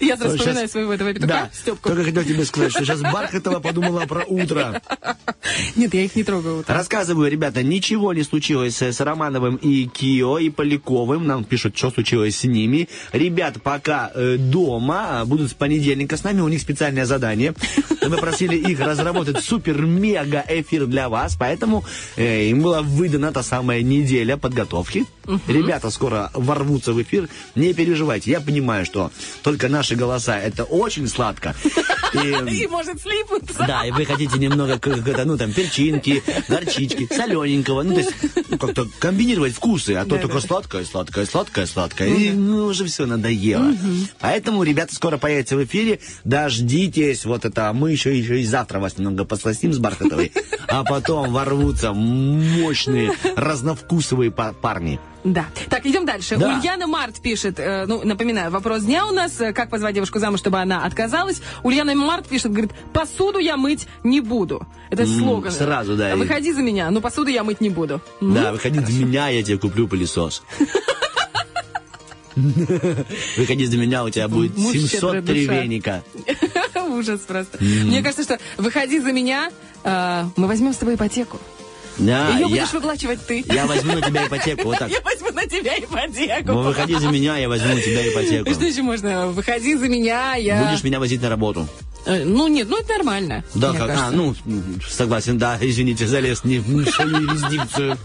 Я 0.00 0.16
сразу 0.16 0.36
вспоминаю 0.36 0.68
своего 0.68 0.92
этого 0.92 1.14
петуха, 1.14 1.50
Степку. 1.52 1.88
только 1.88 2.04
хотел 2.04 2.24
тебе 2.24 2.44
сказать, 2.44 2.72
что 2.72 2.84
сейчас 2.84 3.00
Бархатова 3.02 3.60
подумала 3.60 4.00
про 4.06 4.24
утро. 4.24 4.82
Нет, 5.76 5.94
я 5.94 6.04
их 6.04 6.16
не 6.16 6.24
трогаю. 6.24 6.64
Рассказываю, 6.66 7.30
ребята, 7.30 7.62
ничего 7.62 8.12
не 8.12 8.22
случилось 8.22 8.80
с 8.82 9.00
Романовым 9.00 9.56
и 9.56 9.86
Кио, 9.86 10.38
и 10.38 10.50
Поляковым. 10.50 11.26
Нам 11.26 11.44
пишут, 11.44 11.76
что 11.76 11.90
случилось 11.90 12.36
с 12.36 12.44
ними. 12.44 12.88
Ребята 13.12 13.60
пока 13.60 14.10
э, 14.14 14.36
дома, 14.36 15.20
а, 15.20 15.24
будут 15.24 15.50
с 15.50 15.54
понедельника 15.54 16.16
с 16.16 16.24
нами, 16.24 16.40
у 16.40 16.48
них 16.48 16.60
специальное 16.60 17.04
задание. 17.04 17.54
Мы 18.06 18.16
просили 18.16 18.56
их 18.56 18.80
разработать 18.80 19.44
супер-мега-эфир 19.44 20.86
для 20.86 21.08
вас, 21.08 21.36
поэтому 21.38 21.84
э, 22.16 22.46
им 22.46 22.62
была 22.62 22.82
выдана 22.82 23.32
та 23.32 23.42
самая 23.42 23.82
неделя 23.82 24.36
подготовки. 24.36 25.06
Ребята 25.48 25.90
скоро 25.90 26.30
ворвутся 26.34 26.92
в 26.92 27.02
эфир. 27.02 27.28
Не 27.54 27.72
переживайте, 27.74 28.30
я 28.30 28.40
понимаю, 28.40 28.84
что 28.86 29.10
только 29.42 29.68
наши 29.68 29.94
голоса 29.96 30.38
это 30.38 30.64
очень 30.64 31.08
сладко. 31.08 31.54
И, 32.14 32.28
И 32.62 32.66
может 32.68 33.00
слипнуться. 33.02 33.64
да, 33.66 33.84
и 33.84 33.90
вы 33.90 34.04
хотите 34.04 34.38
немного 34.38 34.78
какой-то, 34.78 35.24
ну, 35.24 35.36
там, 35.36 35.52
перчинки, 35.52 36.22
горчички, 36.48 37.08
солененького, 37.12 37.82
ну, 37.82 37.94
то 37.94 38.00
есть, 38.00 38.12
ну, 38.50 38.56
как-то 38.56 38.86
комбинировать 39.00 39.52
вкусы, 39.52 39.94
а 39.96 40.04
то 40.04 40.16
только 40.18 40.38
сладкое, 40.40 40.84
сладкое, 40.84 41.26
сладкое, 41.26 41.66
сладкое, 41.66 42.14
и, 42.14 42.30
ну, 42.30 42.66
уже 42.66 42.84
все 42.84 43.06
надоело. 43.06 43.74
Поэтому, 44.20 44.62
ребята, 44.62 44.94
скоро 44.94 45.18
появятся 45.18 45.56
в 45.56 45.64
эфире, 45.64 45.98
дождитесь, 46.22 47.24
вот 47.24 47.44
это, 47.44 47.70
а 47.70 47.72
мы 47.72 47.90
еще, 47.90 48.16
еще 48.16 48.40
и 48.40 48.44
завтра 48.44 48.78
вас 48.78 48.96
немного 48.96 49.24
посластим 49.24 49.72
с 49.72 49.78
Бархатовой, 49.78 50.30
а 50.68 50.84
потом 50.84 51.32
ворвутся 51.32 51.92
мощные, 51.92 53.12
разновкусовые 53.36 54.30
па- 54.30 54.52
парни. 54.52 55.00
Да. 55.24 55.46
Так, 55.70 55.86
идем 55.86 56.04
дальше. 56.04 56.36
Да. 56.36 56.58
Ульяна 56.58 56.86
Март 56.86 57.20
пишет, 57.22 57.58
э, 57.58 57.86
ну, 57.86 58.02
напоминаю, 58.04 58.50
вопрос 58.50 58.82
дня 58.82 59.06
у 59.06 59.10
нас, 59.10 59.40
э, 59.40 59.52
как 59.54 59.70
позвать 59.70 59.94
девушку 59.94 60.18
замуж, 60.18 60.40
чтобы 60.40 60.58
она 60.60 60.84
отказалась. 60.84 61.40
Ульяна 61.62 61.94
Март 61.94 62.28
пишет, 62.28 62.52
говорит, 62.52 62.72
посуду 62.92 63.38
я 63.38 63.56
мыть 63.56 63.86
не 64.02 64.20
буду. 64.20 64.66
Это 64.90 65.04
М, 65.04 65.08
слоган. 65.08 65.50
сразу, 65.50 65.96
да, 65.96 66.12
и- 66.12 66.16
Выходи 66.16 66.52
за 66.52 66.60
меня, 66.62 66.90
но 66.90 67.00
посуду 67.00 67.30
я 67.30 67.42
мыть 67.42 67.60
не 67.62 67.70
буду. 67.70 68.02
Да, 68.20 68.52
выходи 68.52 68.80
за 68.80 68.92
меня, 69.04 69.28
я 69.28 69.42
тебе 69.42 69.56
куплю 69.56 69.88
пылесос. 69.88 70.42
Выходи 73.36 73.66
за 73.66 73.76
меня, 73.76 74.04
у 74.04 74.10
тебя 74.10 74.26
будет 74.28 74.56
Муж 74.56 74.72
щедрая 74.74 75.22
703 75.22 75.46
душа. 75.46 75.60
веника. 75.62 76.02
Ужас 76.90 77.20
просто. 77.20 77.58
Мне 77.62 78.02
кажется, 78.02 78.24
что 78.24 78.38
выходи 78.56 78.98
за 79.00 79.12
меня, 79.12 79.50
а, 79.84 80.28
мы 80.36 80.48
возьмем 80.48 80.72
с 80.72 80.76
тобой 80.76 80.96
ипотеку. 80.96 81.38
Да, 81.98 82.30
Ее 82.30 82.40
я, 82.40 82.48
будешь 82.48 82.72
выплачивать 82.72 83.24
ты. 83.26 83.44
я 83.46 83.66
возьму 83.66 83.92
на 83.94 84.02
тебя 84.02 84.26
ипотеку, 84.26 84.64
вот 84.64 84.78
так. 84.78 84.90
Я 84.94 85.00
возьму 85.00 85.30
на 85.30 85.46
тебя 85.46 85.78
ипотеку. 85.78 86.52
Ну, 86.52 86.62
выходи 86.62 86.96
за 86.96 87.08
меня, 87.08 87.36
я 87.36 87.48
возьму 87.48 87.72
на 87.74 87.80
тебя 87.80 88.08
ипотеку. 88.10 88.50
Что 88.52 88.64
еще 88.64 88.82
можно? 88.82 89.28
Выходи 89.28 89.76
за 89.76 89.88
меня, 89.88 90.34
я... 90.34 90.64
Будешь 90.64 90.82
меня 90.82 90.98
возить 90.98 91.22
на 91.22 91.28
работу. 91.28 91.68
Э, 92.06 92.24
Ну, 92.24 92.48
нет, 92.48 92.68
ну 92.68 92.78
это 92.78 92.94
нормально. 92.94 93.44
Да, 93.54 93.72
как, 93.72 93.82
а, 93.82 93.86
кажется. 93.86 94.10
ну, 94.10 94.34
согласен, 94.88 95.38
да, 95.38 95.56
извините, 95.60 96.06
залез 96.06 96.42
не 96.44 96.58
в 96.58 96.84
свою 96.90 97.16
юрисдикцию. 97.22 97.96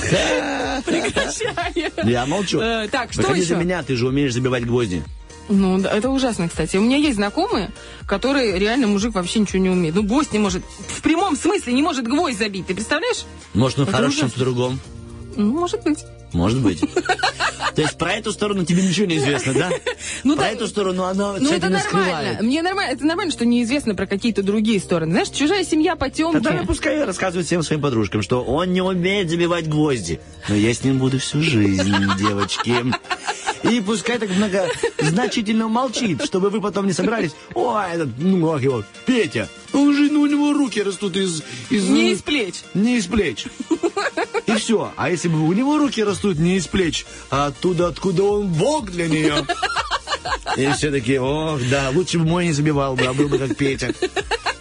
Прекращаем. 0.84 2.08
Я 2.08 2.26
молчу. 2.26 2.60
Э, 2.60 2.88
Так, 2.90 3.12
что 3.12 3.22
Выходи 3.22 3.40
еще? 3.40 3.48
за 3.50 3.56
меня, 3.56 3.82
ты 3.82 3.96
же 3.96 4.06
умеешь 4.08 4.32
забивать 4.32 4.66
гвозди. 4.66 5.02
Ну, 5.48 5.78
да, 5.78 5.90
это 5.90 6.10
ужасно, 6.10 6.48
кстати. 6.48 6.76
У 6.76 6.80
меня 6.80 6.96
есть 6.96 7.16
знакомые, 7.16 7.70
которые 8.06 8.58
реально 8.58 8.86
мужик 8.86 9.14
вообще 9.14 9.40
ничего 9.40 9.58
не 9.62 9.70
умеет. 9.70 9.94
Ну, 9.94 10.02
гвоздь 10.04 10.32
не 10.32 10.38
может, 10.38 10.62
в 10.88 11.02
прямом 11.02 11.36
смысле 11.36 11.72
не 11.72 11.82
может 11.82 12.06
гвоздь 12.06 12.38
забить. 12.38 12.66
Ты 12.66 12.74
представляешь? 12.74 13.24
Может, 13.54 13.78
он 13.78 13.84
Это 13.84 13.92
хорош 13.92 14.14
в 14.14 14.18
чем-то 14.18 14.34
ужасно. 14.36 14.44
другом? 14.44 14.80
Ну, 15.36 15.50
может 15.58 15.82
быть. 15.82 16.04
Может 16.32 16.60
быть. 16.60 16.80
То 17.74 17.82
есть 17.82 17.96
про 17.96 18.12
эту 18.14 18.32
сторону 18.32 18.64
тебе 18.64 18.82
ничего 18.82 19.06
не 19.06 19.16
известно, 19.18 19.54
да? 19.54 19.70
Ну, 20.24 20.34
Про 20.34 20.44
да, 20.44 20.50
эту 20.50 20.66
сторону 20.66 21.04
она 21.04 21.38
Ну, 21.38 21.50
это 21.50 21.68
нормально. 21.68 21.80
скрывает. 21.80 22.40
Мне 22.42 22.62
нормально. 22.62 22.92
Это 22.92 23.06
нормально, 23.06 23.32
что 23.32 23.46
неизвестно 23.46 23.94
про 23.94 24.06
какие-то 24.06 24.42
другие 24.42 24.80
стороны. 24.80 25.12
Знаешь, 25.12 25.28
чужая 25.30 25.64
семья 25.64 25.96
потемки. 25.96 26.42
Тогда 26.42 26.64
пускай 26.64 27.02
рассказывает 27.04 27.46
всем 27.46 27.62
своим 27.62 27.80
подружкам, 27.80 28.22
что 28.22 28.42
он 28.42 28.72
не 28.72 28.82
умеет 28.82 29.30
забивать 29.30 29.68
гвозди. 29.68 30.20
Но 30.48 30.56
я 30.56 30.74
с 30.74 30.84
ним 30.84 30.98
буду 30.98 31.18
всю 31.18 31.40
жизнь, 31.40 31.94
девочки. 32.18 32.74
И 33.62 33.80
пускай 33.80 34.18
так 34.18 34.30
многозначительно 34.30 35.68
молчит, 35.68 36.24
чтобы 36.24 36.50
вы 36.50 36.60
потом 36.60 36.86
не 36.86 36.92
собрались. 36.92 37.32
О, 37.54 37.80
этот, 37.80 38.08
ну, 38.18 38.56
его, 38.58 38.84
Петя, 39.06 39.48
он 39.72 39.94
же, 39.94 40.10
ну, 40.10 40.22
у 40.22 40.26
него 40.26 40.52
руки 40.52 40.82
растут 40.82 41.16
из... 41.16 41.42
из 41.68 41.88
Не 41.88 42.12
из 42.12 42.22
плеч. 42.22 42.56
Не 42.74 42.96
из 42.96 43.06
плеч. 43.06 43.46
И 44.54 44.58
все. 44.58 44.92
А 44.96 45.10
если 45.10 45.28
бы 45.28 45.40
у 45.46 45.52
него 45.52 45.78
руки 45.78 46.02
растут 46.02 46.38
не 46.38 46.56
из 46.56 46.66
плеч, 46.66 47.06
а 47.30 47.46
оттуда, 47.46 47.88
откуда 47.88 48.22
он 48.24 48.48
бог 48.48 48.90
для 48.90 49.08
нее. 49.08 49.46
И 50.56 50.68
все 50.72 50.90
такие, 50.90 51.20
ох, 51.20 51.60
да, 51.70 51.90
лучше 51.94 52.18
бы 52.18 52.24
мой 52.26 52.46
не 52.46 52.52
забивал 52.52 52.96
бы, 52.96 53.04
а 53.04 53.12
был 53.12 53.28
бы 53.28 53.38
как 53.38 53.56
Петя. 53.56 53.94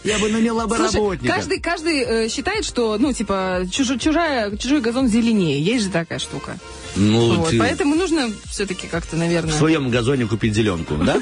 Я 0.03 0.17
бы 0.19 0.29
наняла 0.29 0.65
бы 0.65 0.77
Слушай, 0.77 0.95
работника. 0.95 1.33
каждый, 1.35 1.59
каждый 1.59 1.97
э, 1.99 2.29
считает, 2.29 2.63
что, 2.63 2.97
ну, 2.97 3.11
типа, 3.11 3.63
чужо- 3.69 3.97
чужая, 3.99 4.55
чужой 4.55 4.79
газон 4.79 5.07
зеленее. 5.09 5.61
Есть 5.61 5.85
же 5.85 5.91
такая 5.91 6.19
штука. 6.19 6.57
Ну, 6.95 7.35
Вот, 7.35 7.49
ты 7.49 7.59
Поэтому 7.59 7.95
нужно 7.95 8.31
все-таки 8.49 8.87
как-то, 8.87 9.17
наверное... 9.17 9.51
в 9.51 9.57
своем 9.57 9.89
газоне 9.89 10.25
купить 10.25 10.53
зеленку, 10.53 10.95
да? 10.95 11.19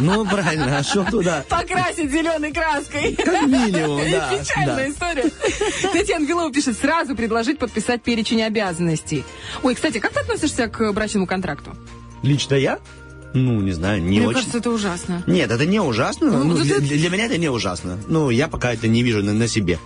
Ну, 0.00 0.24
правильно, 0.26 0.78
а 0.78 0.82
что 0.82 1.04
туда? 1.04 1.44
Покрасить 1.48 2.10
зеленой 2.10 2.52
краской. 2.52 3.14
Как 3.16 3.46
минимум, 3.46 4.00
да, 4.10 4.30
Печальная 4.38 4.76
да. 4.76 4.90
история. 4.90 5.30
Татьяна 5.92 6.26
Белова 6.26 6.52
пишет, 6.52 6.78
сразу 6.78 7.16
предложить 7.16 7.58
подписать 7.58 8.02
перечень 8.02 8.42
обязанностей. 8.42 9.24
Ой, 9.62 9.74
кстати, 9.74 9.98
как 9.98 10.12
ты 10.12 10.20
относишься 10.20 10.68
к 10.68 10.92
брачному 10.92 11.26
контракту? 11.26 11.76
Лично 12.22 12.54
я? 12.54 12.78
Ну, 13.34 13.60
не 13.60 13.72
знаю, 13.72 14.00
не 14.02 14.18
Мне 14.18 14.28
очень. 14.28 14.34
кажется, 14.36 14.58
это 14.58 14.70
ужасно. 14.70 15.22
Нет, 15.26 15.50
это 15.50 15.66
не 15.66 15.80
ужасно. 15.80 16.30
Ну, 16.30 16.44
Ну, 16.44 16.56
для, 16.58 16.76
это- 16.76 16.84
для 16.84 17.10
меня 17.10 17.26
это 17.26 17.36
не 17.36 17.48
ужасно. 17.50 17.98
Ну, 18.08 18.30
я 18.30 18.48
пока 18.48 18.72
это 18.72 18.88
не 18.88 19.02
вижу 19.02 19.22
на, 19.22 19.32
на 19.32 19.48
себе. 19.48 19.78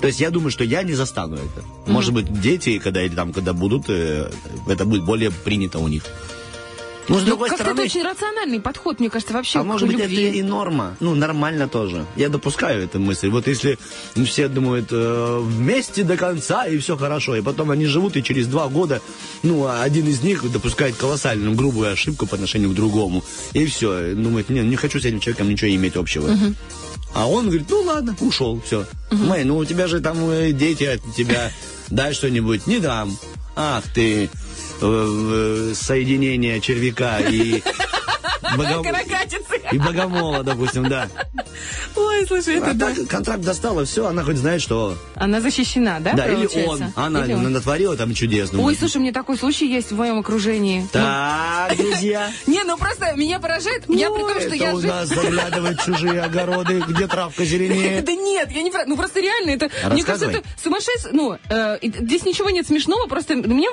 То 0.00 0.06
есть 0.08 0.20
я 0.20 0.30
думаю, 0.30 0.50
что 0.50 0.64
я 0.64 0.82
не 0.82 0.92
застану 0.92 1.36
это. 1.36 1.64
Может 1.90 2.12
быть, 2.12 2.40
дети, 2.40 2.78
когда 2.78 3.02
или 3.02 3.14
там, 3.14 3.32
когда 3.32 3.52
будут, 3.52 3.84
э, 3.88 4.30
это 4.68 4.84
будет 4.84 5.04
более 5.04 5.30
принято 5.30 5.78
у 5.78 5.88
них. 5.88 6.04
Ну, 7.08 7.18
с 7.18 7.20
Ну, 7.20 7.26
другой 7.26 7.50
стороны, 7.50 7.72
это 7.74 7.82
очень 7.82 8.02
рациональный 8.02 8.60
подход, 8.60 8.98
мне 9.00 9.10
кажется, 9.10 9.34
вообще 9.34 9.58
а 9.58 9.62
к 9.62 9.66
может 9.66 9.86
быть, 9.88 9.98
это 9.98 10.08
любви. 10.08 10.38
и 10.38 10.42
норма. 10.42 10.96
Ну, 11.00 11.14
нормально 11.14 11.68
тоже. 11.68 12.06
Я 12.16 12.28
допускаю 12.28 12.82
эту 12.84 12.98
мысль. 12.98 13.28
Вот 13.28 13.46
если 13.46 13.78
все 14.24 14.48
думают 14.48 14.88
э, 14.90 15.38
вместе 15.42 16.02
до 16.02 16.16
конца, 16.16 16.66
и 16.66 16.78
все 16.78 16.96
хорошо, 16.96 17.36
и 17.36 17.42
потом 17.42 17.70
они 17.70 17.86
живут, 17.86 18.16
и 18.16 18.22
через 18.22 18.46
два 18.46 18.68
года, 18.68 19.02
ну, 19.42 19.68
один 19.68 20.06
из 20.08 20.22
них 20.22 20.50
допускает 20.50 20.96
колоссальную 20.96 21.54
грубую 21.54 21.92
ошибку 21.92 22.26
по 22.26 22.36
отношению 22.36 22.70
к 22.70 22.74
другому, 22.74 23.22
и 23.52 23.66
все, 23.66 24.14
думает, 24.14 24.48
не, 24.48 24.60
не 24.60 24.76
хочу 24.76 24.98
с 25.00 25.04
этим 25.04 25.20
человеком 25.20 25.48
ничего 25.48 25.70
иметь 25.74 25.96
общего. 25.96 26.30
А 27.14 27.28
он 27.28 27.46
говорит, 27.46 27.66
ну 27.70 27.80
ладно, 27.82 28.16
ушел, 28.20 28.60
все. 28.64 28.86
Мэй, 29.12 29.44
ну 29.44 29.56
у 29.58 29.64
тебя 29.64 29.86
же 29.86 30.00
там 30.00 30.18
э, 30.30 30.50
дети 30.52 30.84
от 30.84 31.00
тебя, 31.14 31.52
дай 31.88 32.12
что-нибудь, 32.12 32.66
не 32.66 32.78
дам. 32.80 33.16
Ах 33.56 33.84
ты, 33.94 34.30
соединение 34.80 36.60
червяка 36.60 37.20
и, 37.20 37.62
богом- 38.56 38.82
Каракатицы. 38.84 39.60
и 39.72 39.78
богомола, 39.78 40.42
допустим, 40.42 40.88
да. 40.88 41.08
Ой, 41.96 42.26
слушай, 42.26 42.56
это 42.56 42.70
А 42.70 42.74
да. 42.74 42.94
так 42.94 43.06
контракт 43.08 43.42
достала, 43.42 43.84
все, 43.84 44.06
она 44.06 44.22
хоть 44.24 44.36
знает, 44.36 44.60
что... 44.62 44.96
Она 45.14 45.40
защищена, 45.40 46.00
да, 46.00 46.12
Да, 46.14 46.26
или 46.26 46.46
он. 46.66 46.82
Она 46.96 47.24
Или 47.24 47.34
он. 47.34 47.52
натворила 47.52 47.96
там 47.96 48.14
чудесно. 48.14 48.60
Ой, 48.62 48.74
слушай, 48.76 48.98
мне 48.98 49.12
такой 49.12 49.36
случай 49.38 49.66
есть 49.70 49.92
в 49.92 49.96
моем 49.96 50.18
окружении. 50.18 50.86
Так, 50.92 51.76
друзья. 51.76 52.30
Не, 52.46 52.62
ну 52.64 52.76
просто 52.76 53.14
меня 53.16 53.38
поражает. 53.40 53.84
я 53.88 54.10
при 54.10 54.20
том, 54.20 54.30
что 54.30 54.40
это 54.40 54.54
я 54.56 54.74
у 54.74 54.80
жи- 54.80 54.86
нас 54.88 55.08
заглядывать 55.08 55.80
в 55.80 55.84
чужие 55.84 56.20
огороды, 56.22 56.82
где 56.86 57.06
травка 57.06 57.44
зеленее. 57.44 58.02
Да 58.02 58.12
нет, 58.12 58.50
я 58.50 58.62
не. 58.62 58.72
Ну 58.86 58.96
просто 58.96 59.20
реально, 59.20 59.50
это... 59.50 59.70
Мне 59.90 60.04
кажется, 60.04 60.30
это 60.30 60.42
сумасшествие... 60.62 61.12
Ну, 61.12 61.36
э, 61.48 61.78
здесь 61.82 62.24
ничего 62.24 62.50
нет 62.50 62.66
смешного, 62.66 63.06
просто 63.06 63.34
меня 63.36 63.70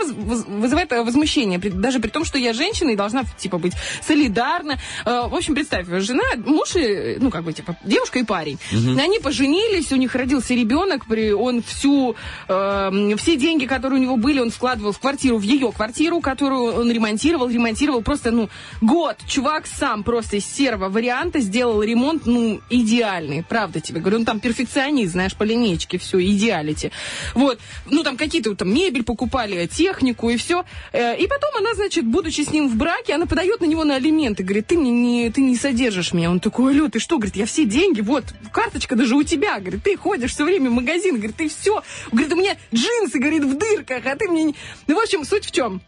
вызывает 0.48 0.92
возмущение. 0.92 1.60
Даже 1.60 2.00
при 2.00 2.10
том, 2.10 2.26
что 2.26 2.38
я 2.38 2.54
женщина 2.54 2.92
и 2.92 2.96
должна, 2.96 3.24
типа, 3.38 3.58
быть 3.58 3.74
солидарна. 4.06 4.71
Э, 5.06 5.28
в 5.28 5.36
общем, 5.36 5.56
представь, 5.56 5.88
жена, 5.88 6.24
муж 6.38 6.76
и, 6.76 7.18
ну, 7.20 7.30
как 7.30 7.44
бы, 7.44 7.54
типа, 7.54 7.76
девушка 7.84 8.20
и 8.20 8.24
парень. 8.24 8.58
Они 8.72 9.20
поженились, 9.20 9.92
у 9.92 9.96
них 9.96 10.16
родился 10.16 10.54
ребенок, 10.54 11.06
при... 11.06 11.32
он 11.32 11.62
всю... 11.62 12.16
э, 12.48 13.16
все 13.18 13.36
деньги, 13.36 13.66
которые 13.66 14.00
у 14.00 14.04
него 14.04 14.18
были, 14.18 14.40
он 14.40 14.52
вкладывал 14.52 14.92
в 14.92 15.00
квартиру, 15.00 15.38
в 15.38 15.44
ее 15.44 15.72
квартиру, 15.72 16.22
которую 16.22 16.74
он 16.74 16.92
ремонтировал, 16.92 17.50
ремонтировал 17.50 18.02
просто, 18.02 18.32
ну, 18.32 18.50
год. 18.82 19.18
Чувак 19.28 19.66
сам 19.68 20.04
просто 20.04 20.38
из 20.38 20.46
серого 20.46 20.90
варианта 20.90 21.40
сделал 21.40 21.82
ремонт, 21.84 22.26
ну, 22.26 22.62
идеальный, 22.70 23.44
правда 23.44 23.80
тебе 23.80 24.00
говорю. 24.00 24.18
Он 24.20 24.26
там 24.26 24.40
перфекционист, 24.40 25.14
знаешь, 25.14 25.36
по 25.36 25.44
линейке, 25.44 25.98
все, 25.98 26.20
идеалити. 26.22 26.92
Вот, 27.36 27.60
ну, 27.86 28.04
там 28.04 28.18
какие-то 28.18 28.56
там 28.56 28.74
мебель 28.74 29.04
покупали, 29.04 29.68
технику 29.68 30.30
и 30.30 30.38
все. 30.38 30.64
И 30.94 31.28
потом 31.28 31.50
она, 31.58 31.74
значит, 31.76 32.06
будучи 32.06 32.42
с 32.42 32.52
ним 32.52 32.70
в 32.70 32.76
браке, 32.76 33.14
она 33.14 33.26
подает 33.26 33.62
на 33.62 33.66
него 33.66 33.84
на 33.84 33.96
алименты, 33.96 34.44
говорит, 34.52 34.68
ты 34.68 34.78
мне 34.78 34.92
не, 34.92 35.30
ты 35.30 35.42
не 35.42 35.56
содержишь 35.56 36.14
меня. 36.14 36.30
Он 36.30 36.40
такой, 36.40 36.74
алло, 36.74 36.90
ты 36.90 37.00
что, 37.00 37.18
говорит, 37.18 37.36
я 37.36 37.46
все 37.46 37.66
деньги, 37.66 38.02
вот, 38.02 38.26
карточка 38.52 38.96
даже 38.96 39.16
у 39.16 39.24
тебя, 39.24 39.60
говорит, 39.60 39.84
ты 39.84 39.96
ходишь 39.96 40.34
все 40.34 40.44
время 40.44 40.70
в 40.70 40.74
магазин, 40.74 41.16
говорит, 41.16 41.38
ты 41.38 41.48
все, 41.48 41.82
говорит, 42.12 42.34
у 42.34 42.36
меня 42.36 42.58
джинсы, 42.74 43.18
говорит, 43.18 43.44
в 43.46 43.58
дырках, 43.58 44.06
а 44.06 44.16
ты 44.16 44.28
мне 44.28 44.44
не... 44.44 44.56
Ну, 44.88 44.96
в 44.96 45.00
общем, 45.02 45.24
суть 45.24 45.46
в 45.46 45.52
чем? 45.52 45.82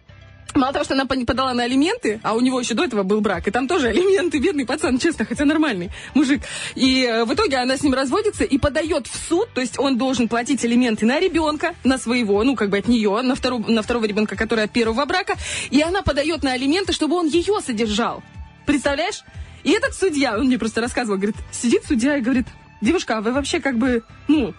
Мало 0.55 0.72
того, 0.72 0.86
что 0.86 0.93
она 0.93 1.05
подала 1.05 1.53
на 1.53 1.64
алименты, 1.64 2.20
а 2.22 2.34
у 2.34 2.39
него 2.39 2.59
еще 2.59 2.76
до 2.76 2.84
этого 2.84 3.03
был 3.03 3.22
брак, 3.22 3.47
и 3.47 3.51
там 3.51 3.68
тоже 3.68 3.88
алименты, 3.88 4.38
бедный 4.38 4.66
пацан, 4.66 4.99
честно, 4.99 5.26
хотя 5.26 5.45
нормальный 5.45 5.89
мужик. 6.14 6.43
И 6.76 7.03
э, 7.03 7.26
в 7.26 7.34
итоге 7.34 7.57
она 7.57 7.76
с 7.76 7.82
ним 7.82 7.93
разводится 7.93 8.43
и 8.43 8.57
подает 8.59 9.07
в 9.07 9.16
суд, 9.28 9.49
то 9.53 9.61
есть 9.61 9.80
он 9.80 9.97
должен 9.97 10.28
платить 10.28 10.64
алименты 10.64 11.05
на 11.05 11.20
ребенка, 11.20 11.74
на 11.84 11.97
своего, 11.97 12.43
ну, 12.43 12.55
как 12.55 12.70
бы 12.70 12.78
от 12.78 12.88
нее, 12.88 13.22
на, 13.24 13.36
второго, 13.36 13.68
на 13.70 13.82
второго 13.82 14.05
ребенка, 14.05 14.36
который 14.36 14.66
от 14.66 14.72
первого 14.72 15.05
брака, 15.05 15.36
и 15.72 15.82
она 15.82 16.03
подает 16.03 16.43
на 16.43 16.53
алименты, 16.53 16.93
чтобы 16.93 17.16
он 17.16 17.28
ее 17.28 17.59
содержал. 17.66 18.24
Представляешь? 18.66 19.24
И 19.64 19.72
этот 19.72 19.93
судья, 19.93 20.38
он 20.38 20.45
мне 20.45 20.59
просто 20.59 20.82
рассказывал, 20.82 21.18
говорит, 21.18 21.38
сидит 21.51 21.84
судья 21.86 22.18
и 22.18 22.22
говорит, 22.22 22.47
девушка, 22.82 23.18
а 23.18 23.22
вы 23.22 23.32
вообще 23.32 23.59
как 23.59 23.78
бы, 23.78 24.03
ну, 24.28 24.53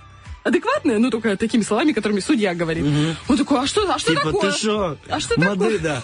адекватная, 0.45 0.99
ну, 0.99 1.11
только 1.11 1.37
такими 1.37 1.63
словами, 1.63 1.93
которыми 1.93 2.21
судья 2.21 2.55
говорит. 2.55 2.87
Он 3.29 3.37
такой, 3.37 3.61
а 3.61 3.67
что, 3.67 3.91
а 3.93 3.99
что 3.99 4.11
Типа, 4.11 4.27
такое? 4.31 4.53
ты 4.53 4.59
что? 4.59 4.97
А 5.09 5.21
что 5.21 5.35
такое? 5.35 5.49
Мадыда. 5.51 6.03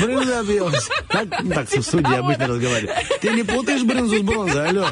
Брынза 0.00 0.40
объелась. 0.40 0.88
Так, 1.08 1.28
так 1.30 1.68
судья 1.82 2.18
обычно 2.18 2.46
разговаривает. 2.46 3.20
Ты 3.20 3.30
не 3.30 3.42
путаешь 3.42 3.82
брынзу 3.82 4.18
с 4.18 4.22
бронзой, 4.22 4.68
алло. 4.68 4.86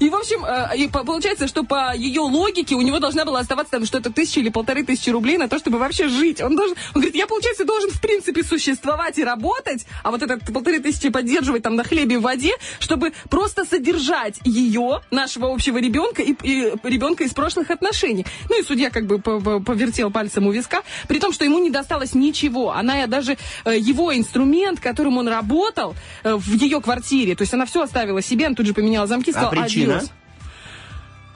И, 0.00 0.08
в 0.08 0.14
общем, 0.14 0.44
э, 0.44 0.76
и 0.78 0.88
по- 0.88 1.04
получается, 1.04 1.46
что 1.46 1.62
по 1.62 1.94
ее 1.94 2.22
логике 2.22 2.74
у 2.74 2.80
него 2.80 2.98
должна 2.98 3.26
была 3.26 3.40
оставаться 3.40 3.72
там 3.72 3.84
что-то 3.84 4.10
тысяча 4.10 4.40
или 4.40 4.48
полторы 4.48 4.82
тысячи 4.82 5.10
рублей 5.10 5.36
на 5.36 5.46
то, 5.46 5.58
чтобы 5.58 5.78
вообще 5.78 6.08
жить. 6.08 6.40
Он 6.40 6.56
должен, 6.56 6.74
он 6.94 7.02
говорит, 7.02 7.14
я, 7.14 7.26
получается, 7.26 7.66
должен, 7.66 7.90
в 7.90 8.00
принципе, 8.00 8.42
существовать 8.42 9.18
и 9.18 9.24
работать, 9.24 9.86
а 10.02 10.10
вот 10.10 10.22
это 10.22 10.38
полторы 10.52 10.80
тысячи 10.80 11.10
поддерживать 11.10 11.62
там 11.62 11.76
на 11.76 11.84
хлебе 11.84 12.14
и 12.14 12.18
в 12.18 12.22
воде, 12.22 12.54
чтобы 12.80 13.12
просто 13.28 13.66
содержать 13.66 14.40
ее, 14.44 15.02
нашего 15.10 15.52
общего 15.52 15.76
ребенка 15.78 16.22
и, 16.22 16.34
и 16.42 16.72
ребенка 16.82 17.24
из 17.24 17.34
прошлых 17.46 17.70
отношений. 17.70 18.26
Ну 18.50 18.60
и 18.60 18.64
судья 18.64 18.90
как 18.90 19.06
бы 19.06 19.20
по- 19.20 19.38
по- 19.40 19.60
повертел 19.60 20.10
пальцем 20.10 20.46
у 20.48 20.50
виска, 20.50 20.82
при 21.06 21.20
том, 21.20 21.32
что 21.32 21.44
ему 21.44 21.58
не 21.60 21.70
досталось 21.70 22.12
ничего. 22.14 22.72
Она 22.72 23.06
даже 23.06 23.36
э, 23.64 23.78
его 23.78 24.12
инструмент, 24.16 24.80
которым 24.80 25.16
он 25.18 25.28
работал 25.28 25.94
э, 26.24 26.34
в 26.34 26.54
ее 26.60 26.80
квартире, 26.80 27.36
то 27.36 27.42
есть 27.42 27.54
она 27.54 27.64
все 27.66 27.82
оставила 27.82 28.20
себе, 28.20 28.46
она 28.46 28.56
тут 28.56 28.66
же 28.66 28.74
поменяла 28.74 29.06
замки, 29.06 29.30
А 29.30 29.32
сказала 29.34 29.50
причина? 29.50 29.96
«Адьос». 29.98 30.10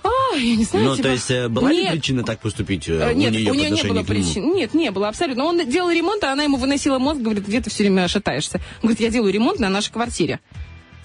А, 0.02 0.36
я 0.36 0.56
не 0.56 0.64
знаю, 0.64 0.86
Ну, 0.86 0.96
типа, 0.96 1.08
то 1.08 1.12
есть, 1.12 1.30
э, 1.30 1.48
была 1.48 1.70
ли 1.70 1.82
нет, 1.82 1.92
причина 1.92 2.22
так 2.24 2.40
поступить 2.40 2.88
у 2.88 2.92
Нет, 2.92 3.32
нее 3.32 3.50
у 3.50 3.54
по 3.54 3.58
нее 3.58 3.70
не 3.70 3.82
было 3.84 4.02
причин. 4.02 4.54
Нет, 4.54 4.74
не 4.74 4.90
было, 4.90 5.08
абсолютно. 5.08 5.44
Он 5.44 5.68
делал 5.68 5.90
ремонт, 5.90 6.24
а 6.24 6.32
она 6.32 6.42
ему 6.42 6.56
выносила 6.56 6.98
мозг, 6.98 7.20
говорит, 7.20 7.46
где 7.46 7.60
ты 7.60 7.70
все 7.70 7.84
время 7.84 8.08
шатаешься? 8.08 8.56
Он 8.82 8.88
говорит, 8.88 9.00
я 9.00 9.10
делаю 9.10 9.32
ремонт 9.32 9.60
на 9.60 9.68
нашей 9.68 9.92
квартире. 9.92 10.40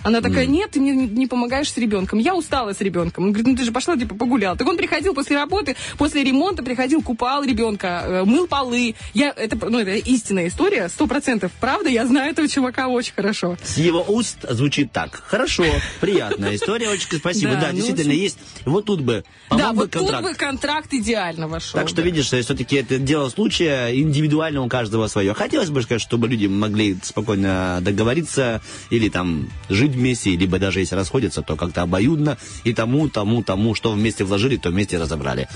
Она 0.05 0.21
такая, 0.21 0.45
нет, 0.45 0.69
ты 0.69 0.79
мне 0.79 0.93
не, 0.93 1.25
помогаешь 1.25 1.71
с 1.71 1.77
ребенком. 1.77 2.19
Я 2.19 2.35
устала 2.35 2.73
с 2.73 2.79
ребенком. 2.79 3.23
Он 3.23 3.31
говорит, 3.31 3.47
ну 3.47 3.55
ты 3.57 3.63
же 3.63 3.71
пошла, 3.71 3.97
типа, 3.97 4.13
погуляла. 4.13 4.55
Так 4.55 4.67
он 4.67 4.77
приходил 4.77 5.15
после 5.15 5.35
работы, 5.35 5.75
после 5.97 6.23
ремонта 6.23 6.61
приходил, 6.61 7.01
купал 7.01 7.43
ребенка, 7.43 8.03
э, 8.05 8.23
мыл 8.23 8.45
полы. 8.45 8.93
Я, 9.15 9.33
это, 9.35 9.57
ну, 9.67 9.79
это 9.79 9.93
истинная 9.95 10.47
история, 10.47 10.89
сто 10.89 11.07
процентов 11.07 11.51
правда. 11.59 11.89
Я 11.89 12.05
знаю 12.05 12.31
этого 12.31 12.47
чувака 12.47 12.87
очень 12.87 13.13
хорошо. 13.15 13.57
С 13.63 13.77
его 13.79 14.05
уст 14.07 14.37
звучит 14.47 14.91
так. 14.91 15.23
Хорошо, 15.25 15.65
приятная 16.01 16.55
история, 16.55 16.89
очень 16.89 17.17
спасибо. 17.17 17.53
Да, 17.53 17.61
Да, 17.61 17.67
ну, 17.69 17.77
действительно, 17.77 18.11
очень- 18.11 18.21
есть. 18.21 18.37
Вот 18.65 18.85
тут 18.85 19.01
бы, 19.01 19.23
да, 19.49 19.73
вот 19.73 19.89
контракт. 19.89 20.21
тут 20.21 20.31
бы 20.31 20.35
контракт 20.35 20.93
идеально 20.93 21.47
вошел. 21.47 21.79
Так 21.79 21.87
что, 21.87 21.97
да. 21.97 22.03
видишь, 22.03 22.27
все-таки 22.27 22.75
это 22.75 22.99
дело 22.99 23.29
случая, 23.29 23.99
индивидуально 23.99 24.61
у 24.61 24.69
каждого 24.69 25.07
свое. 25.07 25.33
Хотелось 25.33 25.69
бы, 25.69 25.81
конечно, 25.81 25.99
чтобы 25.99 26.27
люди 26.27 26.45
могли 26.45 26.95
спокойно 27.01 27.79
договориться 27.81 28.61
или 28.91 29.09
там 29.09 29.49
жить 29.67 29.94
вместе, 29.95 30.35
либо 30.35 30.59
даже 30.59 30.79
если 30.79 30.95
расходятся, 30.95 31.41
то 31.41 31.55
как-то 31.55 31.81
обоюдно 31.81 32.37
и 32.63 32.73
тому, 32.73 33.09
тому, 33.09 33.43
тому, 33.43 33.75
что 33.75 33.91
вместе 33.91 34.23
вложили, 34.23 34.57
то 34.57 34.69
вместе 34.69 34.97
разобрали. 34.97 35.47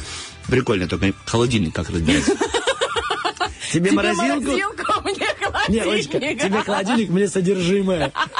Прикольно, 0.48 0.88
только 0.88 1.14
холодильник 1.26 1.76
как 1.76 1.90
разбирается. 1.90 2.34
Тебе 3.72 3.90
Тебе 3.90 3.98
морозилку? 3.98 4.42
морозилку, 4.42 4.84
а 4.88 5.02
мне 5.02 5.14
Не, 5.14 5.80
холодильник. 5.80 5.88
Олечка, 5.88 6.20
тебе 6.20 6.60
холодильник, 6.64 7.10
мне 7.10 7.28
содержимое. 7.28 8.12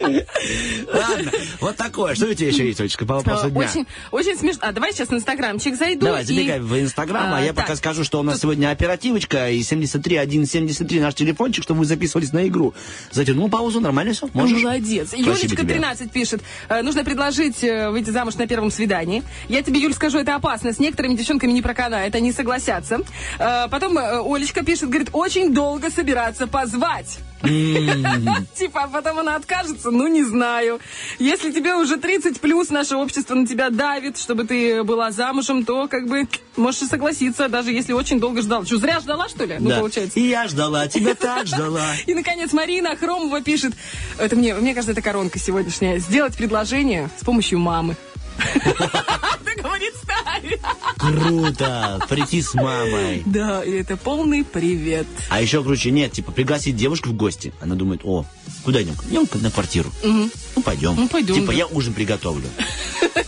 Ладно, 0.00 1.30
вот 1.60 1.76
такое. 1.76 2.14
Что 2.14 2.26
у 2.26 2.34
тебя 2.34 2.48
еще 2.48 2.66
есть, 2.66 2.80
Олечка, 2.80 3.04
по 3.06 3.14
вопросу 3.14 3.46
А, 3.46 3.50
дня? 3.50 3.60
Очень, 3.60 3.86
очень 4.10 4.36
смешно. 4.36 4.60
А 4.62 4.72
давай 4.72 4.92
сейчас 4.92 5.08
в 5.08 5.14
инстаграмчик 5.14 5.76
зайду. 5.76 6.06
Давай, 6.06 6.24
забегай 6.24 6.60
в 6.60 6.78
Инстаграм, 6.80 7.32
а, 7.34 7.38
А, 7.38 7.40
я 7.42 7.52
пока 7.54 7.76
скажу, 7.76 8.04
что 8.04 8.20
у 8.20 8.22
нас 8.22 8.40
сегодня 8.40 8.70
оперативочка 8.70 9.50
и 9.50 9.62
73173 9.62 11.00
наш 11.00 11.14
телефончик, 11.14 11.62
чтобы 11.64 11.80
вы 11.80 11.84
записывались 11.86 12.32
на 12.32 12.46
игру. 12.48 12.74
Затянул 13.10 13.48
паузу, 13.48 13.80
нормально 13.80 14.12
все? 14.12 14.28
Можешь? 14.32 14.62
Молодец. 14.62 15.12
Юлечка 15.14 15.48
тебе. 15.48 15.74
13 15.74 16.10
пишет. 16.10 16.42
э, 16.68 16.82
Нужно 16.82 17.04
предложить 17.04 17.62
э, 17.62 17.90
выйти 17.90 18.10
замуж 18.10 18.34
на 18.36 18.46
первом 18.46 18.70
свидании. 18.70 19.22
Я 19.48 19.62
тебе, 19.62 19.80
Юль, 19.80 19.94
скажу, 19.94 20.18
это 20.18 20.34
опасно. 20.36 20.72
С 20.72 20.78
некоторыми 20.78 21.14
девчонками 21.14 21.52
не 21.52 21.62
проканает, 21.62 22.14
они 22.14 22.32
согласятся. 22.32 23.00
Э, 23.38 23.68
Потом 23.70 23.98
э, 23.98 24.18
Олечка 24.34 24.64
пишет, 24.64 24.88
говорит, 24.88 25.10
очень 25.12 25.52
долго 25.52 25.90
собираться 25.90 26.46
позвать. 26.46 27.18
Типа, 28.54 28.82
а 28.82 28.88
потом 28.88 29.20
она 29.20 29.36
откажется? 29.36 29.90
Ну, 29.90 30.08
не 30.08 30.22
знаю. 30.22 30.78
Если 31.18 31.50
тебе 31.52 31.74
уже 31.74 31.96
30 31.96 32.38
плюс, 32.40 32.68
наше 32.68 32.96
общество 32.96 33.34
на 33.34 33.46
тебя 33.46 33.70
давит, 33.70 34.18
чтобы 34.18 34.44
ты 34.44 34.82
была 34.84 35.10
замужем, 35.10 35.64
то 35.64 35.88
как 35.88 36.06
бы 36.06 36.28
можешь 36.56 36.82
и 36.82 36.86
согласиться, 36.86 37.48
даже 37.48 37.72
если 37.72 37.94
очень 37.94 38.20
долго 38.20 38.42
ждал. 38.42 38.66
Что, 38.66 38.76
зря 38.76 39.00
ждала, 39.00 39.28
что 39.28 39.44
ли? 39.44 39.56
Ну, 39.58 39.70
получается. 39.70 40.20
И 40.20 40.28
я 40.28 40.48
ждала, 40.48 40.86
тебя 40.86 41.14
так 41.14 41.46
ждала. 41.46 41.86
И, 42.06 42.12
наконец, 42.12 42.52
Марина 42.52 42.94
Хромова 42.94 43.40
пишет, 43.40 43.72
это 44.18 44.36
мне, 44.36 44.54
мне 44.54 44.74
кажется, 44.74 44.92
это 44.92 45.02
коронка 45.02 45.38
сегодняшняя, 45.38 45.98
сделать 45.98 46.36
предложение 46.36 47.08
с 47.18 47.24
помощью 47.24 47.58
мамы. 47.58 47.96
Это 48.40 49.62
говорит 49.62 49.94
Сталин. 50.02 50.58
Круто, 50.96 52.00
прийти 52.08 52.42
с 52.42 52.54
мамой. 52.54 53.22
Да, 53.26 53.62
и 53.64 53.72
это 53.72 53.96
полный 53.96 54.44
привет. 54.44 55.06
А 55.28 55.40
еще 55.40 55.62
круче, 55.62 55.90
нет, 55.90 56.12
типа, 56.12 56.32
пригласить 56.32 56.76
девушку 56.76 57.08
в 57.10 57.14
гости. 57.14 57.52
Она 57.60 57.74
думает, 57.74 58.00
о, 58.04 58.24
куда 58.64 58.82
идем? 58.82 58.94
Идем 59.08 59.26
на 59.34 59.50
квартиру. 59.50 59.90
Ну, 60.02 60.30
пойдем. 60.64 60.94
Ну, 60.96 61.08
пойдем, 61.08 61.34
Типа, 61.34 61.48
да. 61.48 61.52
я 61.54 61.66
ужин 61.66 61.94
приготовлю. 61.94 62.46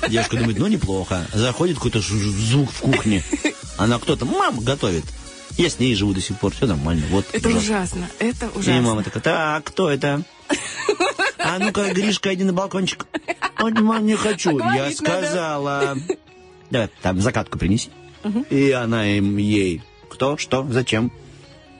Девушка 0.08 0.36
думает, 0.36 0.58
ну, 0.58 0.66
неплохо. 0.66 1.26
Заходит 1.32 1.76
какой-то 1.76 2.00
звук 2.00 2.70
в 2.70 2.80
кухне. 2.80 3.22
Она 3.78 3.98
кто-то, 3.98 4.24
мама 4.26 4.62
готовит. 4.62 5.04
Я 5.58 5.68
с 5.68 5.78
ней 5.78 5.94
живу 5.94 6.14
до 6.14 6.20
сих 6.22 6.38
пор, 6.38 6.52
все 6.54 6.66
нормально. 6.66 7.04
Вот, 7.10 7.26
Это 7.32 7.44
пожалуйста. 7.44 7.70
ужасно, 7.72 8.08
это 8.18 8.46
И 8.46 8.58
ужасно. 8.58 8.80
мама 8.82 9.02
такая, 9.02 9.22
так, 9.22 9.64
кто 9.64 9.90
это? 9.90 10.22
А 11.44 11.58
ну-ка, 11.58 11.92
Гришка, 11.92 12.32
иди 12.34 12.44
на 12.44 12.52
балкончик. 12.52 13.06
Ой, 13.60 13.72
мам, 13.72 14.06
не 14.06 14.14
хочу. 14.16 14.58
Я 14.58 14.64
Говорить 14.74 15.00
надо. 15.02 15.26
сказала. 15.26 15.96
Давай, 16.70 16.88
там 17.02 17.20
закатку 17.20 17.58
принеси. 17.58 17.90
И 18.50 18.70
она 18.70 19.06
им 19.06 19.36
ей. 19.36 19.82
Кто, 20.08 20.36
что, 20.36 20.66
зачем? 20.70 21.12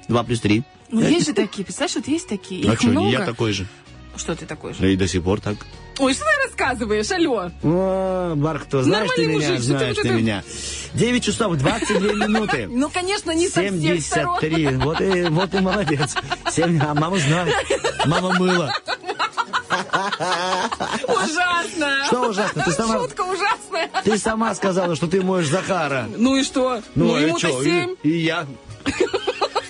Два 0.09 0.23
плюс 0.25 0.41
три. 0.41 0.63
Ну, 0.91 1.01
есть 1.01 1.27
же 1.27 1.33
такие, 1.33 1.65
представляешь, 1.65 1.97
вот 1.97 2.09
есть 2.09 2.29
такие, 2.29 2.69
А 2.69 2.73
их 2.75 2.81
что, 2.81 2.89
много. 2.89 3.07
не 3.07 3.13
я 3.13 3.25
такой 3.25 3.53
же. 3.53 3.67
Что 4.17 4.35
ты 4.35 4.45
такой 4.45 4.75
же? 4.75 4.93
И 4.93 4.97
до 4.97 5.09
сих 5.09 5.23
пор 5.23 5.41
так. 5.41 5.57
Ой, 5.99 6.13
что 6.13 6.25
ты 6.25 6.49
рассказываешь, 6.49 7.11
алло? 7.13 7.51
О, 7.63 8.35
Бархатова, 8.35 8.83
знаешь 8.83 9.09
ты 9.15 9.23
Нормальный 9.23 9.37
меня, 9.39 9.49
мужик, 9.53 9.57
ты 9.57 9.63
знаешь 9.63 9.97
вот 9.97 10.03
ты 10.03 10.09
это- 10.09 10.19
меня. 10.19 10.45
9 10.95 11.25
часов 11.25 11.57
22 11.57 12.13
минуты. 12.27 12.67
Ну, 12.71 12.91
конечно, 12.91 13.31
не 13.31 13.49
со 13.49 13.63
всех 13.63 14.03
сторон. 14.03 14.39
73. 14.41 14.77
Вот 14.77 15.01
и, 15.01 15.23
вот 15.31 15.55
и 15.55 15.59
молодец. 15.61 16.15
Семь, 16.51 16.79
а 16.83 16.93
мама 16.95 17.17
знает. 17.19 17.55
Мама 18.07 18.35
мыла. 18.39 18.71
Ужасно. 21.09 22.05
Что 22.07 22.29
ужасно? 22.29 22.63
Ты 22.65 22.71
сама, 22.73 22.99
Шутка 22.99 23.21
ужасная. 23.23 23.91
ты 24.05 24.19
сама 24.19 24.55
сказала, 24.55 24.97
что 24.97 25.07
ты 25.07 25.21
моешь 25.23 25.47
Захара. 25.49 26.07
Ну 26.17 26.37
и 26.37 26.45
что? 26.45 26.83
Ну, 26.95 27.15
а 27.15 27.21
ему-то 27.21 27.41
чё, 27.41 27.63
и- 27.63 27.65
семь. 27.65 27.97
И, 28.03 28.11
я. 28.11 28.47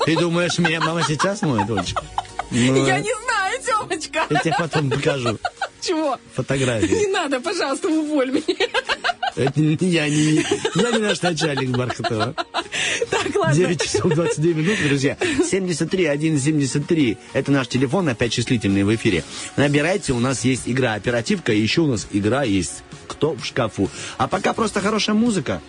Ты 0.04 0.16
думаешь, 0.18 0.58
меня 0.58 0.80
мама 0.80 1.02
сейчас 1.02 1.42
моет, 1.42 1.68
Олечка? 1.70 2.02
Ну, 2.50 2.86
Я 2.86 2.98
не 3.00 3.12
знаю, 3.24 3.60
Тёмочка. 3.64 4.26
я 4.28 4.40
тебе 4.40 4.54
потом 4.58 4.90
покажу 4.90 5.38
Чего? 5.80 6.18
фотографии. 6.34 6.94
Не 6.94 7.06
надо, 7.06 7.40
пожалуйста, 7.40 7.88
уволь 7.88 8.30
меня. 8.32 8.66
Это 9.36 9.60
я 9.60 10.08
не, 10.08 10.44
я 10.74 10.90
не 10.90 10.98
наш 10.98 11.22
начальник 11.22 11.70
Бархатова. 11.70 12.34
Так, 13.10 13.34
ладно. 13.36 13.54
9 13.54 13.82
часов 13.82 14.12
22 14.12 14.52
минуты, 14.52 14.88
друзья. 14.88 15.16
73 15.44 16.06
173. 16.16 17.18
Это 17.32 17.52
наш 17.52 17.68
телефон, 17.68 18.08
опять 18.08 18.32
числительный 18.32 18.84
в 18.84 18.94
эфире. 18.94 19.24
Набирайте, 19.56 20.12
у 20.12 20.20
нас 20.20 20.44
есть 20.44 20.62
игра 20.66 20.94
оперативка, 20.94 21.52
и 21.52 21.60
еще 21.60 21.82
у 21.82 21.86
нас 21.86 22.06
игра 22.12 22.42
есть 22.42 22.82
«Кто 23.06 23.34
в 23.34 23.44
шкафу?». 23.44 23.90
А 24.18 24.28
пока 24.28 24.52
просто 24.52 24.80
хорошая 24.80 25.14
музыка. 25.14 25.60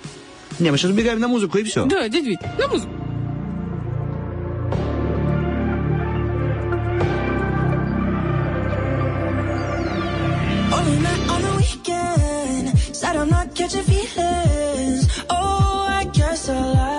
Не, 0.59 0.71
мы 0.71 0.77
сейчас 0.77 0.91
убегаем 0.91 1.19
на 1.19 1.27
музыку 1.27 1.57
и 1.57 1.63
все. 1.63 1.85
Да, 1.85 2.07
дядь 2.07 2.25
Вить, 2.25 2.39
на 2.57 2.67
музыку. 2.67 2.93
Said 13.03 13.17
I'm 13.17 13.29
not 13.29 13.53
catching 13.53 13.83
feelings. 13.83 15.09
Oh, 15.29 15.85
I 15.89 16.05
guess 16.13 16.47
I 16.47 16.57
lied. 16.57 16.92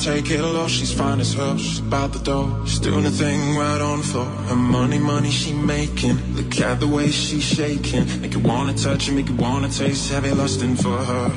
Take 0.00 0.30
it 0.30 0.40
low, 0.42 0.66
she's 0.66 0.92
fine 0.92 1.20
as 1.20 1.34
hell, 1.34 1.58
she's 1.58 1.80
about 1.80 2.12
the 2.12 2.18
dough, 2.20 2.64
she's 2.64 2.78
doing 2.78 3.04
the 3.04 3.10
thing 3.10 3.56
right 3.56 3.80
on 3.80 3.98
the 3.98 4.04
floor. 4.04 4.24
Her 4.24 4.56
money, 4.56 4.98
money 4.98 5.30
she 5.30 5.52
making, 5.52 6.16
look 6.34 6.58
at 6.60 6.80
the 6.80 6.88
way 6.88 7.10
she's 7.10 7.44
shaking, 7.44 8.06
make 8.22 8.32
you 8.32 8.40
wanna 8.40 8.72
touch 8.72 9.06
her, 9.06 9.12
make 9.12 9.28
you 9.28 9.36
wanna 9.36 9.68
taste, 9.68 10.10
heavy 10.10 10.30
lusting 10.30 10.74
for 10.76 10.96
her. 10.96 11.30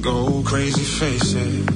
Go 0.00 0.42
crazy, 0.44 0.82
face 0.82 1.34
it. 1.34 1.70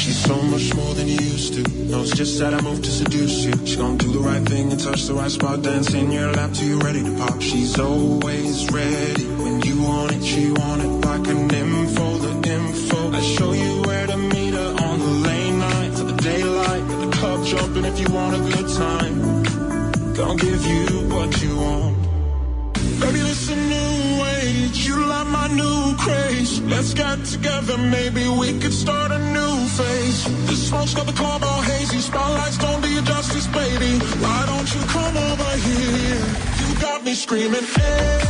She's 0.00 0.18
so 0.24 0.40
much 0.42 0.74
more 0.74 0.94
than 0.94 1.08
you 1.08 1.18
used 1.18 1.54
to. 1.54 1.62
No, 1.90 2.02
it's 2.02 2.16
just 2.16 2.38
that 2.38 2.54
I 2.54 2.60
moved 2.62 2.84
to 2.84 2.90
seduce 2.90 3.44
you. 3.44 3.52
She 3.66 3.76
gon' 3.76 3.98
do 3.98 4.12
the 4.12 4.20
right 4.20 4.42
thing 4.48 4.70
and 4.70 4.80
touch 4.80 5.06
the 5.06 5.14
right 5.14 5.30
spot, 5.30 5.62
dance 5.62 5.92
in 5.92 6.10
your 6.10 6.32
lap 6.32 6.52
till 6.52 6.68
you're 6.68 6.78
ready 6.78 7.02
to 7.02 7.16
pop. 7.18 7.42
She's 7.42 7.78
always 7.78 8.70
ready 8.70 9.24
when 9.42 9.60
you 9.62 9.82
want 9.82 10.12
it. 10.12 10.24
She 10.24 10.50
want 10.52 10.82
it 10.82 10.92
like 11.04 11.26
an 11.28 11.50
info, 11.54 11.69
Gonna 20.30 20.42
give 20.42 20.64
you 20.64 21.08
what 21.12 21.42
you 21.42 21.56
want. 21.56 21.96
Baby, 23.00 23.18
this 23.18 23.50
a 23.50 23.56
new 23.56 24.24
age. 24.38 24.86
You 24.86 25.04
like 25.06 25.26
my 25.26 25.48
new 25.48 25.96
craze. 25.96 26.60
Let's 26.60 26.94
get 26.94 27.24
together, 27.24 27.76
maybe 27.76 28.28
we 28.28 28.56
could 28.60 28.72
start 28.72 29.10
a 29.10 29.18
new 29.18 29.56
phase. 29.76 30.22
The 30.46 30.54
smoke's 30.54 30.94
got 30.94 31.06
the 31.06 31.14
club 31.14 31.42
all 31.42 31.62
hazy. 31.62 31.98
Spotlights 31.98 32.58
don't 32.58 32.80
do 32.80 32.88
you 32.88 33.02
justice, 33.02 33.48
baby. 33.48 33.98
Why 34.22 34.44
don't 34.46 34.72
you 34.72 34.80
come 34.94 35.16
over 35.16 35.50
here? 35.66 36.24
You 36.60 36.80
got 36.80 37.04
me 37.04 37.14
screaming, 37.14 37.64
hell. 37.64 38.29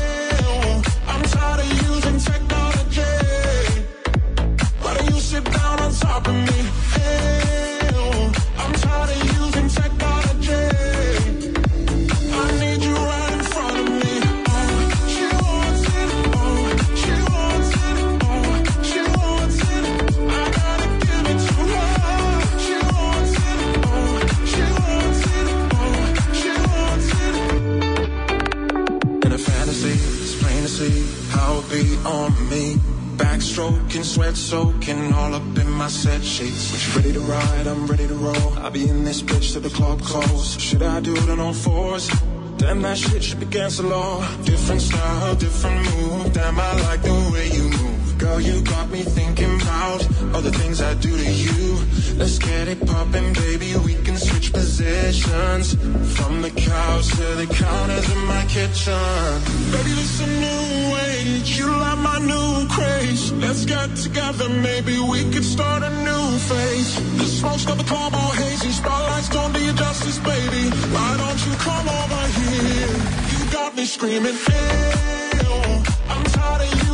Sweat 34.02 34.34
soaking, 34.34 35.12
all 35.12 35.34
up 35.34 35.58
in 35.58 35.70
my 35.70 35.88
set 35.88 36.24
sheets. 36.24 36.72
When 36.72 36.80
you 36.80 36.96
ready 36.96 37.12
to 37.12 37.20
ride, 37.20 37.66
I'm 37.66 37.86
ready 37.86 38.08
to 38.08 38.14
roll. 38.14 38.58
I'll 38.58 38.70
be 38.70 38.88
in 38.88 39.04
this 39.04 39.22
bitch 39.22 39.52
till 39.52 39.60
the 39.60 39.68
club 39.68 40.00
close. 40.00 40.58
Should 40.58 40.82
I 40.82 41.00
do 41.00 41.14
it 41.14 41.28
on 41.28 41.38
all 41.38 41.52
fours? 41.52 42.08
Damn, 42.56 42.82
that 42.82 42.96
shit 42.96 43.22
should 43.22 43.40
be 43.40 43.46
against 43.46 43.76
the 43.76 43.86
law. 43.86 44.26
Different 44.44 44.80
style, 44.80 45.34
different 45.36 45.84
move. 45.96 46.32
Damn, 46.32 46.58
I 46.58 46.72
like 46.82 47.02
the 47.02 47.30
way 47.32 47.50
you 47.50 47.64
move. 47.64 47.89
Girl, 48.20 48.38
you 48.38 48.60
got 48.60 48.90
me 48.90 49.00
thinking 49.00 49.62
about 49.62 50.04
all 50.34 50.42
the 50.42 50.52
things 50.52 50.82
I 50.82 50.92
do 50.92 51.08
to 51.08 51.30
you. 51.32 51.78
Let's 52.18 52.38
get 52.38 52.68
it 52.68 52.86
poppin', 52.86 53.32
baby. 53.32 53.74
We 53.76 53.94
can 54.04 54.18
switch 54.18 54.52
positions 54.52 55.72
from 56.16 56.42
the 56.42 56.50
couch 56.50 57.08
to 57.16 57.26
the 57.40 57.46
counters 57.46 58.12
in 58.12 58.18
my 58.26 58.44
kitchen. 58.44 59.40
Baby, 59.72 59.92
this 59.96 60.20
a 60.20 60.26
new 60.26 60.96
age. 61.08 61.58
You 61.58 61.68
like 61.68 61.98
my 61.98 62.18
new 62.18 62.68
craze. 62.68 63.32
Let's 63.32 63.64
get 63.64 63.96
together, 63.96 64.50
maybe 64.50 64.98
we 65.00 65.24
could 65.32 65.44
start 65.56 65.82
a 65.82 65.90
new 66.04 66.38
phase. 66.50 66.90
The 67.16 67.24
smoke's 67.24 67.64
got 67.64 67.78
the 67.78 67.84
club 67.84 68.12
all 68.14 68.32
hazy. 68.32 68.70
Spotlights 68.70 69.30
don't 69.30 69.54
do 69.54 69.64
you 69.64 69.72
justice, 69.72 70.18
baby. 70.18 70.68
Why 70.92 71.16
don't 71.16 71.40
you 71.46 71.54
come 71.64 71.88
over 71.88 72.22
here? 72.38 72.92
You 73.32 73.50
got 73.50 73.74
me 73.74 73.86
screaming, 73.86 74.36
hell. 74.36 75.82
I'm 76.10 76.24
tired 76.24 76.62
of 76.62 76.74
using 76.74 76.89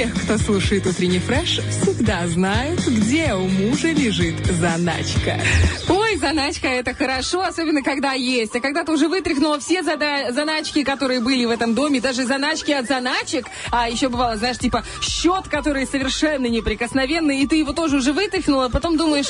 тех, 0.00 0.14
кто 0.14 0.38
слушает 0.38 0.86
утренний 0.86 1.18
фреш, 1.18 1.60
всегда 1.68 2.26
знают, 2.26 2.80
где 2.86 3.34
у 3.34 3.46
мужа 3.46 3.92
лежит 3.92 4.34
заначка. 4.46 5.38
Заначка 6.30 6.68
это 6.68 6.94
хорошо, 6.94 7.42
особенно 7.42 7.82
когда 7.82 8.12
есть. 8.12 8.54
А 8.54 8.60
когда 8.60 8.84
ты 8.84 8.92
уже 8.92 9.08
вытряхнула 9.08 9.58
все 9.58 9.82
зада- 9.82 10.30
заначки, 10.30 10.84
которые 10.84 11.18
были 11.18 11.44
в 11.44 11.50
этом 11.50 11.74
доме, 11.74 12.00
даже 12.00 12.24
заначки 12.24 12.70
от 12.70 12.86
заначек, 12.86 13.46
а 13.72 13.90
еще 13.90 14.08
бывало, 14.08 14.36
знаешь, 14.36 14.58
типа 14.58 14.84
счет, 15.02 15.48
который 15.48 15.88
совершенно 15.88 16.46
неприкосновенный, 16.46 17.40
и 17.40 17.48
ты 17.48 17.56
его 17.56 17.72
тоже 17.72 17.96
уже 17.96 18.12
вытряхнула, 18.12 18.66
а 18.66 18.68
потом 18.68 18.96
думаешь, 18.96 19.26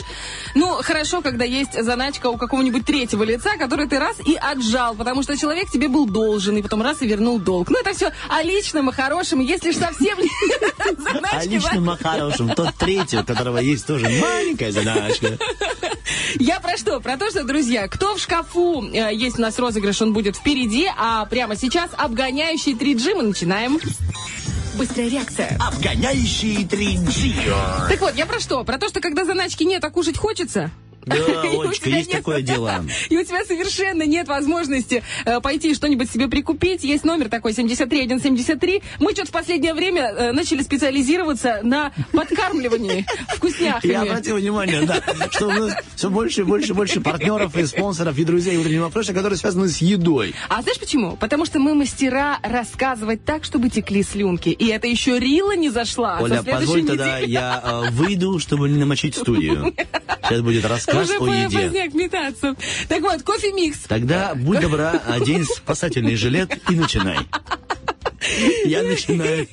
ну, 0.55 0.69
хорошо, 0.83 1.23
когда 1.23 1.47
есть 1.47 1.73
заначка 1.73 2.27
у 2.27 2.37
какого-нибудь 2.37 2.85
третьего 2.85 3.23
лица, 3.23 3.57
который 3.57 3.89
ты 3.89 3.99
раз 3.99 4.21
и 4.21 4.35
отжал, 4.35 4.95
потому 4.95 5.23
что 5.23 5.39
человек 5.39 5.71
тебе 5.71 5.89
был 5.89 6.05
должен, 6.05 6.59
и 6.59 6.63
потом 6.63 6.83
раз 6.83 7.01
и 7.01 7.07
вернул 7.07 7.39
долг. 7.39 7.71
Ну, 7.71 7.79
это 7.81 7.95
все 7.95 8.13
о 8.29 8.43
личном 8.43 8.91
и 8.91 8.93
хорошем. 8.93 9.41
Если 9.41 9.71
ж 9.71 9.77
совсем 9.77 10.19
не 10.21 11.03
заначки, 11.03 11.49
личным 11.49 11.91
и 11.93 11.97
хорошим, 11.97 12.51
тот 12.51 12.75
третий, 12.75 13.17
у 13.17 13.25
которого 13.25 13.57
есть 13.57 13.87
тоже 13.87 14.07
маленькая 14.21 14.71
заначка. 14.71 15.39
Я 16.39 16.61
про 16.61 16.77
что? 16.77 17.01
Про 17.01 17.17
то, 17.17 17.31
что, 17.31 17.45
друзья, 17.45 17.89
кто 17.89 18.15
в 18.15 18.21
шкафу 18.21 18.85
э, 18.85 19.15
есть 19.15 19.39
у 19.39 19.43
нас 19.43 19.59
розыгрыш, 19.59 20.03
он 20.03 20.13
будет 20.13 20.37
впереди, 20.37 20.89
а 20.97 21.25
прямо 21.27 21.57
сейчас 21.57 21.91
обгоняющий 21.97 22.75
3G 22.75 23.15
мы 23.15 23.23
начинаем. 23.23 23.79
Быстрая 24.77 25.09
реакция. 25.09 25.59
Обгоняющий 25.61 26.65
3G. 26.65 27.89
Так 27.89 28.01
вот, 28.01 28.15
я 28.17 28.27
про 28.27 28.41
что? 28.41 28.65
Про 28.65 28.79
то, 28.79 28.89
что 28.89 29.01
когда 29.01 29.25
заначки 29.25 29.65
нет, 29.65 29.85
а 29.85 29.91
кушать 29.91 30.17
хочется. 30.17 30.71
Да, 31.07 31.17
Олечка, 31.43 31.87
тебя 31.87 31.99
есть 31.99 32.11
такое 32.11 32.43
дело. 32.43 32.85
И 33.09 33.17
у 33.17 33.25
тебя 33.25 33.45
совершенно 33.45 34.03
нет 34.03 34.29
возможности 34.29 35.03
э, 35.25 35.41
пойти 35.41 35.75
что-нибудь 35.75 36.11
себе 36.11 36.29
прикупить. 36.29 36.85
Есть 36.85 37.05
номер 37.05 37.29
такой 37.29 37.55
73173. 37.55 38.83
Мы 38.99 39.13
что-то 39.13 39.29
в 39.29 39.33
последнее 39.33 39.75
время 39.75 40.03
э, 40.03 40.33
начали 40.33 40.63
специализироваться 40.63 41.61
на 41.63 41.93
подкармливании 42.13 43.07
вкусняхами. 43.35 43.91
Я 43.91 44.03
обратил 44.03 44.37
внимание, 44.37 44.83
да, 44.83 45.03
что 45.31 45.49
у 45.49 45.53
нас 45.53 45.75
все 45.97 46.11
больше 46.11 46.43
и 46.43 46.45
больше 46.45 46.73
и 46.73 46.75
больше 46.75 47.01
партнеров 47.01 47.57
и 47.57 47.65
спонсоров 47.65 48.19
и 48.19 48.25
друзей 48.25 48.57
утреннего 48.59 48.91
фреша, 48.91 49.15
которые 49.15 49.39
связаны 49.39 49.69
с 49.69 49.79
едой. 49.79 50.35
А 50.49 50.63
знаешь 50.63 50.79
почему? 50.79 51.17
Потому 51.17 51.47
что 51.47 51.59
мы 51.59 51.75
мастера 51.75 52.39
рассказывать 52.43 53.25
так, 53.25 53.45
чтобы 53.45 53.71
текли 53.71 54.03
слюнки. 54.03 54.51
И 54.51 54.67
это 54.67 54.87
еще 54.87 55.19
Рила 55.19 55.57
не 55.57 55.71
зашла. 55.71 56.19
Оля, 56.21 56.43
позволь 56.43 56.85
тогда 56.85 57.19
я 57.19 57.63
э, 57.65 57.91
выйду, 57.91 58.39
чтобы 58.39 58.69
не 58.69 58.79
намочить 58.79 59.17
студию. 59.17 59.75
Сейчас 60.23 60.41
будет 60.43 60.65
рассказ 60.65 60.90
Уже 60.95 61.19
о 61.19 61.27
еде. 61.27 61.59
поздняк 61.59 61.95
метаться. 61.95 62.55
Так 62.89 63.03
вот, 63.03 63.23
кофе-микс. 63.23 63.81
Тогда 63.89 64.35
будь 64.35 64.61
добра, 64.61 65.01
одень 65.07 65.45
спасательный 65.45 66.17
жилет 66.17 66.59
и 66.71 66.75
начинай. 66.75 67.19
Я 68.65 68.83
начинаю 68.83 69.47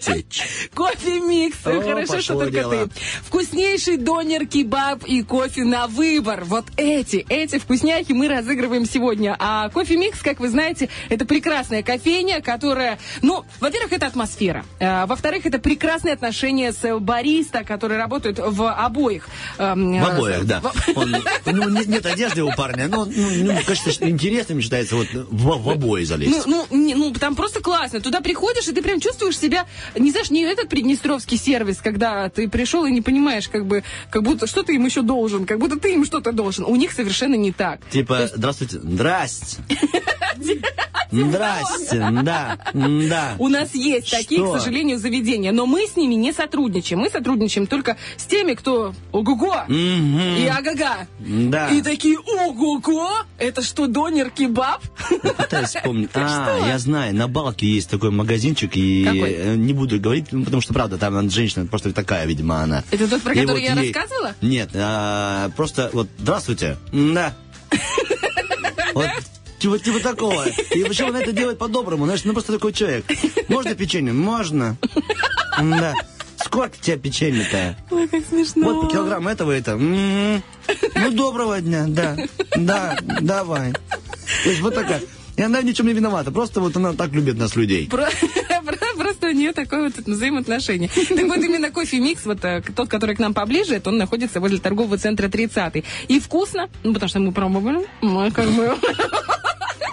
течь. 0.00 0.42
Кофе-микс. 0.74 1.58
Хорошо, 1.62 2.20
что 2.20 2.34
только 2.34 2.50
дело. 2.52 2.86
ты. 2.88 3.00
Вкуснейший 3.24 3.96
донер, 3.96 4.46
кебаб 4.46 5.04
и 5.04 5.22
кофе 5.22 5.64
на 5.64 5.86
выбор. 5.86 6.44
Вот 6.44 6.66
эти, 6.76 7.24
эти 7.28 7.58
вкусняхи 7.58 8.12
мы 8.12 8.28
разыгрываем 8.28 8.86
сегодня. 8.86 9.36
А 9.38 9.68
кофе-микс, 9.70 10.20
как 10.20 10.40
вы 10.40 10.48
знаете, 10.48 10.88
это 11.08 11.24
прекрасная 11.24 11.82
кофейня, 11.82 12.40
которая, 12.40 12.98
ну, 13.22 13.44
во-первых, 13.60 13.92
это 13.92 14.06
атмосфера. 14.06 14.64
А, 14.80 15.06
Во-вторых, 15.06 15.46
это 15.46 15.58
прекрасные 15.58 16.14
отношения 16.14 16.72
с 16.72 16.98
бариста, 16.98 17.64
которые 17.64 17.98
работают 17.98 18.38
в 18.38 18.70
обоих. 18.72 19.28
эм, 19.58 20.00
В 20.00 20.04
обоих, 20.06 20.40
э, 20.42 20.44
да. 20.44 20.60
в- 20.60 20.96
Он, 20.96 21.16
ну, 21.46 21.68
нет, 21.70 21.86
нет 21.86 22.06
одежды 22.06 22.42
у 22.42 22.52
парня, 22.54 22.88
но, 22.88 23.04
ну, 23.04 23.12
ну, 23.44 23.58
кажется, 23.66 23.92
что 23.92 24.08
интересным 24.08 24.60
считается 24.60 24.96
вот 24.96 25.08
в, 25.12 25.62
в 25.62 25.70
обои 25.70 26.00
Ну, 26.00 26.06
залезть. 26.06 26.46
ну, 26.46 26.66
не- 26.70 26.94
ну, 26.94 27.12
там 27.12 27.34
просто 27.36 27.60
классно. 27.60 28.00
Туда 28.08 28.22
приходишь, 28.22 28.66
и 28.66 28.72
ты 28.72 28.80
прям 28.80 29.00
чувствуешь 29.00 29.38
себя, 29.38 29.66
не 29.94 30.10
знаешь, 30.10 30.30
не 30.30 30.40
этот 30.40 30.70
приднестровский 30.70 31.36
сервис, 31.36 31.76
когда 31.82 32.30
ты 32.30 32.48
пришел 32.48 32.86
и 32.86 32.90
не 32.90 33.02
понимаешь, 33.02 33.50
как 33.50 33.66
бы, 33.66 33.84
как 34.08 34.22
будто, 34.22 34.46
что 34.46 34.62
ты 34.62 34.76
им 34.76 34.86
еще 34.86 35.02
должен, 35.02 35.44
как 35.44 35.58
будто 35.58 35.78
ты 35.78 35.92
им 35.92 36.06
что-то 36.06 36.32
должен. 36.32 36.64
У 36.64 36.74
них 36.76 36.92
совершенно 36.92 37.34
не 37.34 37.52
так. 37.52 37.80
Типа, 37.90 38.30
здравствуйте, 38.34 38.78
здрасте. 38.78 39.58
Здрасте, 41.10 42.06
да, 42.22 42.58
да. 42.74 43.34
У 43.38 43.48
нас 43.48 43.74
есть 43.74 44.10
такие, 44.10 44.44
к 44.44 44.58
сожалению, 44.58 44.98
заведения, 44.98 45.52
но 45.52 45.64
мы 45.64 45.86
с 45.86 45.96
ними 45.96 46.14
не 46.14 46.32
сотрудничаем. 46.32 47.00
Мы 47.00 47.08
сотрудничаем 47.08 47.66
только 47.66 47.96
с 48.16 48.24
теми, 48.24 48.54
кто 48.54 48.92
ого-го 49.12 49.64
и 49.68 50.46
ага-га. 50.46 51.06
Да. 51.18 51.70
И 51.70 51.80
такие 51.80 52.18
ого-го, 52.18 53.10
это 53.38 53.62
что, 53.62 53.86
донер 53.86 54.30
кебаб? 54.30 54.82
Пытаюсь 55.36 55.70
вспомнить. 55.70 56.10
А, 56.38 56.58
я 56.66 56.78
знаю, 56.78 57.14
на 57.14 57.26
Балке 57.26 57.66
есть 57.66 57.88
такой 57.88 57.97
магазинчик, 58.04 58.70
и 58.76 59.04
Какой? 59.04 59.32
э, 59.32 59.54
не 59.56 59.72
буду 59.72 60.00
говорить, 60.00 60.26
ну, 60.32 60.44
потому 60.44 60.60
что, 60.62 60.72
правда, 60.74 60.98
там 60.98 61.28
женщина 61.30 61.66
просто 61.66 61.92
такая, 61.92 62.26
видимо, 62.26 62.62
она. 62.62 62.84
Это 62.90 63.08
тот, 63.08 63.22
про 63.22 63.32
И 63.34 63.40
который 63.40 63.52
вот 63.52 63.60
я 63.60 63.74
ей- 63.74 63.92
рассказывала? 63.92 64.34
Нет, 64.40 64.70
а, 64.74 65.50
просто 65.56 65.90
вот, 65.92 66.08
здравствуйте, 66.18 66.76
да. 66.92 67.34
Вот 68.94 69.08
Типа, 69.58 69.76
типа 69.78 69.98
такого. 70.00 70.46
И 70.48 70.84
почему 70.84 71.08
она 71.08 71.20
это 71.20 71.32
делает 71.32 71.58
по-доброму? 71.58 72.04
Знаешь, 72.04 72.22
ну 72.24 72.32
просто 72.32 72.52
такой 72.52 72.72
человек. 72.72 73.04
Можно 73.48 73.74
печенье? 73.74 74.12
Можно. 74.12 74.76
Да. 75.58 75.94
Сколько 76.44 76.76
у 76.80 76.80
тебя 76.80 76.96
печенье-то? 76.96 77.76
Ой, 77.90 78.06
как 78.06 78.24
смешно. 78.28 78.62
Вот 78.72 78.82
по 78.86 78.92
килограмм 78.92 79.26
этого 79.26 79.50
это. 79.50 79.72
М. 79.72 80.42
Ну, 80.94 81.10
доброго 81.10 81.60
дня, 81.60 81.86
да. 81.88 82.16
Да, 82.56 82.96
давай. 83.20 83.72
То 83.72 84.48
есть 84.48 84.60
вот 84.60 84.74
такая. 84.76 85.02
И 85.38 85.42
она 85.42 85.62
ни 85.62 85.70
в 85.72 85.74
чем 85.76 85.86
не 85.86 85.92
виновата. 85.92 86.30
Просто 86.32 86.60
вот 86.60 86.76
она 86.76 86.92
так 86.92 87.12
любит 87.12 87.38
нас, 87.38 87.54
людей. 87.56 87.86
Про- 87.88 88.08
про- 88.66 88.76
Просто 88.98 89.28
у 89.28 89.30
нее 89.30 89.52
такое 89.52 89.84
вот 89.84 89.96
взаимоотношение. 90.04 90.88
Так 90.88 91.24
вот 91.26 91.36
именно 91.38 91.70
кофе-микс, 91.70 92.24
вот 92.26 92.44
э, 92.44 92.62
тот, 92.74 92.88
который 92.88 93.14
к 93.14 93.20
нам 93.20 93.32
поближе, 93.32 93.76
это 93.76 93.90
он 93.90 93.96
находится 93.96 94.40
возле 94.40 94.58
торгового 94.58 94.98
центра 94.98 95.28
30 95.28 95.84
И 96.08 96.18
вкусно, 96.20 96.68
ну 96.82 96.92
потому 96.92 97.08
что 97.08 97.20
мы 97.20 97.30
пробовали, 97.32 97.86
мы 98.02 98.30
как 98.32 98.48
бы... 98.50 98.74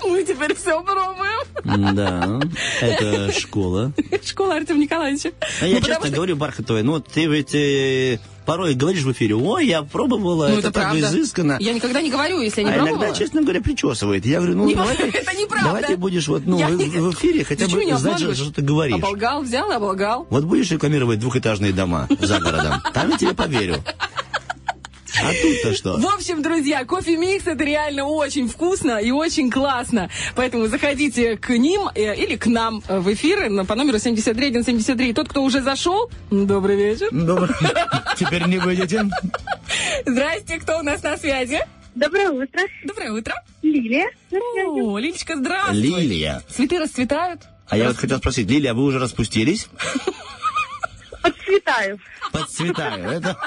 Мы 0.07 0.23
теперь 0.23 0.53
все 0.55 0.84
пробуем. 0.84 1.95
Да, 1.95 2.39
это 2.80 3.31
школа. 3.39 3.91
Школа 4.23 4.55
Артема 4.57 4.80
Николаевича. 4.81 5.31
А 5.61 5.65
я 5.65 5.80
Ну, 5.80 5.85
честно 5.85 6.09
говорю, 6.11 6.35
Бархатовая, 6.35 6.84
ну 6.84 6.91
вот 6.93 7.07
ты 7.07 7.26
ведь 7.26 7.55
э, 7.55 8.19
порой 8.45 8.73
говоришь 8.76 9.03
в 9.03 9.11
эфире, 9.11 9.35
ой, 9.35 9.67
я 9.67 9.81
пробовала, 9.84 10.47
Ну, 10.47 10.57
это, 10.59 10.69
это 10.69 10.72
так 10.72 10.95
изысканно. 10.95 11.57
Я 11.59 11.73
никогда 11.73 12.01
не 12.01 12.11
говорю, 12.11 12.39
если 12.41 12.61
я 12.61 12.67
не 12.67 12.73
а 12.73 12.77
пробовала. 12.77 13.03
иногда, 13.05 13.17
честно 13.17 13.41
говоря, 13.41 13.61
причесывает. 13.61 14.26
Я 14.26 14.38
говорю, 14.38 14.55
ну, 14.57 14.67
Не- 14.67 14.76
давай, 14.76 14.95
это 14.95 15.34
неправда. 15.35 15.65
давай 15.67 15.84
ты 15.84 15.97
будешь 15.97 16.27
вот, 16.27 16.43
ну, 16.45 16.59
Я 16.59 16.67
в, 16.67 16.76
не- 16.77 16.85
в 16.85 17.11
эфире 17.13 17.43
хотя 17.43 17.65
Ты 17.67 17.76
бы 17.76 17.97
знать, 17.97 18.19
что, 18.19 18.35
что 18.35 18.53
ты 18.53 18.61
говоришь. 18.61 18.95
Оболгал, 18.95 19.41
взял 19.41 19.72
и 19.72 19.76
оболгал. 19.76 20.27
Вот 20.30 20.43
будешь 20.45 20.69
рекламировать 20.72 21.19
двухэтажные 21.19 21.73
дома 21.73 22.07
за 22.19 22.39
городом, 22.39 22.81
там 22.93 23.09
я 23.11 23.17
тебе 23.17 23.34
поверю. 23.34 23.84
А 25.21 25.31
тут-то 25.41 25.73
что? 25.75 25.97
В 25.97 26.05
общем, 26.07 26.41
друзья, 26.41 26.83
кофе-микс 26.85 27.47
это 27.47 27.63
реально 27.63 28.05
очень 28.05 28.47
вкусно 28.49 28.97
и 28.99 29.11
очень 29.11 29.49
классно. 29.49 30.09
Поэтому 30.35 30.67
заходите 30.67 31.37
к 31.37 31.49
ним 31.49 31.89
э, 31.95 32.15
или 32.15 32.35
к 32.35 32.47
нам 32.47 32.81
э, 32.87 32.99
в 32.99 33.13
эфир 33.13 33.49
на- 33.49 33.65
по 33.65 33.75
номеру 33.75 33.99
73173. 33.99 35.13
Тот, 35.13 35.29
кто 35.29 35.43
уже 35.43 35.61
зашел, 35.61 36.09
добрый 36.31 36.75
вечер. 36.75 37.09
Добрый. 37.11 37.49
Теперь 38.17 38.45
не 38.47 38.57
выйдете. 38.57 39.05
Здрасте, 40.05 40.57
кто 40.59 40.79
у 40.79 40.83
нас 40.83 41.01
на 41.03 41.17
связи? 41.17 41.59
Доброе 41.95 42.29
утро. 42.29 42.61
Доброе 42.83 43.11
утро. 43.13 43.33
Лилия. 43.61 44.07
О, 44.67 44.97
Лилечка, 44.97 45.37
здравствуй. 45.37 45.79
Лилия. 45.81 46.43
Цветы 46.49 46.79
расцветают? 46.79 47.41
А 47.69 47.77
я 47.77 47.87
вот 47.87 47.97
хотел 47.97 48.17
спросить, 48.19 48.49
Лилия, 48.49 48.73
вы 48.73 48.83
уже 48.83 48.99
распустились? 48.99 49.67
Подцветаю. 51.26 51.99
Подцветаю. 52.31 53.10
Это, 53.10 53.38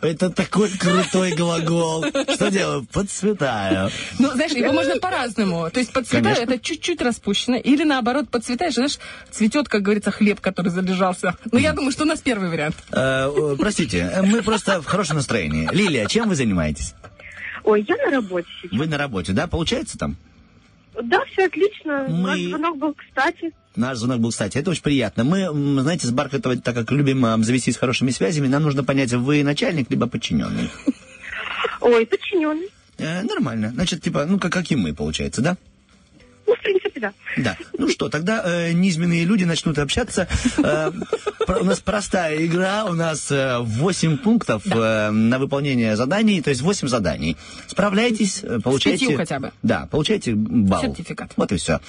это 0.00 0.30
такой 0.30 0.70
крутой 0.70 1.32
глагол. 1.32 2.04
Что 2.34 2.50
делаю? 2.50 2.86
Подцветаю. 2.92 3.90
Ну, 4.18 4.30
знаешь, 4.30 4.52
его 4.52 4.72
можно 4.72 4.96
по-разному. 4.98 5.68
То 5.70 5.80
есть 5.80 5.92
подцветаю, 5.92 6.36
Конечно. 6.36 6.54
это 6.54 6.62
чуть-чуть 6.62 7.02
распущено. 7.02 7.56
Или 7.56 7.82
наоборот, 7.84 8.30
подцветаешь, 8.30 8.74
знаешь, 8.74 8.98
цветет, 9.30 9.68
как 9.68 9.82
говорится, 9.82 10.10
хлеб, 10.12 10.40
который 10.40 10.68
залежался. 10.68 11.36
Ну, 11.50 11.58
я 11.58 11.72
думаю, 11.72 11.90
что 11.90 12.04
у 12.04 12.06
нас 12.06 12.20
первый 12.20 12.48
вариант. 12.48 12.76
Э, 12.92 13.56
простите, 13.58 14.22
мы 14.24 14.42
просто 14.42 14.80
в 14.80 14.86
хорошем 14.86 15.16
настроении. 15.16 15.68
Лилия, 15.72 16.06
чем 16.06 16.28
вы 16.28 16.36
занимаетесь? 16.36 16.94
Ой, 17.64 17.84
я 17.88 17.96
на 17.96 18.10
работе 18.12 18.48
сейчас. 18.62 18.78
Вы 18.78 18.86
на 18.86 18.98
работе, 18.98 19.32
да? 19.32 19.46
Получается 19.48 19.98
там? 19.98 20.16
Да, 21.02 21.24
все 21.32 21.46
отлично. 21.46 22.06
Мы- 22.08 22.22
Ваш 22.30 22.40
звонок 22.40 22.78
был 22.78 22.94
кстати. 22.94 23.52
Наш 23.78 23.98
звонок 23.98 24.18
был, 24.20 24.30
кстати, 24.30 24.58
это 24.58 24.70
очень 24.70 24.82
приятно. 24.82 25.22
Мы, 25.22 25.46
знаете, 25.82 26.08
с 26.08 26.10
Бархатова, 26.10 26.56
так 26.56 26.74
как 26.74 26.90
любим 26.90 27.44
завестись 27.44 27.76
хорошими 27.76 28.10
связями, 28.10 28.48
нам 28.48 28.64
нужно 28.64 28.82
понять, 28.82 29.12
вы 29.12 29.44
начальник, 29.44 29.88
либо 29.88 30.08
подчиненный. 30.08 30.68
Ой, 31.80 32.04
подчиненный. 32.04 32.68
Э, 32.98 33.22
нормально. 33.22 33.70
Значит, 33.70 34.02
типа, 34.02 34.24
ну, 34.26 34.40
как, 34.40 34.52
как 34.52 34.68
и 34.72 34.76
мы, 34.76 34.94
получается, 34.94 35.42
да? 35.42 35.56
Ну, 36.48 36.56
в 36.56 36.60
принципе, 36.60 36.98
да. 36.98 37.12
Да. 37.36 37.56
Ну 37.78 37.88
что, 37.88 38.08
тогда 38.08 38.42
э, 38.44 38.72
низменные 38.72 39.24
люди 39.24 39.44
начнут 39.44 39.78
общаться. 39.78 40.26
Э, 40.56 40.90
про- 41.46 41.60
у 41.60 41.64
нас 41.64 41.78
простая 41.78 42.44
игра, 42.44 42.84
у 42.84 42.94
нас 42.94 43.30
э, 43.30 43.58
8 43.60 44.16
пунктов 44.16 44.62
э, 44.66 45.10
на 45.10 45.38
выполнение 45.38 45.94
заданий, 45.94 46.42
то 46.42 46.50
есть 46.50 46.62
8 46.62 46.88
заданий. 46.88 47.36
Справляйтесь, 47.68 48.40
э, 48.42 48.58
получаете... 48.58 49.04
пятью 49.04 49.18
хотя 49.18 49.38
бы. 49.38 49.52
Да, 49.62 49.86
получаете 49.90 50.34
балл. 50.34 50.82
Сертификат. 50.82 51.32
Вот 51.36 51.52
и 51.52 51.56
все. 51.58 51.80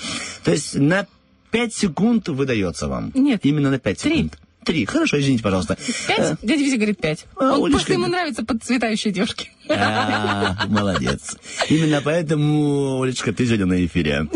То 0.43 0.51
есть 0.51 0.75
на 0.75 1.07
5 1.51 1.73
секунд 1.73 2.27
выдается 2.29 2.87
вам. 2.87 3.11
Нет. 3.15 3.41
Именно 3.43 3.71
на 3.71 3.79
5 3.79 3.97
Три. 3.99 4.15
секунд. 4.15 4.37
Три. 4.65 4.85
Хорошо, 4.85 5.19
извините, 5.19 5.41
пожалуйста. 5.41 5.77
Пять? 6.07 6.37
Дядя 6.43 6.63
Витя 6.63 6.75
говорит 6.75 6.99
пять. 6.99 7.25
А, 7.37 7.53
Он 7.57 7.63
Олечка 7.63 7.71
просто 7.71 7.93
ему 7.93 8.07
нравятся 8.07 8.43
подцветающие 8.45 9.11
девушки. 9.13 9.49
А, 9.69 10.67
молодец. 10.67 11.37
Именно 11.69 12.01
поэтому, 12.03 13.01
Олечка, 13.01 13.31
ты 13.33 13.45
сегодня 13.45 13.65
на 13.65 13.85
эфире. 13.85 14.27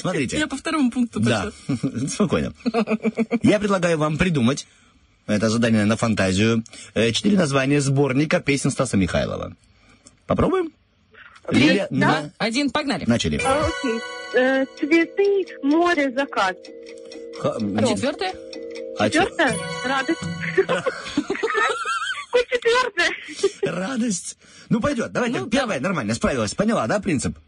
Смотрите. 0.00 0.38
Я 0.38 0.46
по 0.46 0.56
второму 0.56 0.90
пункту 0.90 1.20
Да, 1.20 1.50
спокойно. 2.08 2.52
Я 3.42 3.58
предлагаю 3.58 3.98
вам 3.98 4.16
придумать, 4.16 4.66
это 5.26 5.50
задание 5.50 5.84
на 5.84 5.96
фантазию, 5.96 6.62
э, 6.94 7.10
четыре 7.12 7.36
названия 7.36 7.80
сборника 7.80 8.40
песен 8.40 8.70
Стаса 8.70 8.96
Михайлова. 8.96 9.54
Попробуем? 10.26 10.70
Лилия, 11.50 11.86
Да? 11.90 11.96
на- 12.22 12.30
Один, 12.38 12.70
погнали. 12.70 13.04
начали. 13.06 13.40
А, 13.44 13.66
окей. 13.66 14.00
Э, 14.34 14.64
цветы, 14.78 15.46
море, 15.62 16.10
закат. 16.12 16.56
Ха- 17.40 17.56
А 17.56 17.86
четвертое? 17.86 18.32
а 18.98 19.10
чё? 19.10 19.22
Четвертое? 19.24 19.54
Радость. 19.84 20.20
Ой, 22.32 22.46
четвертое. 22.50 23.10
Радость. 23.62 24.36
Ну, 24.68 24.80
пойдет. 24.80 25.12
Давайте. 25.12 25.44
Первое, 25.50 25.80
нормально, 25.80 26.14
справилась. 26.14 26.54
Поняла, 26.54 26.86
да, 26.86 27.00
принцип? 27.00 27.38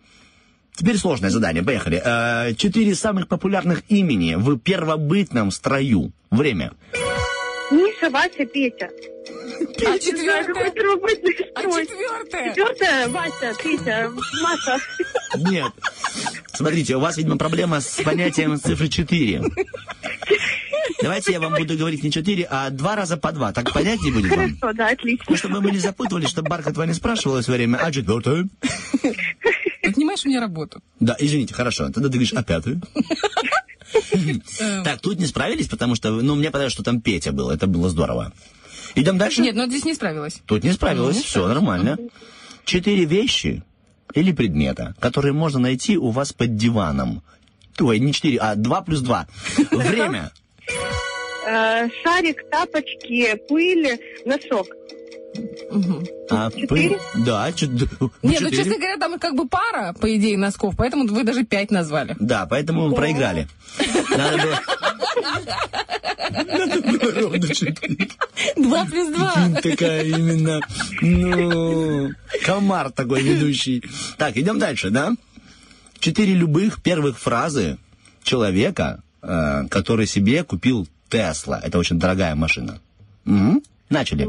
Теперь 0.75 0.97
сложное 0.97 1.31
задание. 1.31 1.62
Поехали. 1.65 2.01
Э, 2.05 2.55
Четыре 2.55 2.95
самых 2.95 3.27
популярных 3.29 3.83
имени 3.89 4.35
в 4.37 4.59
первобытном 4.59 5.51
строю. 5.51 6.12
Время. 6.31 6.73
Миша, 7.70 8.11
Вася, 8.11 8.45
Петя. 8.47 8.90
А 9.86 9.99
четвертая? 9.99 10.73
А 11.55 11.62
четвертая? 11.62 12.49
Четвертая, 12.55 13.09
Вася, 13.09 13.55
третья, 13.62 14.11
Маша. 14.43 14.78
Нет. 15.51 15.73
Смотрите, 16.55 16.97
у 16.97 17.01
вас, 17.01 17.16
видимо, 17.16 17.36
проблема 17.36 17.81
с 17.81 18.03
понятием 18.03 18.59
цифры 18.59 18.89
4. 18.89 19.43
Давайте 21.03 21.32
я 21.32 21.40
вам 21.40 21.55
буду 21.55 21.77
говорить 21.77 22.03
не 22.03 22.11
4, 22.11 22.47
а 22.51 22.70
два 22.70 22.97
раза 22.97 23.16
по 23.16 23.31
два. 23.32 23.53
Так 23.53 23.73
понятнее 23.73 24.12
будет 24.12 24.31
вам? 24.31 24.57
Хорошо, 24.59 24.77
да, 24.77 24.89
отлично. 24.89 25.27
Ну, 25.28 25.36
чтобы 25.36 25.61
мы 25.61 25.70
не 25.70 25.78
запутывались, 25.78 26.28
чтобы 26.28 26.49
Бархатова 26.49 26.85
не 26.85 26.95
спрашивала 26.95 27.43
все 27.43 27.53
время, 27.53 27.77
а 27.77 27.93
четвертую? 27.93 28.49
Отнимаешь 29.99 30.25
у 30.25 30.29
меня 30.29 30.41
работу. 30.41 30.81
Да, 31.01 31.16
извините, 31.19 31.55
хорошо. 31.55 31.87
Тогда 31.87 32.03
ты 32.03 32.11
говоришь, 32.11 32.33
а 32.33 32.45
пятую? 32.45 32.81
Э, 34.61 34.83
Так, 34.85 35.01
тут 35.01 35.19
не 35.19 35.27
справились, 35.27 35.66
потому 35.66 35.97
что, 35.97 36.11
ну, 36.12 36.37
мне 36.37 36.53
понравилось, 36.53 36.73
что 36.73 36.85
там 36.85 37.01
Петя 37.01 37.33
был. 37.33 37.51
Это 37.51 37.66
было 37.66 37.89
здорово. 37.89 38.33
Идем 38.95 39.19
дальше? 39.19 39.41
Нет, 39.43 39.57
ну 39.57 39.66
здесь 39.66 39.85
не 39.85 39.95
справилась. 39.95 40.41
Тут 40.47 40.62
не 40.62 40.70
справилась, 40.70 41.16
Ну, 41.16 41.23
все 41.23 41.49
нормально. 41.49 41.99
Четыре 42.65 43.07
вещи 43.07 43.65
или 44.15 44.31
предмета, 44.31 44.95
которые 45.01 45.33
можно 45.33 45.59
найти 45.59 45.99
у 45.99 46.11
вас 46.11 46.33
под 46.33 46.55
диваном. 46.55 47.25
Ой, 47.81 47.99
не 47.99 48.12
четыре, 48.12 48.39
а 48.39 48.55
два 48.55 48.83
плюс 48.83 49.01
два. 49.01 49.27
Время. 49.73 50.31
Э, 51.45 51.89
Шарик, 52.05 52.49
тапочки, 52.51 53.35
пыль, 53.49 53.99
носок. 54.25 54.69
А, 56.31 56.51
Четыре? 56.51 56.97
пы- 56.97 56.98
Да, 57.24 57.51
чет- 57.52 57.74
д- 57.74 57.86
Нет, 58.23 58.40
ну, 58.40 58.51
честно 58.51 58.74
говоря, 58.77 58.97
там 58.98 59.19
как 59.19 59.35
бы 59.35 59.48
пара, 59.48 59.93
по 59.94 60.15
идее, 60.16 60.36
носков, 60.39 60.74
поэтому 60.77 61.06
вы 61.06 61.24
даже 61.24 61.44
пять 61.44 61.70
назвали. 61.70 62.16
Да, 62.20 62.47
поэтому 62.47 62.89
мы 62.89 62.94
проиграли. 62.94 63.48
Надо 64.16 64.39
было... 64.39 64.60
Надо 66.31 66.81
было 66.82 67.12
ровно 67.23 67.48
четыре. 67.55 68.09
Два 68.56 68.85
плюс 68.85 69.09
два. 69.15 69.35
Такая 69.62 70.05
именно, 70.05 70.60
ну, 71.01 72.10
комар 72.44 72.90
такой 72.90 73.23
ведущий. 73.23 73.82
Так, 74.19 74.36
идем 74.36 74.59
дальше, 74.59 74.90
да? 74.90 75.15
Четыре 75.98 76.35
любых 76.35 76.82
первых 76.82 77.19
фразы 77.19 77.78
человека, 78.23 79.02
э, 79.23 79.66
который 79.69 80.06
себе 80.06 80.44
купил 80.44 80.86
Тесла. 81.09 81.60
Это 81.62 81.78
очень 81.78 81.98
дорогая 81.98 82.35
машина. 82.35 82.78
Мгм. 83.24 83.62
Начали. 83.90 84.24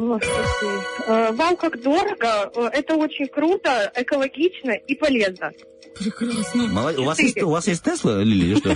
Э, 1.07 1.31
вам 1.33 1.57
как 1.57 1.81
дорого, 1.81 2.51
э, 2.55 2.69
это 2.73 2.95
очень 2.95 3.27
круто, 3.27 3.91
экологично 3.95 4.71
и 4.71 4.95
полезно. 4.95 5.51
Прекрасно. 5.97 6.93
У, 6.97 7.03
вас 7.03 7.19
есть, 7.19 7.41
у 7.41 7.49
вас 7.49 7.67
есть 7.67 7.83
Тесла, 7.83 8.23
Лили, 8.23 8.45
или 8.45 8.55
что? 8.55 8.69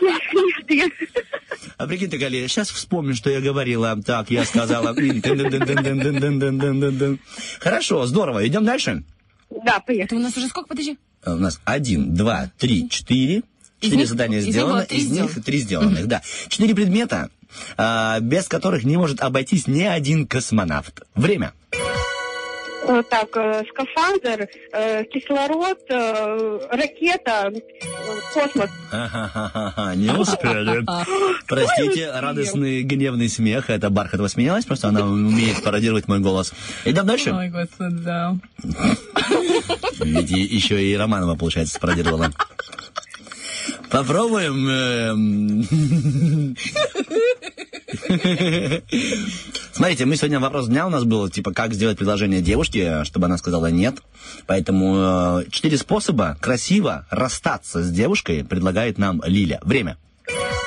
Нет, 0.00 0.20
нет. 0.68 0.92
А 1.76 1.86
прикинь-то, 1.86 2.18
Галина, 2.18 2.48
сейчас 2.48 2.70
вспомню, 2.70 3.14
что 3.14 3.30
я 3.30 3.40
говорила. 3.40 4.00
Так, 4.04 4.30
я 4.30 4.44
сказала. 4.44 4.94
Хорошо, 7.60 8.06
здорово. 8.06 8.46
Идем 8.46 8.64
дальше? 8.64 9.04
Да, 9.64 9.80
поехали. 9.80 10.04
Это 10.06 10.16
у 10.16 10.18
нас 10.18 10.36
уже 10.36 10.48
сколько, 10.48 10.68
подожди? 10.68 10.98
А, 11.22 11.34
у 11.34 11.38
нас 11.38 11.60
один, 11.64 12.14
два, 12.14 12.50
три, 12.58 12.88
четыре. 12.88 13.42
Четыре 13.80 14.06
задания 14.06 14.40
сделаны, 14.40 14.86
из 14.88 15.10
них 15.10 15.44
три 15.44 15.58
сделанных, 15.58 16.06
да. 16.06 16.22
Четыре 16.48 16.74
предмета, 16.74 17.30
без 17.76 18.48
которых 18.48 18.84
не 18.84 18.96
может 18.96 19.20
обойтись 19.20 19.66
ни 19.66 19.82
один 19.82 20.26
космонавт. 20.26 21.02
Время. 21.14 21.52
Э, 22.84 23.02
Так, 23.08 23.36
э, 23.36 23.62
скафандр, 23.70 24.48
э, 24.72 25.04
кислород, 25.04 25.78
э, 25.88 26.58
ракета, 26.70 27.52
космос. 28.34 28.70
Не 29.96 30.10
успели. 30.18 30.84
Простите, 31.46 32.10
радостный 32.12 32.82
гневный 32.82 33.28
смех. 33.28 33.70
Это 33.70 33.88
Бархатова 33.88 34.26
сменилась, 34.28 34.64
просто 34.64 34.88
она 34.88 35.06
умеет 35.06 35.62
пародировать 35.62 36.08
мой 36.08 36.18
голос. 36.18 36.52
Идем 36.84 37.06
дальше. 37.06 37.32
Ой, 37.32 37.50
господи, 37.50 37.96
да. 38.02 38.36
Ведь 40.00 40.30
еще 40.30 40.82
и 40.82 40.96
Романова, 40.96 41.36
получается, 41.36 41.74
спародировала. 41.76 42.32
Попробуем. 43.92 44.68
эм. 44.68 46.56
Смотрите, 49.72 50.06
мы 50.06 50.16
сегодня 50.16 50.40
вопрос 50.40 50.68
дня 50.68 50.86
у 50.86 50.90
нас 50.90 51.04
был, 51.04 51.28
типа, 51.28 51.52
как 51.52 51.74
сделать 51.74 51.98
предложение 51.98 52.40
девушке, 52.40 53.04
чтобы 53.04 53.26
она 53.26 53.36
сказала 53.36 53.66
нет. 53.66 53.96
Поэтому 54.46 55.40
э, 55.40 55.44
четыре 55.50 55.76
способа 55.76 56.38
красиво 56.40 57.06
расстаться 57.10 57.82
с 57.82 57.90
девушкой 57.90 58.44
предлагает 58.44 58.96
нам 58.96 59.20
Лиля. 59.26 59.60
Время. 59.62 59.98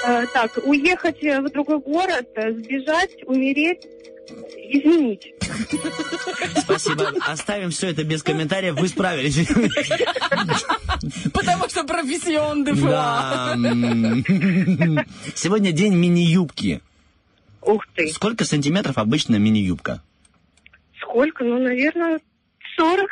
Э, 0.06 0.26
Так, 0.34 0.60
уехать 0.64 1.22
в 1.22 1.50
другой 1.52 1.80
город, 1.80 2.28
э, 2.36 2.54
сбежать, 2.54 3.24
умереть, 3.26 3.88
изменить. 4.30 5.34
Спасибо. 6.58 7.12
Оставим 7.26 7.70
все 7.70 7.88
это 7.90 8.04
без 8.04 8.24
комментариев. 8.24 8.76
Вы 8.76 8.88
справились. 8.88 9.48
Потому 11.34 11.70
что 11.70 11.84
профессион 11.84 12.64
де. 12.64 12.74
Да. 12.74 13.56
Сегодня 15.36 15.72
день 15.72 15.96
мини-юбки. 15.96 16.82
Ух 17.62 17.86
ты. 17.96 18.08
Сколько 18.10 18.46
сантиметров 18.46 18.98
обычно 18.98 19.38
мини-юбка? 19.38 20.02
Сколько? 21.02 21.44
Ну, 21.44 21.60
наверное, 21.60 22.20
40-30, 22.80 23.06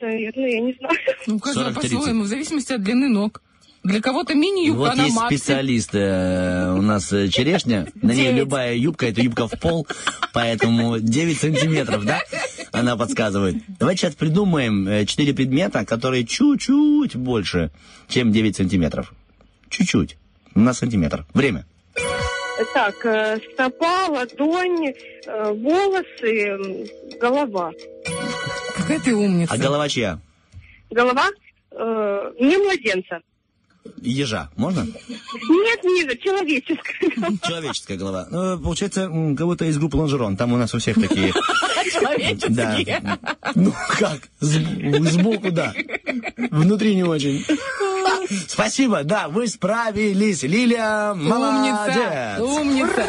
наверное, 0.00 0.48
я 0.48 0.60
не 0.60 0.74
знаю. 0.78 0.98
Ну, 1.26 1.36
у 1.36 1.38
каждого 1.38 1.70
40-30. 1.70 1.74
по-своему, 1.74 2.22
в 2.22 2.26
зависимости 2.26 2.72
от 2.72 2.82
длины 2.82 3.08
ног. 3.08 3.42
Для 3.86 4.00
кого-то 4.00 4.34
мини-юбка, 4.34 4.78
вот 4.78 4.90
она 4.90 5.04
есть 5.04 5.16
макси. 5.16 5.36
специалист 5.36 5.94
э, 5.94 6.72
у 6.76 6.82
нас 6.82 7.12
э, 7.12 7.28
черешня, 7.28 7.86
на 8.02 8.12
ней 8.12 8.32
любая 8.32 8.74
юбка, 8.74 9.06
это 9.06 9.20
юбка 9.20 9.46
в 9.46 9.52
пол, 9.60 9.86
поэтому 10.32 10.98
9 10.98 11.38
сантиметров, 11.38 12.04
да, 12.04 12.20
она 12.72 12.96
подсказывает. 12.96 13.56
Давайте 13.78 14.00
сейчас 14.02 14.14
придумаем 14.16 15.06
4 15.06 15.34
предмета, 15.34 15.84
которые 15.84 16.26
чуть-чуть 16.26 17.14
больше, 17.14 17.70
чем 18.08 18.32
9 18.32 18.56
сантиметров. 18.56 19.14
Чуть-чуть, 19.68 20.16
на 20.56 20.72
сантиметр. 20.74 21.24
Время. 21.32 21.64
Так, 22.74 23.04
э, 23.06 23.38
стопа, 23.52 24.08
ладонь, 24.08 24.88
э, 24.88 25.52
волосы, 25.52 26.88
голова. 27.20 27.72
Какая 28.74 28.98
ты 28.98 29.14
умница. 29.14 29.54
А 29.54 29.58
голова 29.58 29.88
чья? 29.88 30.18
Голова 30.90 31.28
э, 31.70 32.32
не 32.40 32.56
младенца. 32.56 33.20
Ежа, 34.02 34.50
можно? 34.56 34.86
Нет, 35.08 35.84
ниже, 35.84 36.16
человеческая. 36.18 37.10
Человеческая 37.46 37.96
голова. 37.96 38.26
Ну, 38.30 38.58
получается, 38.58 39.10
кого-то 39.36 39.64
из 39.64 39.78
группы 39.78 39.96
Лонжерон. 39.96 40.36
Там 40.36 40.52
у 40.52 40.56
нас 40.56 40.74
у 40.74 40.78
всех 40.78 40.96
такие. 41.00 41.32
Да. 41.32 41.90
Человеческие. 41.90 43.18
Ну 43.54 43.72
как? 43.98 44.20
Сб- 44.40 45.08
Сбоку, 45.08 45.50
да. 45.50 45.72
Внутри 46.50 46.94
не 46.94 47.04
очень. 47.04 47.44
Спасибо, 48.48 49.02
да, 49.04 49.28
вы 49.28 49.46
справились. 49.46 50.42
Лилия, 50.42 51.12
Умница, 51.12 51.28
молодец. 51.28 52.40
умница. 52.40 53.06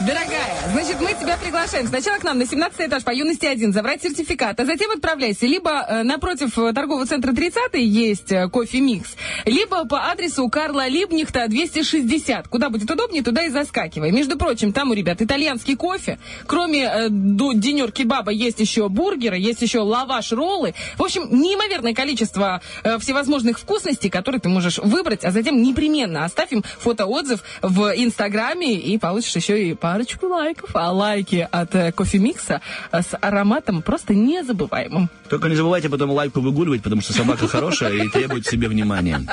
Дорогая, 0.00 0.56
значит, 0.72 0.96
мы 1.00 1.08
тебя 1.08 1.36
приглашаем 1.36 1.86
сначала 1.86 2.16
к 2.18 2.24
нам 2.24 2.38
на 2.38 2.46
17 2.46 2.80
этаж 2.88 3.04
по 3.04 3.10
юности 3.10 3.44
1 3.44 3.72
забрать 3.74 4.02
сертификат, 4.02 4.58
а 4.58 4.64
затем 4.64 4.90
отправляйся 4.92 5.44
либо 5.46 5.70
э, 5.86 6.02
напротив 6.04 6.54
торгового 6.54 7.04
центра 7.04 7.34
30 7.34 7.74
есть 7.74 8.32
э, 8.32 8.48
кофе 8.48 8.80
По 9.88 10.10
адресу 10.10 10.48
Карла 10.48 10.88
Либнихта 10.88 11.48
260. 11.48 12.48
Куда 12.48 12.68
будет 12.70 12.90
удобнее, 12.90 13.22
туда 13.22 13.44
и 13.44 13.48
заскакивай. 13.48 14.10
Между 14.10 14.36
прочим, 14.36 14.72
там 14.72 14.90
у 14.90 14.94
ребят 14.94 15.22
итальянский 15.22 15.76
кофе. 15.76 16.18
Кроме 16.46 16.84
э, 16.84 17.08
динер 17.08 17.90
кебаба 17.92 18.30
есть 18.30 18.60
еще 18.60 18.88
бургеры, 18.88 19.38
есть 19.38 19.62
еще 19.62 19.80
лаваш, 19.80 20.32
роллы. 20.32 20.74
В 20.96 21.02
общем, 21.02 21.28
неимоверное 21.30 21.94
количество 21.94 22.60
э, 22.82 22.98
всевозможных 22.98 23.58
вкусностей, 23.58 24.10
которые 24.10 24.40
ты 24.40 24.48
можешь 24.48 24.78
выбрать, 24.78 25.24
а 25.24 25.30
затем 25.30 25.62
непременно 25.62 26.24
оставь 26.24 26.52
им 26.52 26.62
фотоотзыв 26.80 27.42
в 27.62 27.92
Инстаграме 27.96 28.74
и 28.74 28.98
получишь 28.98 29.36
еще 29.36 29.62
и 29.62 29.74
парочку 29.74 30.26
лайков. 30.26 30.70
А 30.74 30.92
лайки 30.92 31.48
от 31.50 31.74
э, 31.74 31.92
кофе 31.92 32.18
Микса 32.18 32.60
э, 32.92 33.02
с 33.02 33.16
ароматом 33.20 33.82
просто 33.82 34.14
незабываемым. 34.14 35.08
Только 35.30 35.48
не 35.48 35.54
забывайте 35.54 35.88
потом 35.88 36.10
лайку 36.10 36.40
выгуливать, 36.40 36.82
потому 36.82 37.00
что 37.02 37.12
собака 37.12 37.46
хорошая 37.46 37.92
и 37.92 38.08
требует 38.08 38.46
себе 38.46 38.66
внимания. 38.66 39.24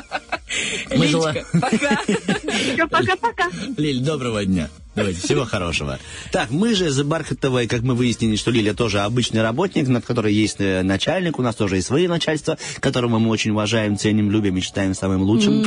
Мы 0.95 1.07
Личка, 1.07 1.43
пока. 1.53 2.01
Все, 2.03 2.87
пока-пока. 2.87 3.49
Лиль, 3.77 4.01
доброго 4.01 4.45
дня. 4.45 4.69
Давайте, 4.95 5.21
всего 5.21 5.45
хорошего. 5.45 5.99
Так, 6.31 6.51
мы 6.51 6.75
же 6.75 6.91
за 6.91 7.03
Бархатовой, 7.03 7.67
как 7.67 7.81
мы 7.81 7.95
выяснили, 7.95 8.35
что 8.35 8.51
Лиля 8.51 8.73
тоже 8.73 8.99
обычный 9.01 9.41
работник, 9.41 9.87
над 9.87 10.05
которой 10.05 10.33
есть 10.33 10.57
э, 10.59 10.83
начальник, 10.83 11.39
у 11.39 11.41
нас 11.41 11.55
тоже 11.55 11.75
есть 11.75 11.87
свои 11.87 12.07
начальства, 12.07 12.57
которого 12.79 13.17
мы 13.17 13.29
очень 13.29 13.51
уважаем, 13.51 13.97
ценим, 13.97 14.31
любим 14.31 14.57
и 14.57 14.61
считаем 14.61 14.93
самым 14.93 15.23
лучшим 15.23 15.65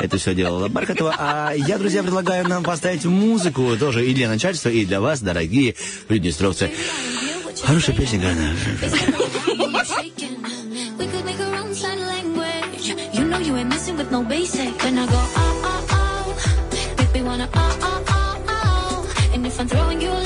это 0.00 0.18
все 0.18 0.34
делала 0.34 0.68
Бархатова. 0.68 1.14
А 1.18 1.52
я, 1.52 1.78
друзья, 1.78 2.02
предлагаю 2.02 2.48
нам 2.48 2.62
поставить 2.62 3.04
музыку 3.04 3.76
тоже 3.78 4.06
и 4.06 4.14
для 4.14 4.28
начальства, 4.28 4.68
и 4.68 4.84
для 4.84 5.00
вас, 5.00 5.20
дорогие 5.20 5.74
приднестровцы. 6.06 6.70
Хорошая 7.62 7.96
песня, 7.96 8.20
Гана. 8.20 8.54
I'm 19.58 19.66
throwing 19.66 20.00
you 20.00 20.17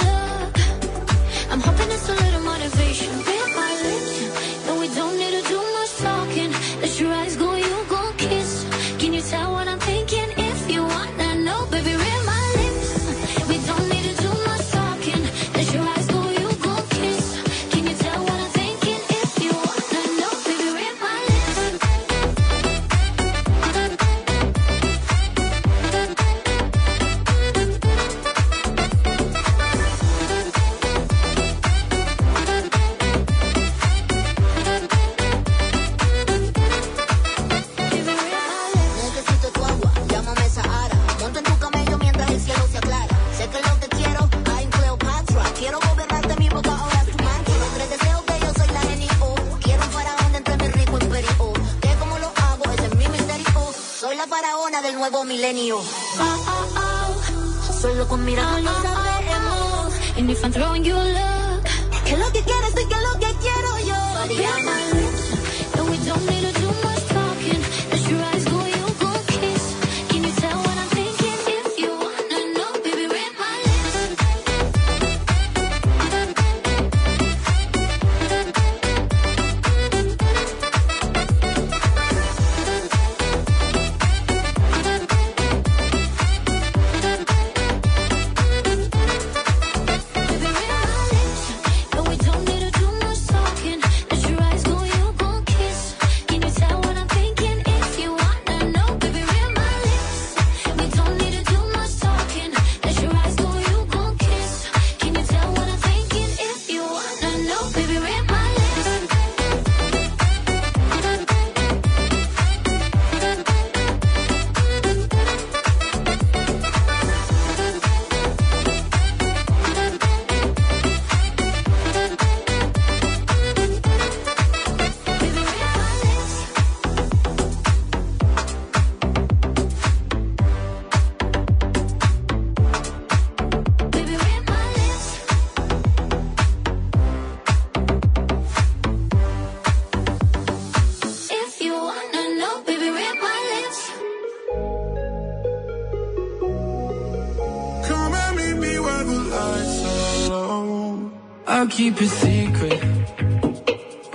keep 151.83 152.01
it 152.01 152.09
secret. 152.09 152.81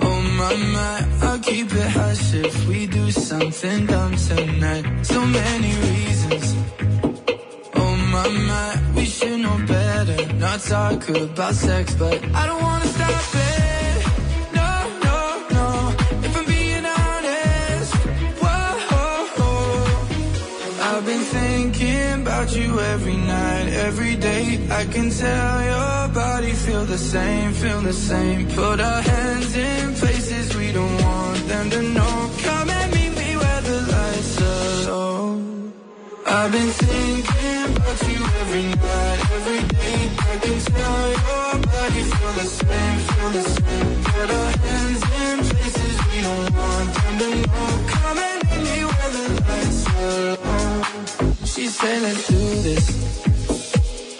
Oh 0.00 0.20
my 0.40 0.54
my, 0.74 0.96
I'll 1.26 1.38
keep 1.38 1.70
it 1.70 1.90
hush 1.98 2.32
if 2.32 2.66
we 2.66 2.86
do 2.86 3.10
something 3.10 3.84
dumb 3.84 4.16
tonight. 4.16 4.84
So 5.02 5.20
many 5.40 5.72
reasons. 5.88 6.46
Oh 7.74 7.94
my 8.14 8.28
my, 8.50 8.70
we 8.96 9.04
should 9.04 9.40
know 9.40 9.58
better. 9.66 10.18
Not 10.44 10.60
talk 10.60 11.08
about 11.10 11.54
sex, 11.54 11.94
but 11.94 12.16
I 12.40 12.46
don't 12.46 12.62
wanna 12.62 12.86
stop 12.86 13.34
it. 13.34 13.58
I've 20.90 21.06
been 21.06 21.26
thinking 21.38 22.22
about 22.22 22.48
you 22.56 22.80
every 22.80 23.16
night, 23.16 23.68
every 23.86 24.16
day. 24.16 24.66
I 24.70 24.84
can 24.84 25.10
tell 25.10 25.57
the 26.88 26.96
same, 26.96 27.52
feel 27.52 27.80
the 27.82 27.92
same. 27.92 28.48
Put 28.48 28.80
our 28.80 29.02
hands 29.02 29.54
in 29.54 29.94
places 29.94 30.56
we 30.56 30.72
don't 30.72 31.02
want 31.02 31.46
them 31.46 31.70
to 31.70 31.82
know. 31.82 32.30
Come 32.42 32.70
and 32.70 32.94
meet 32.94 33.12
me 33.20 33.36
where 33.36 33.60
the 33.60 33.78
lights 33.92 34.40
are 34.40 34.90
low. 34.90 35.72
I've 36.26 36.50
been 36.50 36.70
thinking 36.84 37.76
about 37.76 38.00
you 38.08 38.20
every 38.40 38.66
night, 38.86 39.20
every 39.36 39.62
day. 39.76 40.00
I 40.30 40.34
can 40.44 40.58
tell 40.72 41.08
your 41.26 41.50
body 41.68 42.02
feel 42.10 42.32
the 42.40 42.48
same, 42.58 42.98
feel 43.08 43.30
the 43.36 43.44
same. 43.56 44.04
Put 44.04 44.30
our 44.38 44.50
hands 44.64 45.02
in 45.22 45.36
places 45.50 45.94
we 46.08 46.18
don't 46.26 46.50
want 46.56 46.88
them 46.94 47.14
to 47.22 47.28
know. 47.48 47.68
Come 47.94 48.18
and 48.28 48.38
meet 48.48 48.62
me 48.68 48.78
where 48.88 49.10
the 49.16 49.26
lights 49.46 49.80
are 50.06 50.36
low. 50.44 51.44
She 51.44 51.66
said, 51.66 52.02
let's 52.02 52.28
do 52.28 52.42
this. 52.66 52.86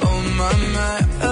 Oh 0.03 0.21
my, 0.37 0.53
my. 0.77 1.28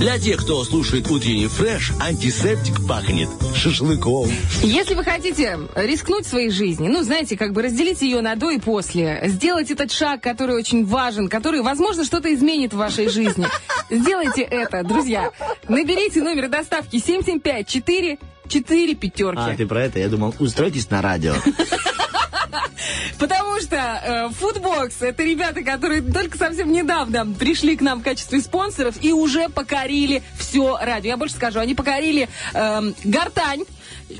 Для 0.00 0.18
тех, 0.18 0.40
кто 0.40 0.64
слушает 0.64 1.10
утренний 1.10 1.46
фреш, 1.46 1.92
антисептик 2.00 2.86
пахнет 2.88 3.28
шашлыком. 3.54 4.30
Если 4.62 4.94
вы 4.94 5.04
хотите 5.04 5.58
рискнуть 5.74 6.26
своей 6.26 6.48
жизни, 6.48 6.88
ну, 6.88 7.02
знаете, 7.02 7.36
как 7.36 7.52
бы 7.52 7.60
разделить 7.60 8.00
ее 8.00 8.22
на 8.22 8.34
до 8.34 8.50
и 8.50 8.58
после, 8.58 9.20
сделать 9.26 9.70
этот 9.70 9.92
шаг, 9.92 10.22
который 10.22 10.56
очень 10.56 10.86
важен, 10.86 11.28
который, 11.28 11.60
возможно, 11.60 12.06
что-то 12.06 12.32
изменит 12.32 12.72
в 12.72 12.78
вашей 12.78 13.10
жизни, 13.10 13.46
сделайте 13.90 14.40
это, 14.40 14.82
друзья. 14.84 15.32
Наберите 15.68 16.22
номер 16.22 16.48
доставки 16.48 16.96
775-4 16.96 18.18
4 18.48 18.94
пятерки. 18.94 19.38
А, 19.40 19.54
ты 19.54 19.66
про 19.66 19.84
это? 19.84 19.98
Я 19.98 20.08
думал, 20.08 20.34
устройтесь 20.38 20.90
на 20.90 21.02
радио. 21.02 21.34
Потому 23.80 23.98
что 23.98 24.00
э, 24.04 24.28
Foodbox 24.28 24.92
это 25.00 25.22
ребята, 25.22 25.62
которые 25.62 26.02
только 26.02 26.36
совсем 26.36 26.70
недавно 26.72 27.26
пришли 27.26 27.76
к 27.76 27.80
нам 27.80 28.00
в 28.00 28.02
качестве 28.02 28.40
спонсоров 28.40 28.96
и 29.00 29.12
уже 29.12 29.48
покорили 29.48 30.22
все 30.38 30.78
радио. 30.80 31.10
Я 31.10 31.16
больше 31.16 31.36
скажу, 31.36 31.60
они 31.60 31.74
покорили 31.74 32.28
эм, 32.52 32.94
гортань, 33.04 33.64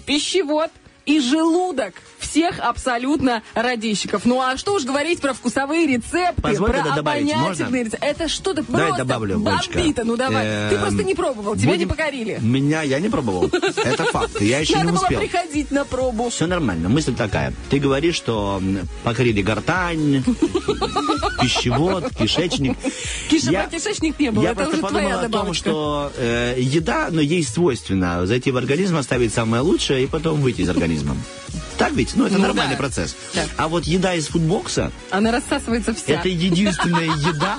пищевод 0.06 0.70
и 1.04 1.20
желудок 1.20 1.94
всех 2.30 2.60
абсолютно 2.60 3.42
радищиков. 3.54 4.24
Ну 4.24 4.40
а 4.40 4.56
что 4.56 4.74
уж 4.74 4.84
говорить 4.84 5.20
про 5.20 5.32
вкусовые 5.34 5.86
рецепты, 5.86 6.40
Позвольте 6.42 6.82
про 6.82 6.94
обонятельные 6.94 7.84
рецепты. 7.84 8.06
Это 8.06 8.28
что-то 8.28 8.62
просто 8.62 8.96
добавлю, 8.98 9.38
бомбито. 9.40 10.04
Ну 10.04 10.16
давай. 10.16 10.44
Ты 10.70 10.74
Эм, 10.76 10.80
просто 10.80 11.02
не 11.04 11.14
пробовал, 11.14 11.56
тебя 11.56 11.76
не 11.76 11.86
покорили. 11.86 12.38
Меня 12.40 12.82
я 12.82 13.00
не 13.00 13.08
пробовал. 13.08 13.46
Это 13.46 14.04
факт. 14.04 14.40
Я 14.40 14.58
еще 14.60 14.74
Надо 14.76 14.86
не 14.86 14.92
было 14.92 15.02
успел. 15.02 15.20
приходить 15.20 15.70
на 15.70 15.84
пробу. 15.84 16.30
Все 16.30 16.46
нормально. 16.46 16.88
Мысль 16.88 17.14
такая. 17.14 17.52
Ты 17.68 17.78
говоришь, 17.78 18.14
что 18.16 18.62
покорили 19.04 19.42
гортань, 19.42 20.22
пищевод, 21.40 22.10
кишечник. 22.14 22.76
Кишечник 23.28 24.18
не 24.18 24.30
было, 24.30 24.42
Я 24.44 24.54
просто 24.54 24.78
подумал 24.78 25.18
о 25.20 25.28
том, 25.28 25.54
что 25.54 26.12
э, 26.16 26.54
еда, 26.58 27.08
но 27.10 27.20
ей 27.20 27.42
свойственно 27.44 28.26
зайти 28.26 28.50
в 28.50 28.56
организм, 28.56 28.96
оставить 28.96 29.32
самое 29.32 29.62
лучшее 29.62 30.04
и 30.04 30.06
потом 30.06 30.40
выйти 30.40 30.62
из 30.62 30.68
организма. 30.68 31.16
Так 31.78 31.92
ведь? 31.92 32.14
Ну, 32.20 32.26
это 32.26 32.36
Ну 32.36 32.42
нормальный 32.42 32.74
да. 32.74 32.78
процесс. 32.78 33.16
Да. 33.34 33.44
А 33.56 33.68
вот 33.68 33.84
еда 33.84 34.14
из 34.14 34.28
фудбокса, 34.28 34.92
Она 35.10 35.32
рассасывается 35.32 35.94
вся. 35.94 36.12
это 36.14 36.28
единственная 36.28 37.04
еда, 37.16 37.56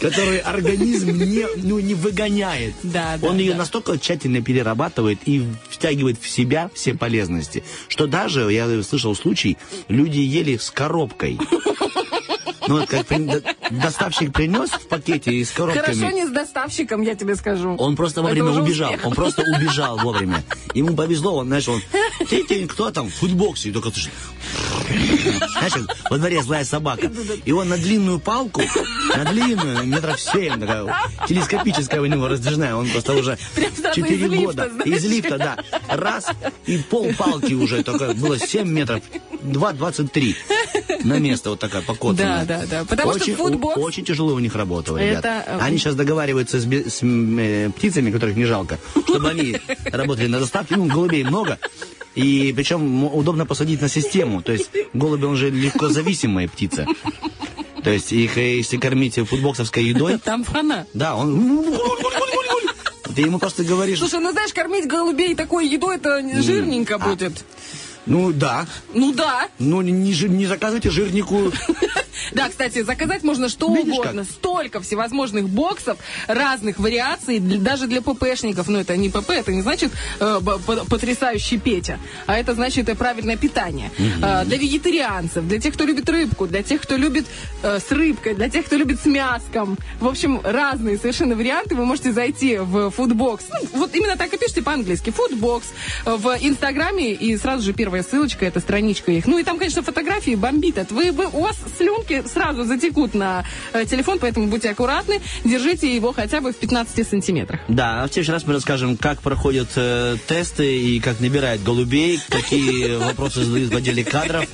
которую 0.00 0.46
организм 0.48 1.10
не, 1.10 1.46
ну, 1.56 1.78
не 1.78 1.94
выгоняет. 1.94 2.74
Да, 2.82 3.16
да, 3.20 3.26
Он 3.28 3.38
ее 3.38 3.52
да. 3.52 3.58
настолько 3.58 3.98
тщательно 3.98 4.42
перерабатывает 4.42 5.18
и 5.26 5.46
втягивает 5.70 6.18
в 6.20 6.28
себя 6.28 6.70
все 6.74 6.94
полезности, 6.94 7.64
что 7.88 8.06
даже, 8.06 8.50
я 8.52 8.82
слышал 8.82 9.14
случай, 9.14 9.56
люди 9.88 10.18
ели 10.18 10.56
с 10.56 10.70
коробкой. 10.70 11.38
Ну, 12.68 12.80
вот 12.80 12.88
как 12.88 13.06
доставщик 13.70 14.32
принес 14.32 14.70
в 14.70 14.86
пакете 14.88 15.44
с 15.44 15.50
коробками. 15.50 15.94
Хорошо 15.94 16.10
не 16.10 16.26
с 16.26 16.30
доставщиком, 16.30 17.02
я 17.02 17.14
тебе 17.14 17.34
скажу. 17.36 17.76
Он 17.76 17.96
просто 17.96 18.22
вовремя 18.22 18.50
убежал. 18.50 18.90
успех. 18.90 19.06
Он 19.06 19.14
просто 19.14 19.42
убежал 19.42 19.98
вовремя. 19.98 20.42
Ему 20.74 20.94
повезло, 20.94 21.36
он, 21.36 21.46
знаешь, 21.48 21.68
он... 21.68 21.80
Ты, 22.28 22.44
ты, 22.44 22.66
кто 22.66 22.90
там? 22.90 23.08
В 23.08 23.14
футбоксе. 23.14 23.68
И 23.68 23.72
только 23.72 23.90
слышишь, 23.90 24.10
Знаешь, 25.58 25.88
во 26.10 26.18
дворе 26.18 26.42
злая 26.42 26.64
собака. 26.64 27.10
И 27.44 27.52
он 27.52 27.68
на 27.68 27.76
длинную 27.76 28.18
палку, 28.18 28.62
на 29.16 29.24
длинную, 29.24 29.84
метров 29.84 30.20
семь, 30.20 30.60
такая 30.60 30.94
телескопическая 31.28 32.00
у 32.00 32.06
него 32.06 32.28
раздвижная. 32.28 32.74
Он 32.74 32.88
просто 32.88 33.14
уже 33.14 33.38
Прям 33.54 33.74
сразу 33.74 34.00
из 34.00 34.06
4 34.06 34.26
лифта, 34.28 34.44
года. 34.46 34.70
знаешь. 34.70 34.90
Из 34.90 35.04
лифта, 35.04 35.38
да. 35.38 35.56
Раз, 35.88 36.26
и 36.66 36.78
пол 36.78 37.10
палки 37.16 37.54
уже. 37.54 37.82
Только 37.82 38.14
было 38.14 38.38
7 38.38 38.68
метров. 38.68 39.02
2,23 39.42 40.34
на 41.04 41.18
место 41.18 41.50
вот 41.50 41.60
такая 41.60 41.82
покотанная. 41.82 42.44
Да, 42.44 42.60
да, 42.60 42.66
да. 42.70 42.84
Потому 42.84 43.12
что 43.12 43.22
очень, 43.22 43.34
футбокс- 43.36 43.76
о- 43.76 43.80
очень 43.80 44.04
тяжело 44.04 44.34
у 44.34 44.38
них 44.38 44.54
работало, 44.56 44.96
Это, 44.98 45.10
ребят. 45.28 45.44
э, 45.46 45.58
Они 45.60 45.78
сейчас 45.78 45.94
договариваются 45.94 46.58
с, 46.58 46.64
с, 46.64 47.00
э, 47.02 47.70
птицами, 47.76 48.10
которых 48.10 48.36
не 48.36 48.44
жалко, 48.46 48.78
чтобы 49.06 49.30
они 49.30 49.56
работали 49.92 50.26
на 50.26 50.40
доставке. 50.40 50.76
Ну, 50.76 50.86
голубей 50.86 51.22
много. 51.24 51.58
И 52.14 52.52
причем 52.56 53.04
удобно 53.04 53.44
посадить 53.46 53.80
на 53.80 53.88
систему. 53.88 54.40
То 54.42 54.52
есть 54.52 54.70
голуби, 54.92 55.24
он 55.26 55.36
же 55.36 55.50
легко 55.50 55.88
зависимая 55.88 56.48
птица. 56.48 56.86
То 57.82 57.90
есть 57.90 58.12
их, 58.12 58.38
э, 58.38 58.56
если 58.58 58.78
кормить 58.78 59.16
футбоксовской 59.28 59.84
едой, 59.84 60.18
Там 60.18 60.44
хана. 60.44 60.86
да, 60.94 61.16
он... 61.16 61.62
Ты 63.14 63.22
ему 63.22 63.38
просто 63.38 63.62
говоришь, 63.62 63.98
Слушай, 64.00 64.18
ну 64.20 64.32
знаешь, 64.32 64.52
кормить 64.52 64.86
голубей 64.88 65.34
такой 65.36 65.68
едой, 65.68 65.96
это 65.96 66.20
жирненько 66.42 66.98
будет. 66.98 67.44
Ну 68.06 68.32
да, 68.32 68.66
Ну 68.92 69.12
да. 69.12 69.48
ну 69.58 69.80
не, 69.82 69.92
не 69.92 70.46
заказывайте 70.46 70.90
жирнику. 70.90 71.52
Да, 72.32 72.48
кстати, 72.48 72.82
заказать 72.82 73.22
можно 73.22 73.48
что 73.48 73.74
Видишь 73.74 73.94
угодно. 73.94 74.24
как? 74.24 74.32
Столько 74.32 74.80
всевозможных 74.80 75.48
боксов, 75.48 75.98
разных 76.26 76.78
вариаций, 76.78 77.38
даже 77.38 77.86
для 77.86 78.02
ППшников. 78.02 78.68
Но 78.68 78.80
это 78.80 78.96
не 78.96 79.08
ПП, 79.08 79.30
это 79.30 79.52
не 79.52 79.62
значит 79.62 79.92
э, 80.20 80.40
потрясающий 80.88 81.58
Петя, 81.58 81.98
а 82.26 82.38
это 82.38 82.54
значит 82.54 82.88
э, 82.88 82.94
правильное 82.94 83.36
питание. 83.36 83.90
Э, 84.22 84.44
для 84.44 84.56
вегетарианцев, 84.56 85.46
для 85.46 85.58
тех, 85.60 85.74
кто 85.74 85.84
любит 85.84 86.08
рыбку, 86.08 86.46
для 86.46 86.62
тех, 86.62 86.80
кто 86.80 86.96
любит 86.96 87.26
э, 87.62 87.78
с 87.78 87.90
рыбкой, 87.90 88.34
для 88.34 88.48
тех, 88.48 88.66
кто 88.66 88.76
любит 88.76 89.00
с 89.00 89.06
мяском. 89.06 89.78
В 90.00 90.06
общем, 90.06 90.40
разные 90.42 90.98
совершенно 90.98 91.34
варианты. 91.34 91.74
Вы 91.74 91.84
можете 91.84 92.12
зайти 92.12 92.58
в 92.58 92.90
фудбокс. 92.90 93.44
Ну, 93.50 93.78
вот 93.78 93.94
именно 93.94 94.16
так 94.16 94.32
и 94.32 94.38
пишите 94.38 94.62
по-английски. 94.62 95.10
Фудбокс 95.10 95.68
в 96.04 96.36
Инстаграме. 96.40 97.12
И 97.12 97.36
сразу 97.36 97.62
же 97.62 97.72
первая 97.72 98.02
ссылочка, 98.02 98.44
это 98.44 98.60
страничка 98.60 99.12
их. 99.12 99.26
Ну 99.26 99.38
и 99.38 99.42
там, 99.44 99.58
конечно, 99.58 99.82
фотографии 99.82 100.34
бомбит. 100.34 100.78
Это 100.78 100.94
Вы, 100.94 101.12
вы, 101.12 101.26
у 101.26 101.40
вас 101.40 101.56
слюнки 102.04 102.28
сразу 102.28 102.64
затекут 102.64 103.14
на 103.14 103.44
э, 103.72 103.84
телефон, 103.86 104.18
поэтому 104.18 104.46
будьте 104.46 104.70
аккуратны. 104.70 105.20
Держите 105.44 105.94
его 105.94 106.12
хотя 106.12 106.40
бы 106.40 106.52
в 106.52 106.56
15 106.56 107.08
сантиметрах. 107.08 107.60
Да, 107.68 108.02
а 108.02 108.08
в 108.08 108.12
следующий 108.12 108.32
раз 108.32 108.46
мы 108.46 108.54
расскажем, 108.54 108.96
как 108.96 109.20
проходят 109.22 109.68
э, 109.76 110.16
тесты 110.26 110.78
и 110.78 111.00
как 111.00 111.20
набирают 111.20 111.62
голубей, 111.62 112.20
какие 112.28 112.96
вопросы 113.04 113.44
задают 113.44 113.72
в 113.72 113.76
отделе 113.76 114.04
кадров, 114.04 114.46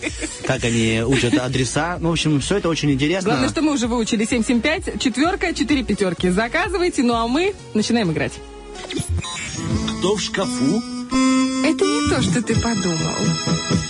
как 0.47 0.65
они 0.65 1.03
учат 1.05 1.35
адреса. 1.35 1.99
Ну, 2.01 2.11
в 2.11 2.13
общем, 2.13 2.41
все 2.41 2.59
это 2.59 2.69
очень 2.69 2.91
интересно. 2.93 3.31
Главное, 3.31 3.49
что 3.49 3.63
мы 3.63 3.73
уже 3.73 3.87
выучили 3.87 4.25
775, 4.25 5.01
четверка, 5.01 5.55
4 5.55 5.85
пятерки. 5.85 6.31
Заказывайте, 6.31 7.03
ну 7.03 7.15
а 7.15 7.27
мы 7.27 7.55
начинаем 7.75 8.13
играть. 8.13 8.33
Кто 9.99 10.17
в 10.17 10.21
шкафу? 10.21 10.83
Это 11.65 11.85
не 11.85 12.09
то, 12.09 12.23
что 12.23 12.43
ты 12.43 12.55
подумал. 12.55 13.90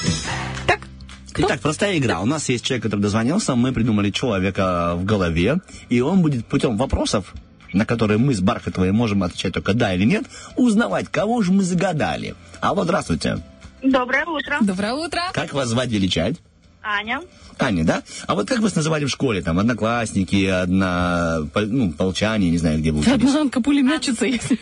Так, 1.41 1.51
Итак, 1.51 1.61
простая 1.61 1.97
игра. 1.97 2.21
У 2.21 2.27
нас 2.27 2.49
есть 2.49 2.65
человек, 2.65 2.85
который 2.85 3.01
дозвонился, 3.01 3.55
мы 3.55 3.73
придумали 3.73 4.11
человека 4.11 4.95
в 4.97 5.05
голове, 5.05 5.61
и 5.89 6.01
он 6.01 6.21
будет 6.21 6.47
путем 6.47 6.77
вопросов, 6.77 7.33
на 7.73 7.87
которые 7.87 8.19
мы 8.19 8.35
с 8.35 8.41
Бархатовой 8.41 8.93
можем 8.93 9.23
отвечать 9.23 9.55
только 9.55 9.73
да 9.73 9.95
или 9.95 10.05
нет, 10.05 10.25
узнавать, 10.57 11.09
кого 11.09 11.41
же 11.43 11.53
мы 11.53 11.62
загадали. 11.62 12.35
Алло, 12.61 12.85
здравствуйте. 12.85 13.39
Доброе 13.83 14.27
утро. 14.27 14.59
доброе 14.61 14.93
утро. 14.93 15.21
Как 15.33 15.55
вас 15.55 15.69
звать, 15.69 15.89
величать? 15.89 16.37
Аня. 16.83 17.23
Аня, 17.59 17.85
да? 17.85 18.03
А 18.27 18.35
вот 18.35 18.47
как 18.47 18.61
вас 18.61 18.75
называли 18.75 19.05
в 19.05 19.11
школе? 19.11 19.43
Там 19.43 19.59
одноклассники, 19.59 20.45
одна, 20.45 21.41
ну, 21.55 21.93
полчане, 21.93 22.51
не 22.51 22.59
знаю, 22.59 22.81
где 22.81 22.91
вы 22.91 23.01
учились. 23.01 23.17
Однанка 23.17 23.62
пулеметчица 23.62 24.27
есть. 24.27 24.53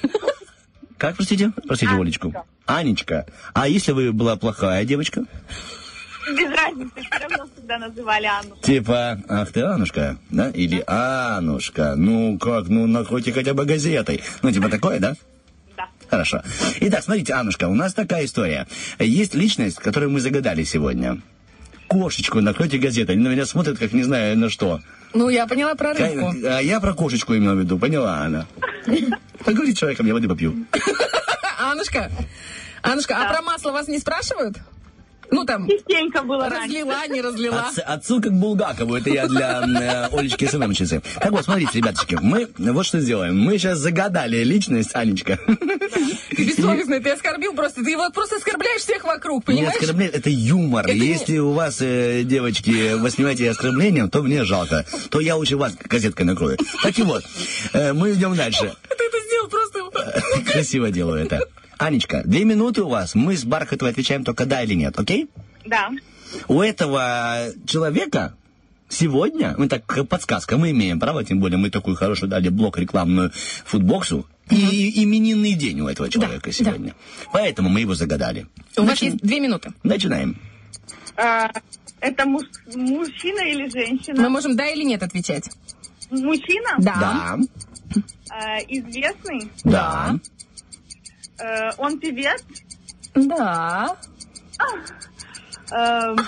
Как, 0.97 1.17
простите? 1.17 1.53
Простите, 1.67 1.93
Олечку. 1.93 2.35
Анечка. 2.67 3.27
А 3.55 3.69
если 3.69 3.93
вы 3.93 4.13
была 4.13 4.37
плохая 4.37 4.85
девочка? 4.85 5.25
Без 6.37 6.51
разницы, 6.51 6.93
все 6.97 7.19
равно 7.21 7.49
всегда 7.55 7.79
называли 7.79 8.27
Анну. 8.27 8.57
Типа, 8.63 9.21
ах 9.29 9.53
ты 9.53 9.63
Анушка, 9.63 10.17
да? 10.31 10.51
Или 10.51 10.83
Анушка. 10.87 11.95
Ну 11.97 12.39
как, 12.39 12.69
ну 12.69 12.87
накройте 12.87 13.33
хотя 13.33 13.55
бы 13.55 13.65
газетой. 13.65 14.23
Ну 14.43 14.51
типа 14.51 14.69
такое, 14.69 14.99
да? 14.99 15.15
Да. 15.77 15.89
Хорошо. 16.11 16.43
Итак, 16.81 17.03
смотрите, 17.03 17.35
Анушка, 17.35 17.69
у 17.69 17.75
нас 17.75 17.95
такая 17.95 18.25
история. 18.25 18.67
Есть 18.99 19.35
личность, 19.35 19.79
которую 19.79 20.11
мы 20.11 20.21
загадали 20.21 20.65
сегодня. 20.65 21.21
Кошечку 21.89 22.41
накройте 22.41 22.79
газетой. 22.79 23.15
Они 23.15 23.25
на 23.25 23.29
меня 23.29 23.47
смотрят, 23.47 23.79
как 23.79 23.93
не 23.93 24.03
знаю 24.03 24.37
на 24.37 24.51
что. 24.51 24.81
Ну, 25.15 25.31
я 25.31 25.47
поняла 25.47 25.75
про 25.75 25.95
рыбку. 25.95 26.35
А 26.45 26.61
я 26.61 26.81
про 26.81 26.93
кошечку 26.93 27.35
имел 27.35 27.55
в 27.55 27.59
виду, 27.59 27.79
поняла 27.79 28.19
она. 28.19 28.47
Поговори 29.45 29.73
с 29.73 29.79
человеком, 29.79 30.07
я 30.07 30.13
воды 30.13 30.29
попью. 30.29 30.67
Анушка, 31.59 32.11
Анушка, 32.83 33.17
а 33.17 33.33
про 33.33 33.43
масло 33.43 33.73
вас 33.73 33.89
не 33.89 33.99
спрашивают? 33.99 34.59
Ну, 35.31 35.45
там, 35.45 35.69
Частенько 35.69 36.23
было 36.23 36.49
раньше. 36.49 36.63
разлила, 36.79 37.07
не 37.09 37.21
разлила. 37.21 37.67
Отс- 37.71 37.81
отсылка 37.81 38.31
к 38.31 38.33
Булгакову, 38.33 38.97
это 38.97 39.11
я 39.11 39.27
для 39.27 39.63
э, 39.63 40.17
Олечки 40.17 40.47
СММщицы. 40.47 41.03
Так 41.21 41.31
вот, 41.33 41.45
смотрите, 41.45 41.71
ребяточки, 41.79 42.19
мы 42.21 42.49
вот 42.59 42.87
что 42.87 43.01
сделаем. 43.01 43.39
Мы 43.39 43.59
сейчас 43.59 43.79
загадали 43.79 44.43
личность, 44.43 44.91
Анечка. 44.95 45.39
Бессовестный, 46.37 47.01
ты 47.01 47.11
оскорбил 47.11 47.55
просто. 47.55 47.85
Ты 47.85 47.97
вот 47.97 48.13
просто 48.15 48.37
оскорбляешь 48.37 48.81
всех 48.81 49.05
вокруг, 49.05 49.47
Не 49.49 49.55
понимаешь? 49.55 49.77
оскорбление, 49.81 50.15
это 50.15 50.31
юмор. 50.31 50.85
Это 50.87 50.95
не- 50.95 51.07
Если 51.07 51.39
у 51.39 51.53
вас, 51.53 51.79
э, 51.81 52.23
девочки, 52.25 52.95
воспринимаете 52.95 53.51
оскорблением, 53.51 54.09
то 54.11 54.23
мне 54.23 54.45
жалко. 54.45 54.85
То 55.11 55.21
я 55.21 55.37
лучше 55.37 55.57
вас 55.57 55.75
газеткой 55.85 56.27
накрою. 56.27 56.57
Так 56.83 56.99
и 56.99 57.03
вот, 57.03 57.25
э, 57.73 57.93
мы 57.93 58.13
идем 58.13 58.35
дальше. 58.35 58.73
Ты 58.89 59.05
это. 59.05 59.19
Красиво 60.47 60.91
делаю 60.91 61.25
это. 61.25 61.41
Анечка, 61.79 62.23
две 62.25 62.45
минуты 62.45 62.83
у 62.83 62.89
вас. 62.89 63.15
Мы 63.15 63.37
с 63.37 63.45
Бархатовой 63.45 63.93
отвечаем 63.93 64.25
только 64.25 64.47
да 64.47 64.63
или 64.63 64.75
нет, 64.75 64.99
окей? 64.99 65.29
Да. 65.65 65.91
У 66.49 66.61
этого 66.61 67.49
человека 67.67 68.35
Сегодня, 68.91 69.55
мы 69.59 69.69
так, 69.69 69.85
как 69.85 70.09
подсказка, 70.09 70.57
мы 70.57 70.71
имеем 70.71 70.99
право, 70.99 71.23
тем 71.23 71.41
более 71.41 71.59
мы 71.59 71.69
такую 71.69 71.95
хорошую 71.95 72.31
дали 72.31 72.49
блок 72.49 72.79
рекламную 72.79 73.31
футбоксу, 73.67 74.27
и 74.51 75.05
именинный 75.05 75.53
день 75.53 75.83
у 75.83 75.89
этого 75.89 76.09
человека 76.09 76.53
сегодня. 76.53 76.95
Поэтому 77.31 77.69
мы 77.69 77.81
его 77.81 77.95
загадали. 77.95 78.47
У 78.79 78.85
вас 78.85 79.03
есть 79.03 79.19
две 79.19 79.41
минуты. 79.41 79.73
Начинаем. 79.83 80.41
А, 81.17 81.51
это 82.01 82.25
муж- 82.25 82.47
мужчина 82.75 83.41
или 83.41 83.69
женщина? 83.69 84.23
Мы 84.23 84.31
можем 84.31 84.57
да 84.57 84.67
или 84.69 84.85
нет 84.85 85.03
отвечать. 85.03 85.51
Мужчина? 86.11 86.77
Да. 86.79 87.39
А, 88.31 88.59
известный? 88.61 89.51
Да. 89.65 90.19
Э, 91.39 91.71
он 91.79 91.99
певец? 91.99 92.43
Да. 93.15 93.97
Эм, 95.71 96.19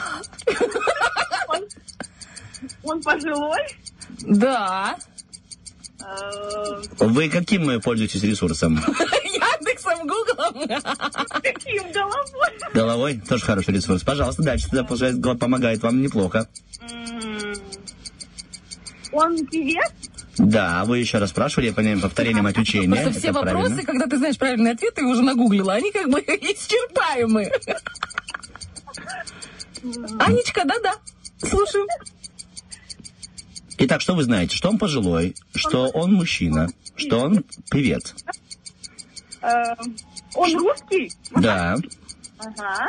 он, 1.49 1.63
он 2.83 3.03
пожилой? 3.03 3.61
Да. 4.21 4.97
Э, 6.01 6.83
Вы 6.99 7.29
каким 7.29 7.71
э, 7.71 7.81
пользуетесь 7.81 8.23
ресурсом? 8.23 8.77
Яндексом, 9.25 10.07
Гуглом. 10.07 10.69
Каким 11.43 11.93
головой? 11.93 12.51
Головой? 12.75 13.23
Тоже 13.29 13.45
хороший 13.45 13.75
ресурс. 13.75 14.03
Пожалуйста, 14.03 14.43
дальше. 14.43 14.67
Тогда, 14.67 14.85
получается, 14.85 15.35
помогает 15.35 15.83
вам 15.83 16.03
неплохо. 16.03 16.49
Он 19.13 19.47
певец? 19.47 19.93
Да, 20.39 20.85
вы 20.85 20.99
еще 20.99 21.19
раз 21.19 21.31
спрашивали, 21.31 21.67
я 21.67 21.73
понимаю, 21.73 22.01
повторением 22.01 22.47
отвечения. 22.47 23.03
Просто 23.03 23.19
все 23.19 23.29
Это 23.29 23.33
вопросы, 23.41 23.55
правильно. 23.69 23.83
когда 23.85 24.07
ты 24.07 24.17
знаешь 24.19 24.39
правильный 24.39 24.71
ответ, 24.73 24.95
ты 24.95 25.05
уже 25.05 25.23
нагуглила, 25.23 25.75
они 25.75 25.91
как 25.91 26.09
бы 26.09 26.21
исчерпаемы. 26.27 27.51
Анечка, 30.19 30.65
да-да, 30.65 30.95
слушаю. 31.39 31.87
Итак, 33.79 34.01
что 34.03 34.15
вы 34.15 34.23
знаете? 34.25 34.55
Что 34.57 34.69
он 34.69 34.79
пожилой, 34.79 35.35
что 35.55 35.89
он 35.89 36.13
мужчина, 36.13 36.69
что 36.97 37.19
он 37.21 37.45
певец. 37.71 38.15
Э, 39.41 39.75
он 40.35 40.57
русский? 40.57 41.11
Да. 41.35 41.77
Ага. 42.39 42.89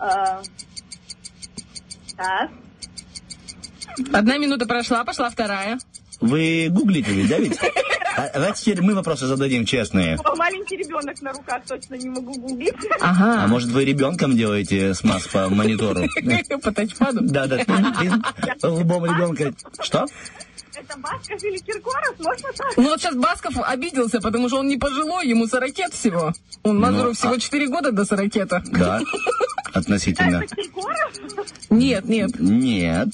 Э, 0.00 0.42
Так. 2.16 2.50
Одна 4.12 4.38
минута 4.38 4.66
прошла, 4.66 5.04
пошла 5.04 5.30
вторая. 5.30 5.78
Вы 6.20 6.68
гуглите 6.70 7.10
ведь, 7.12 7.28
да 7.28 7.38
ведь? 7.38 7.58
А, 8.16 8.30
давайте 8.32 8.62
теперь 8.62 8.80
мы 8.82 8.94
вопросы 8.94 9.26
зададим 9.26 9.64
честные. 9.66 10.16
О, 10.24 10.36
Маленький 10.36 10.76
ребенок 10.76 11.20
на 11.20 11.32
руках 11.32 11.62
точно 11.66 11.94
не 11.96 12.08
могу 12.08 12.32
гуглить. 12.34 12.74
А 13.00 13.46
может 13.48 13.70
вы 13.70 13.84
ребенком 13.84 14.36
делаете 14.36 14.94
смаз 14.94 15.26
по 15.26 15.48
монитору? 15.48 16.04
По 16.62 16.72
тачпаду? 16.72 17.20
Да, 17.22 17.46
да. 17.46 17.56
Лбом 18.62 19.04
ребенка. 19.06 19.52
Что? 19.80 20.06
Это 20.76 20.98
Басков 20.98 21.42
или 21.44 21.58
Киркоров? 21.58 22.14
Можно 22.18 22.48
так? 22.56 22.76
Ну 22.76 22.84
вот 22.84 23.00
сейчас 23.00 23.14
Басков 23.14 23.54
обиделся, 23.58 24.20
потому 24.20 24.48
что 24.48 24.58
он 24.58 24.68
не 24.68 24.76
пожилой, 24.76 25.26
ему 25.28 25.46
40 25.46 25.74
всего. 25.92 26.32
Он 26.62 26.76
Ну, 26.76 26.80
Мазуру 26.80 27.12
всего 27.14 27.32
а- 27.34 27.38
4 27.40 27.68
года 27.68 27.92
до 27.92 28.04
40 28.04 28.30
Да. 28.72 29.00
Относительно. 29.72 30.46
Киркоров? 30.46 31.12
Нет, 31.70 32.04
нет. 32.06 32.30
Нет. 32.38 33.08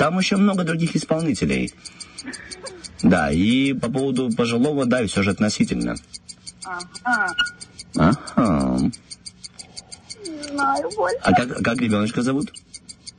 Там 0.00 0.18
еще 0.18 0.36
много 0.36 0.64
других 0.64 0.96
исполнителей. 0.96 1.74
Да, 3.02 3.30
и 3.30 3.74
по 3.74 3.90
поводу 3.90 4.30
пожилого, 4.30 4.86
да, 4.86 5.06
все 5.06 5.22
же 5.22 5.32
относительно. 5.32 5.94
Ага. 6.64 7.34
Ага. 7.96 8.90
Не 10.24 10.42
знаю 10.42 10.90
больше. 10.96 11.18
А 11.22 11.34
как, 11.34 11.62
как 11.62 11.82
ребеночка 11.82 12.22
зовут? 12.22 12.50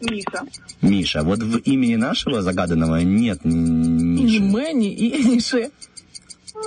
Миша. 0.02 0.42
Миша. 0.82 1.22
Вот 1.22 1.44
в 1.44 1.58
имени 1.60 1.98
нашего 1.98 2.42
загаданного 2.42 3.04
нет 3.04 3.46
Миши. 3.46 4.42
Мэнни, 4.42 4.92
и 4.92 5.24
Нише. 5.24 5.70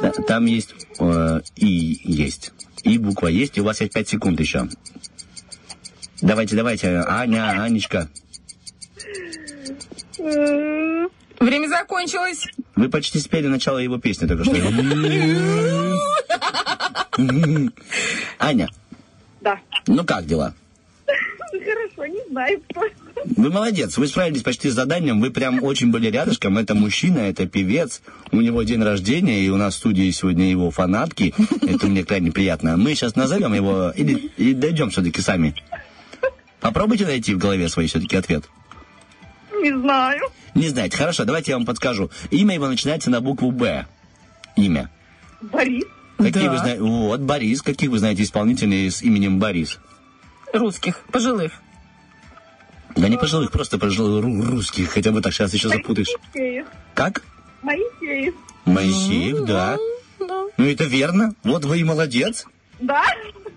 Да, 0.00 0.12
Там 0.12 0.44
есть 0.44 0.76
э, 1.00 1.40
И 1.56 2.00
есть. 2.04 2.52
И 2.84 2.98
буква 2.98 3.26
есть, 3.26 3.58
и 3.58 3.60
у 3.60 3.64
вас 3.64 3.80
есть 3.80 3.92
5 3.92 4.08
секунд 4.08 4.38
еще. 4.38 4.68
Давайте, 6.20 6.54
давайте, 6.54 7.02
Аня, 7.04 7.60
Анечка. 7.60 8.08
М, 10.24 11.08
Время 11.40 11.68
закончилось. 11.68 12.46
Вы 12.76 12.88
почти 12.88 13.18
спели 13.18 13.48
начало 13.48 13.78
его 13.78 13.98
песни 13.98 14.26
только 14.26 14.44
что. 14.44 14.54
Аня, 18.38 18.68
Да. 19.40 19.58
ну 19.86 20.04
как 20.04 20.26
дела? 20.26 20.54
Хорошо, 21.52 22.06
не 22.12 22.20
знаю. 22.30 22.60
Вы 23.36 23.50
молодец, 23.50 23.96
вы 23.96 24.06
справились 24.08 24.42
почти 24.42 24.68
с 24.70 24.74
заданием, 24.74 25.20
вы 25.20 25.30
прям 25.30 25.62
очень 25.62 25.90
были 25.90 26.10
рядышком. 26.10 26.58
Это 26.58 26.74
мужчина, 26.74 27.20
это 27.20 27.46
певец, 27.46 28.02
у 28.32 28.40
него 28.40 28.62
день 28.64 28.82
рождения, 28.82 29.40
и 29.40 29.48
у 29.50 29.56
нас 29.56 29.74
в 29.74 29.78
студии 29.78 30.10
сегодня 30.10 30.50
его 30.50 30.70
фанатки. 30.70 31.32
Это 31.62 31.86
мне 31.86 32.04
крайне 32.04 32.32
приятно. 32.32 32.76
Мы 32.76 32.94
сейчас 32.94 33.14
назовем 33.16 33.54
его 33.54 33.92
или, 33.96 34.30
или 34.36 34.52
дойдем 34.52 34.90
все-таки 34.90 35.20
сами. 35.20 35.54
Попробуйте 36.60 37.06
найти 37.06 37.34
в 37.34 37.38
голове 37.38 37.68
свой 37.68 37.86
все-таки 37.86 38.16
ответ. 38.16 38.44
Не 39.64 39.72
знаю. 39.78 40.20
Не 40.54 40.68
знаете, 40.68 40.94
хорошо, 40.98 41.24
давайте 41.24 41.52
я 41.52 41.56
вам 41.56 41.64
подскажу. 41.64 42.10
Имя 42.30 42.54
его 42.54 42.68
начинается 42.68 43.10
на 43.10 43.22
букву 43.22 43.50
«Б». 43.50 43.86
Имя. 44.56 44.90
Борис? 45.40 45.84
Какие 46.18 46.44
Да. 46.44 46.52
вы 46.52 46.58
знаете? 46.58 46.82
Вот, 46.82 47.20
Борис. 47.20 47.62
Каких 47.62 47.88
вы 47.90 47.98
знаете 47.98 48.22
исполнителей 48.24 48.90
с 48.90 49.02
именем 49.02 49.38
Борис? 49.38 49.78
Русских, 50.52 51.00
пожилых. 51.10 51.52
Да 52.94 53.08
не 53.08 53.16
пожилых, 53.16 53.50
просто 53.50 53.78
пожилых 53.78 54.22
ру- 54.24 54.42
русских. 54.50 54.90
Хотя 54.90 55.10
бы 55.12 55.22
так 55.22 55.32
сейчас 55.32 55.54
еще 55.54 55.68
запутаешь. 55.70 56.08
Моисеев. 56.34 56.66
Как? 56.92 57.22
Моисеев. 57.62 58.34
Моисеев, 58.66 59.46
да. 59.46 59.78
Ну 60.20 60.64
это 60.66 60.84
верно. 60.84 61.34
Вот 61.42 61.64
вы 61.64 61.80
и 61.80 61.84
молодец. 61.84 62.44
Да? 62.80 63.02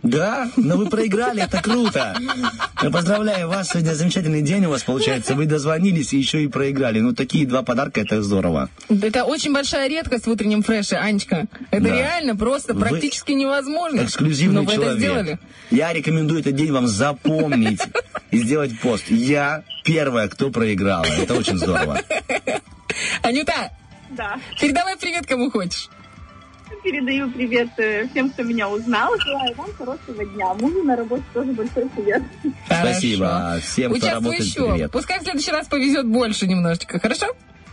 Да, 0.03 0.49
но 0.55 0.77
вы 0.77 0.89
проиграли, 0.89 1.43
это 1.43 1.61
круто. 1.61 2.15
Я 2.81 2.89
поздравляю 2.91 3.47
вас, 3.49 3.69
сегодня 3.69 3.93
замечательный 3.93 4.41
день 4.41 4.65
у 4.65 4.69
вас 4.69 4.83
получается. 4.83 5.33
Вы 5.33 5.47
дозвонились 5.47 6.13
и 6.13 6.17
еще 6.17 6.43
и 6.43 6.47
проиграли. 6.47 6.99
Ну 6.99 7.13
такие 7.13 7.45
два 7.47 7.63
подарка, 7.63 8.01
это 8.01 8.21
здорово. 8.21 8.69
Это 8.89 9.25
очень 9.25 9.53
большая 9.53 9.89
редкость 9.89 10.27
в 10.27 10.29
утреннем 10.29 10.61
фреше, 10.63 10.95
Анечка. 10.95 11.47
Это 11.71 11.83
Да. 11.83 11.89
реально 11.95 12.35
просто 12.35 12.73
Вы 12.73 12.81
практически 12.81 13.31
невозможно. 13.33 14.01
Эксклюзивный 14.03 14.61
Но 14.61 14.63
вы 14.63 14.73
человек. 14.73 14.91
это 14.93 14.99
сделали. 14.99 15.39
Я 15.71 15.91
рекомендую 15.93 16.39
этот 16.41 16.55
день 16.55 16.71
вам 16.71 16.87
запомнить 16.87 17.81
и 18.31 18.37
сделать 18.37 18.79
пост. 18.79 19.05
Я 19.09 19.63
первая, 19.83 20.27
кто 20.29 20.51
проиграла. 20.51 21.05
Это 21.05 21.33
очень 21.33 21.57
здорово. 21.57 21.99
Анюта, 23.23 23.71
Да. 24.11 24.37
передавай 24.61 24.95
привет 24.97 25.25
кому 25.25 25.49
хочешь. 25.51 25.89
Передаю 26.87 27.29
привет 27.29 27.67
э, 27.79 28.07
всем, 28.07 28.29
кто 28.29 28.43
меня 28.43 28.69
узнал. 28.69 29.11
Желаю 29.19 29.53
вам 29.55 29.73
хорошего 29.73 30.23
дня. 30.23 30.53
Мужу 30.53 30.83
на 30.83 30.95
работе 30.95 31.23
тоже 31.33 31.51
большой 31.51 31.89
привет. 31.89 32.23
Спасибо 32.65 33.59
всем, 33.61 33.93
кто 33.93 34.09
работает. 34.09 34.41
еще. 34.41 34.71
Привет. 34.71 34.91
Пускай 34.93 35.19
в 35.19 35.23
следующий 35.23 35.51
раз 35.51 35.67
повезет 35.67 36.05
больше 36.07 36.47
немножечко, 36.47 36.97
хорошо? 36.97 37.25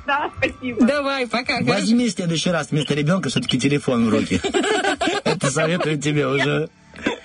Да, 0.04 0.32
спасибо. 0.36 0.84
Давай, 0.84 1.28
пока. 1.28 1.58
хорошо? 1.58 1.74
Возьми 1.74 2.08
в 2.08 2.10
следующий 2.10 2.50
раз 2.50 2.72
вместо 2.72 2.94
ребенка 2.94 3.28
все-таки 3.28 3.56
телефон 3.56 4.06
в 4.06 4.08
руки. 4.08 4.40
Это 5.24 5.48
советую 5.48 5.96
тебе 6.00 6.26
уже 6.26 6.68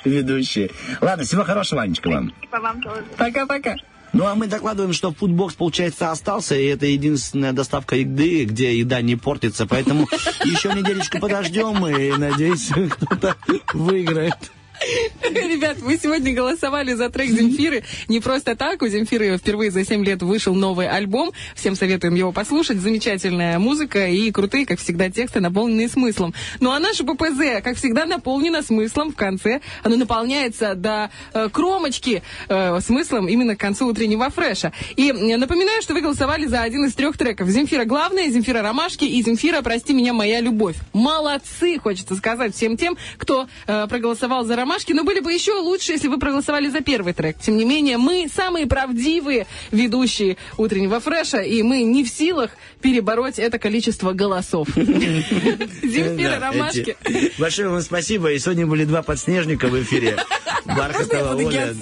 ведущие. 0.06 0.70
Ладно, 1.02 1.24
всего 1.24 1.44
хорошего, 1.44 1.82
Анечка, 1.82 2.07
вам. 2.10 2.32
По 2.52 2.60
вам 2.60 2.84
тоже. 2.84 3.03
Пока-пока. 3.18 3.78
Ну, 4.14 4.26
а 4.26 4.36
мы 4.36 4.48
докладываем, 4.48 4.94
что 4.94 5.11
фудбокс, 5.11 5.53
получается, 5.53 6.11
остался, 6.11 6.56
и 6.56 6.65
это 6.65 6.86
единственная 6.86 7.53
доставка 7.53 7.95
еды, 7.95 8.45
где 8.45 8.77
еда 8.77 9.02
не 9.02 9.15
портится, 9.15 9.68
поэтому 9.68 10.07
еще 10.45 10.73
неделечку 10.73 11.19
подождем, 11.19 11.86
и, 11.86 12.18
надеюсь, 12.18 12.69
кто-то 12.91 13.36
выиграет. 13.73 14.52
Ребят, 15.23 15.80
вы 15.80 15.97
сегодня 15.97 16.34
голосовали 16.34 16.93
за 16.93 17.10
трек 17.10 17.30
Земфиры. 17.30 17.84
Не 18.07 18.19
просто 18.19 18.56
так. 18.56 18.81
У 18.81 18.88
Земфиры 18.88 19.38
впервые 19.38 19.72
за 19.72 19.85
7 19.85 20.03
лет 20.06 20.22
вышел 20.22 20.53
новый 20.56 20.88
альбом. 20.88 21.31
Всем 21.56 21.76
советуем 21.76 22.15
его 22.15 22.31
послушать. 22.31 22.77
Замечательная 22.77 23.60
музыка 23.60 24.07
и 24.07 24.31
крутые, 24.31 24.65
как 24.65 24.80
всегда, 24.80 25.10
тексты, 25.10 25.39
наполненные 25.39 25.89
смыслом. 25.89 26.34
Ну 26.60 26.72
а 26.72 26.80
наше 26.80 27.03
ППЗ, 27.03 27.61
как 27.64 27.77
всегда, 27.77 28.06
наполнено 28.06 28.61
смыслом 28.61 29.11
в 29.11 29.15
конце. 29.15 29.61
Оно 29.84 29.95
наполняется 29.95 30.76
до 30.76 31.11
э, 31.34 31.49
кромочки 31.49 32.23
э, 32.47 32.80
смыслом 32.81 33.27
именно 33.27 33.56
к 33.56 33.60
концу 33.60 33.88
утреннего 33.88 34.30
фреша. 34.30 34.72
И 34.95 35.11
напоминаю, 35.11 35.81
что 35.81 35.93
вы 35.93 36.01
голосовали 36.01 36.45
за 36.45 36.61
один 36.61 36.85
из 36.85 36.93
трех 36.93 37.18
треков. 37.18 37.49
Земфира 37.49 37.85
главная, 37.85 38.30
Земфира 38.30 38.61
ромашки 38.61 39.06
и 39.06 39.22
Земфира 39.22 39.61
прости 39.61 39.93
меня, 39.93 40.14
моя 40.14 40.39
любовь. 40.39 40.76
Молодцы, 40.93 41.77
хочется 41.80 42.15
сказать 42.15 42.56
всем 42.56 42.77
тем, 42.77 42.97
кто 43.18 43.47
э, 43.68 43.88
проголосовал 43.88 44.45
за 44.45 44.56
ромашки. 44.56 44.68
Но 44.93 45.03
были 45.03 45.19
бы 45.19 45.33
еще 45.33 45.53
лучше, 45.53 45.93
если 45.93 46.07
вы 46.07 46.19
проголосовали 46.19 46.69
за 46.69 46.81
первый 46.81 47.13
трек. 47.13 47.37
Тем 47.39 47.57
не 47.57 47.65
менее, 47.65 47.97
мы 47.97 48.27
самые 48.33 48.67
правдивые 48.67 49.47
ведущие 49.71 50.37
утреннего 50.57 50.99
фреша, 50.99 51.41
и 51.41 51.61
мы 51.63 51.83
не 51.83 52.03
в 52.03 52.09
силах 52.09 52.51
перебороть 52.81 53.39
это 53.39 53.59
количество 53.59 54.13
голосов. 54.13 54.67
Земфира 54.75 56.39
ромашки. 56.39 56.97
Большое 57.37 57.69
вам 57.69 57.81
спасибо. 57.81 58.31
И 58.31 58.39
сегодня 58.39 58.65
были 58.65 58.85
два 58.85 59.01
подснежника 59.01 59.67
в 59.67 59.81
эфире. 59.81 60.17
Бархатова 60.65 61.35
Оля. 61.35 61.73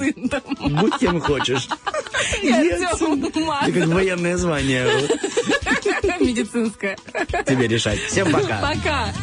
Будь 0.59 0.97
кем 0.97 1.19
хочешь. 1.19 1.67
Ты 2.41 3.71
как 3.73 3.87
военное 3.87 4.37
звание. 4.37 4.87
Медицинское. 6.19 6.97
Тебе 7.45 7.67
решать. 7.67 7.99
Всем 7.99 8.31
пока. 8.31 8.59
Пока. 8.61 9.13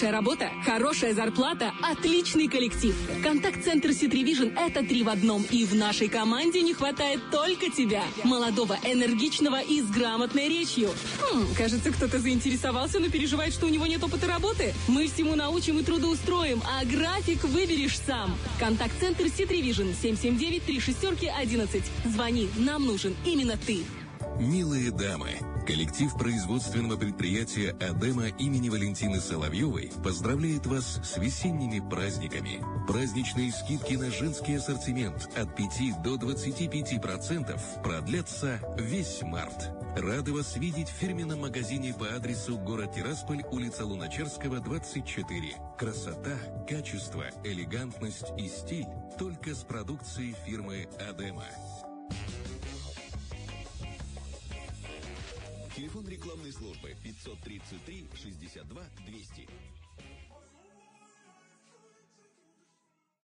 Хорошая 0.00 0.18
работа, 0.18 0.50
хорошая 0.64 1.12
зарплата, 1.12 1.72
отличный 1.82 2.48
коллектив. 2.48 2.96
Контакт-центр 3.22 3.90
Cityvision– 3.90 4.54
это 4.58 4.82
три 4.82 5.02
в 5.02 5.10
одном. 5.10 5.44
И 5.50 5.66
в 5.66 5.74
нашей 5.74 6.08
команде 6.08 6.62
не 6.62 6.72
хватает 6.72 7.20
только 7.30 7.70
тебя. 7.70 8.02
Молодого, 8.24 8.78
энергичного 8.82 9.60
и 9.60 9.82
с 9.82 9.90
грамотной 9.90 10.48
речью. 10.48 10.88
Хм, 11.20 11.48
кажется, 11.54 11.90
кто-то 11.92 12.18
заинтересовался, 12.18 12.98
но 12.98 13.10
переживает, 13.10 13.52
что 13.52 13.66
у 13.66 13.68
него 13.68 13.84
нет 13.86 14.02
опыта 14.02 14.26
работы. 14.26 14.72
Мы 14.88 15.06
всему 15.06 15.36
научим 15.36 15.78
и 15.78 15.82
трудоустроим, 15.82 16.62
а 16.64 16.82
график 16.86 17.44
выберешь 17.44 17.98
сам. 17.98 18.34
Контакт-центр 18.58 19.24
Cityvision 19.24 19.94
779-3611. 20.02 21.82
Звони, 22.06 22.48
нам 22.56 22.86
нужен 22.86 23.14
именно 23.26 23.58
ты. 23.58 23.84
Милые 24.38 24.90
дамы, 24.92 25.38
коллектив 25.70 26.12
производственного 26.14 26.96
предприятия 26.96 27.76
«Адема» 27.80 28.26
имени 28.26 28.68
Валентины 28.68 29.20
Соловьевой 29.20 29.92
поздравляет 30.02 30.66
вас 30.66 30.98
с 31.04 31.16
весенними 31.16 31.78
праздниками. 31.78 32.60
Праздничные 32.88 33.52
скидки 33.52 33.94
на 33.94 34.10
женский 34.10 34.54
ассортимент 34.54 35.30
от 35.36 35.54
5 35.54 36.02
до 36.02 36.16
25% 36.16 37.82
продлятся 37.84 38.58
весь 38.78 39.22
март. 39.22 39.70
Рады 39.96 40.32
вас 40.32 40.56
видеть 40.56 40.88
в 40.88 40.94
фирменном 40.94 41.42
магазине 41.42 41.94
по 41.94 42.16
адресу 42.16 42.58
город 42.58 42.94
Тирасполь, 42.96 43.44
улица 43.52 43.86
Луначарского, 43.86 44.58
24. 44.58 45.54
Красота, 45.78 46.36
качество, 46.68 47.26
элегантность 47.44 48.26
и 48.36 48.48
стиль 48.48 48.88
только 49.16 49.54
с 49.54 49.62
продукцией 49.62 50.34
фирмы 50.44 50.88
«Адема». 51.08 51.44
Телефон 55.76 56.06
рекламной 56.08 56.52
службы 56.52 56.96
533 57.02 58.08
62 58.14 58.82
200. 59.06 59.48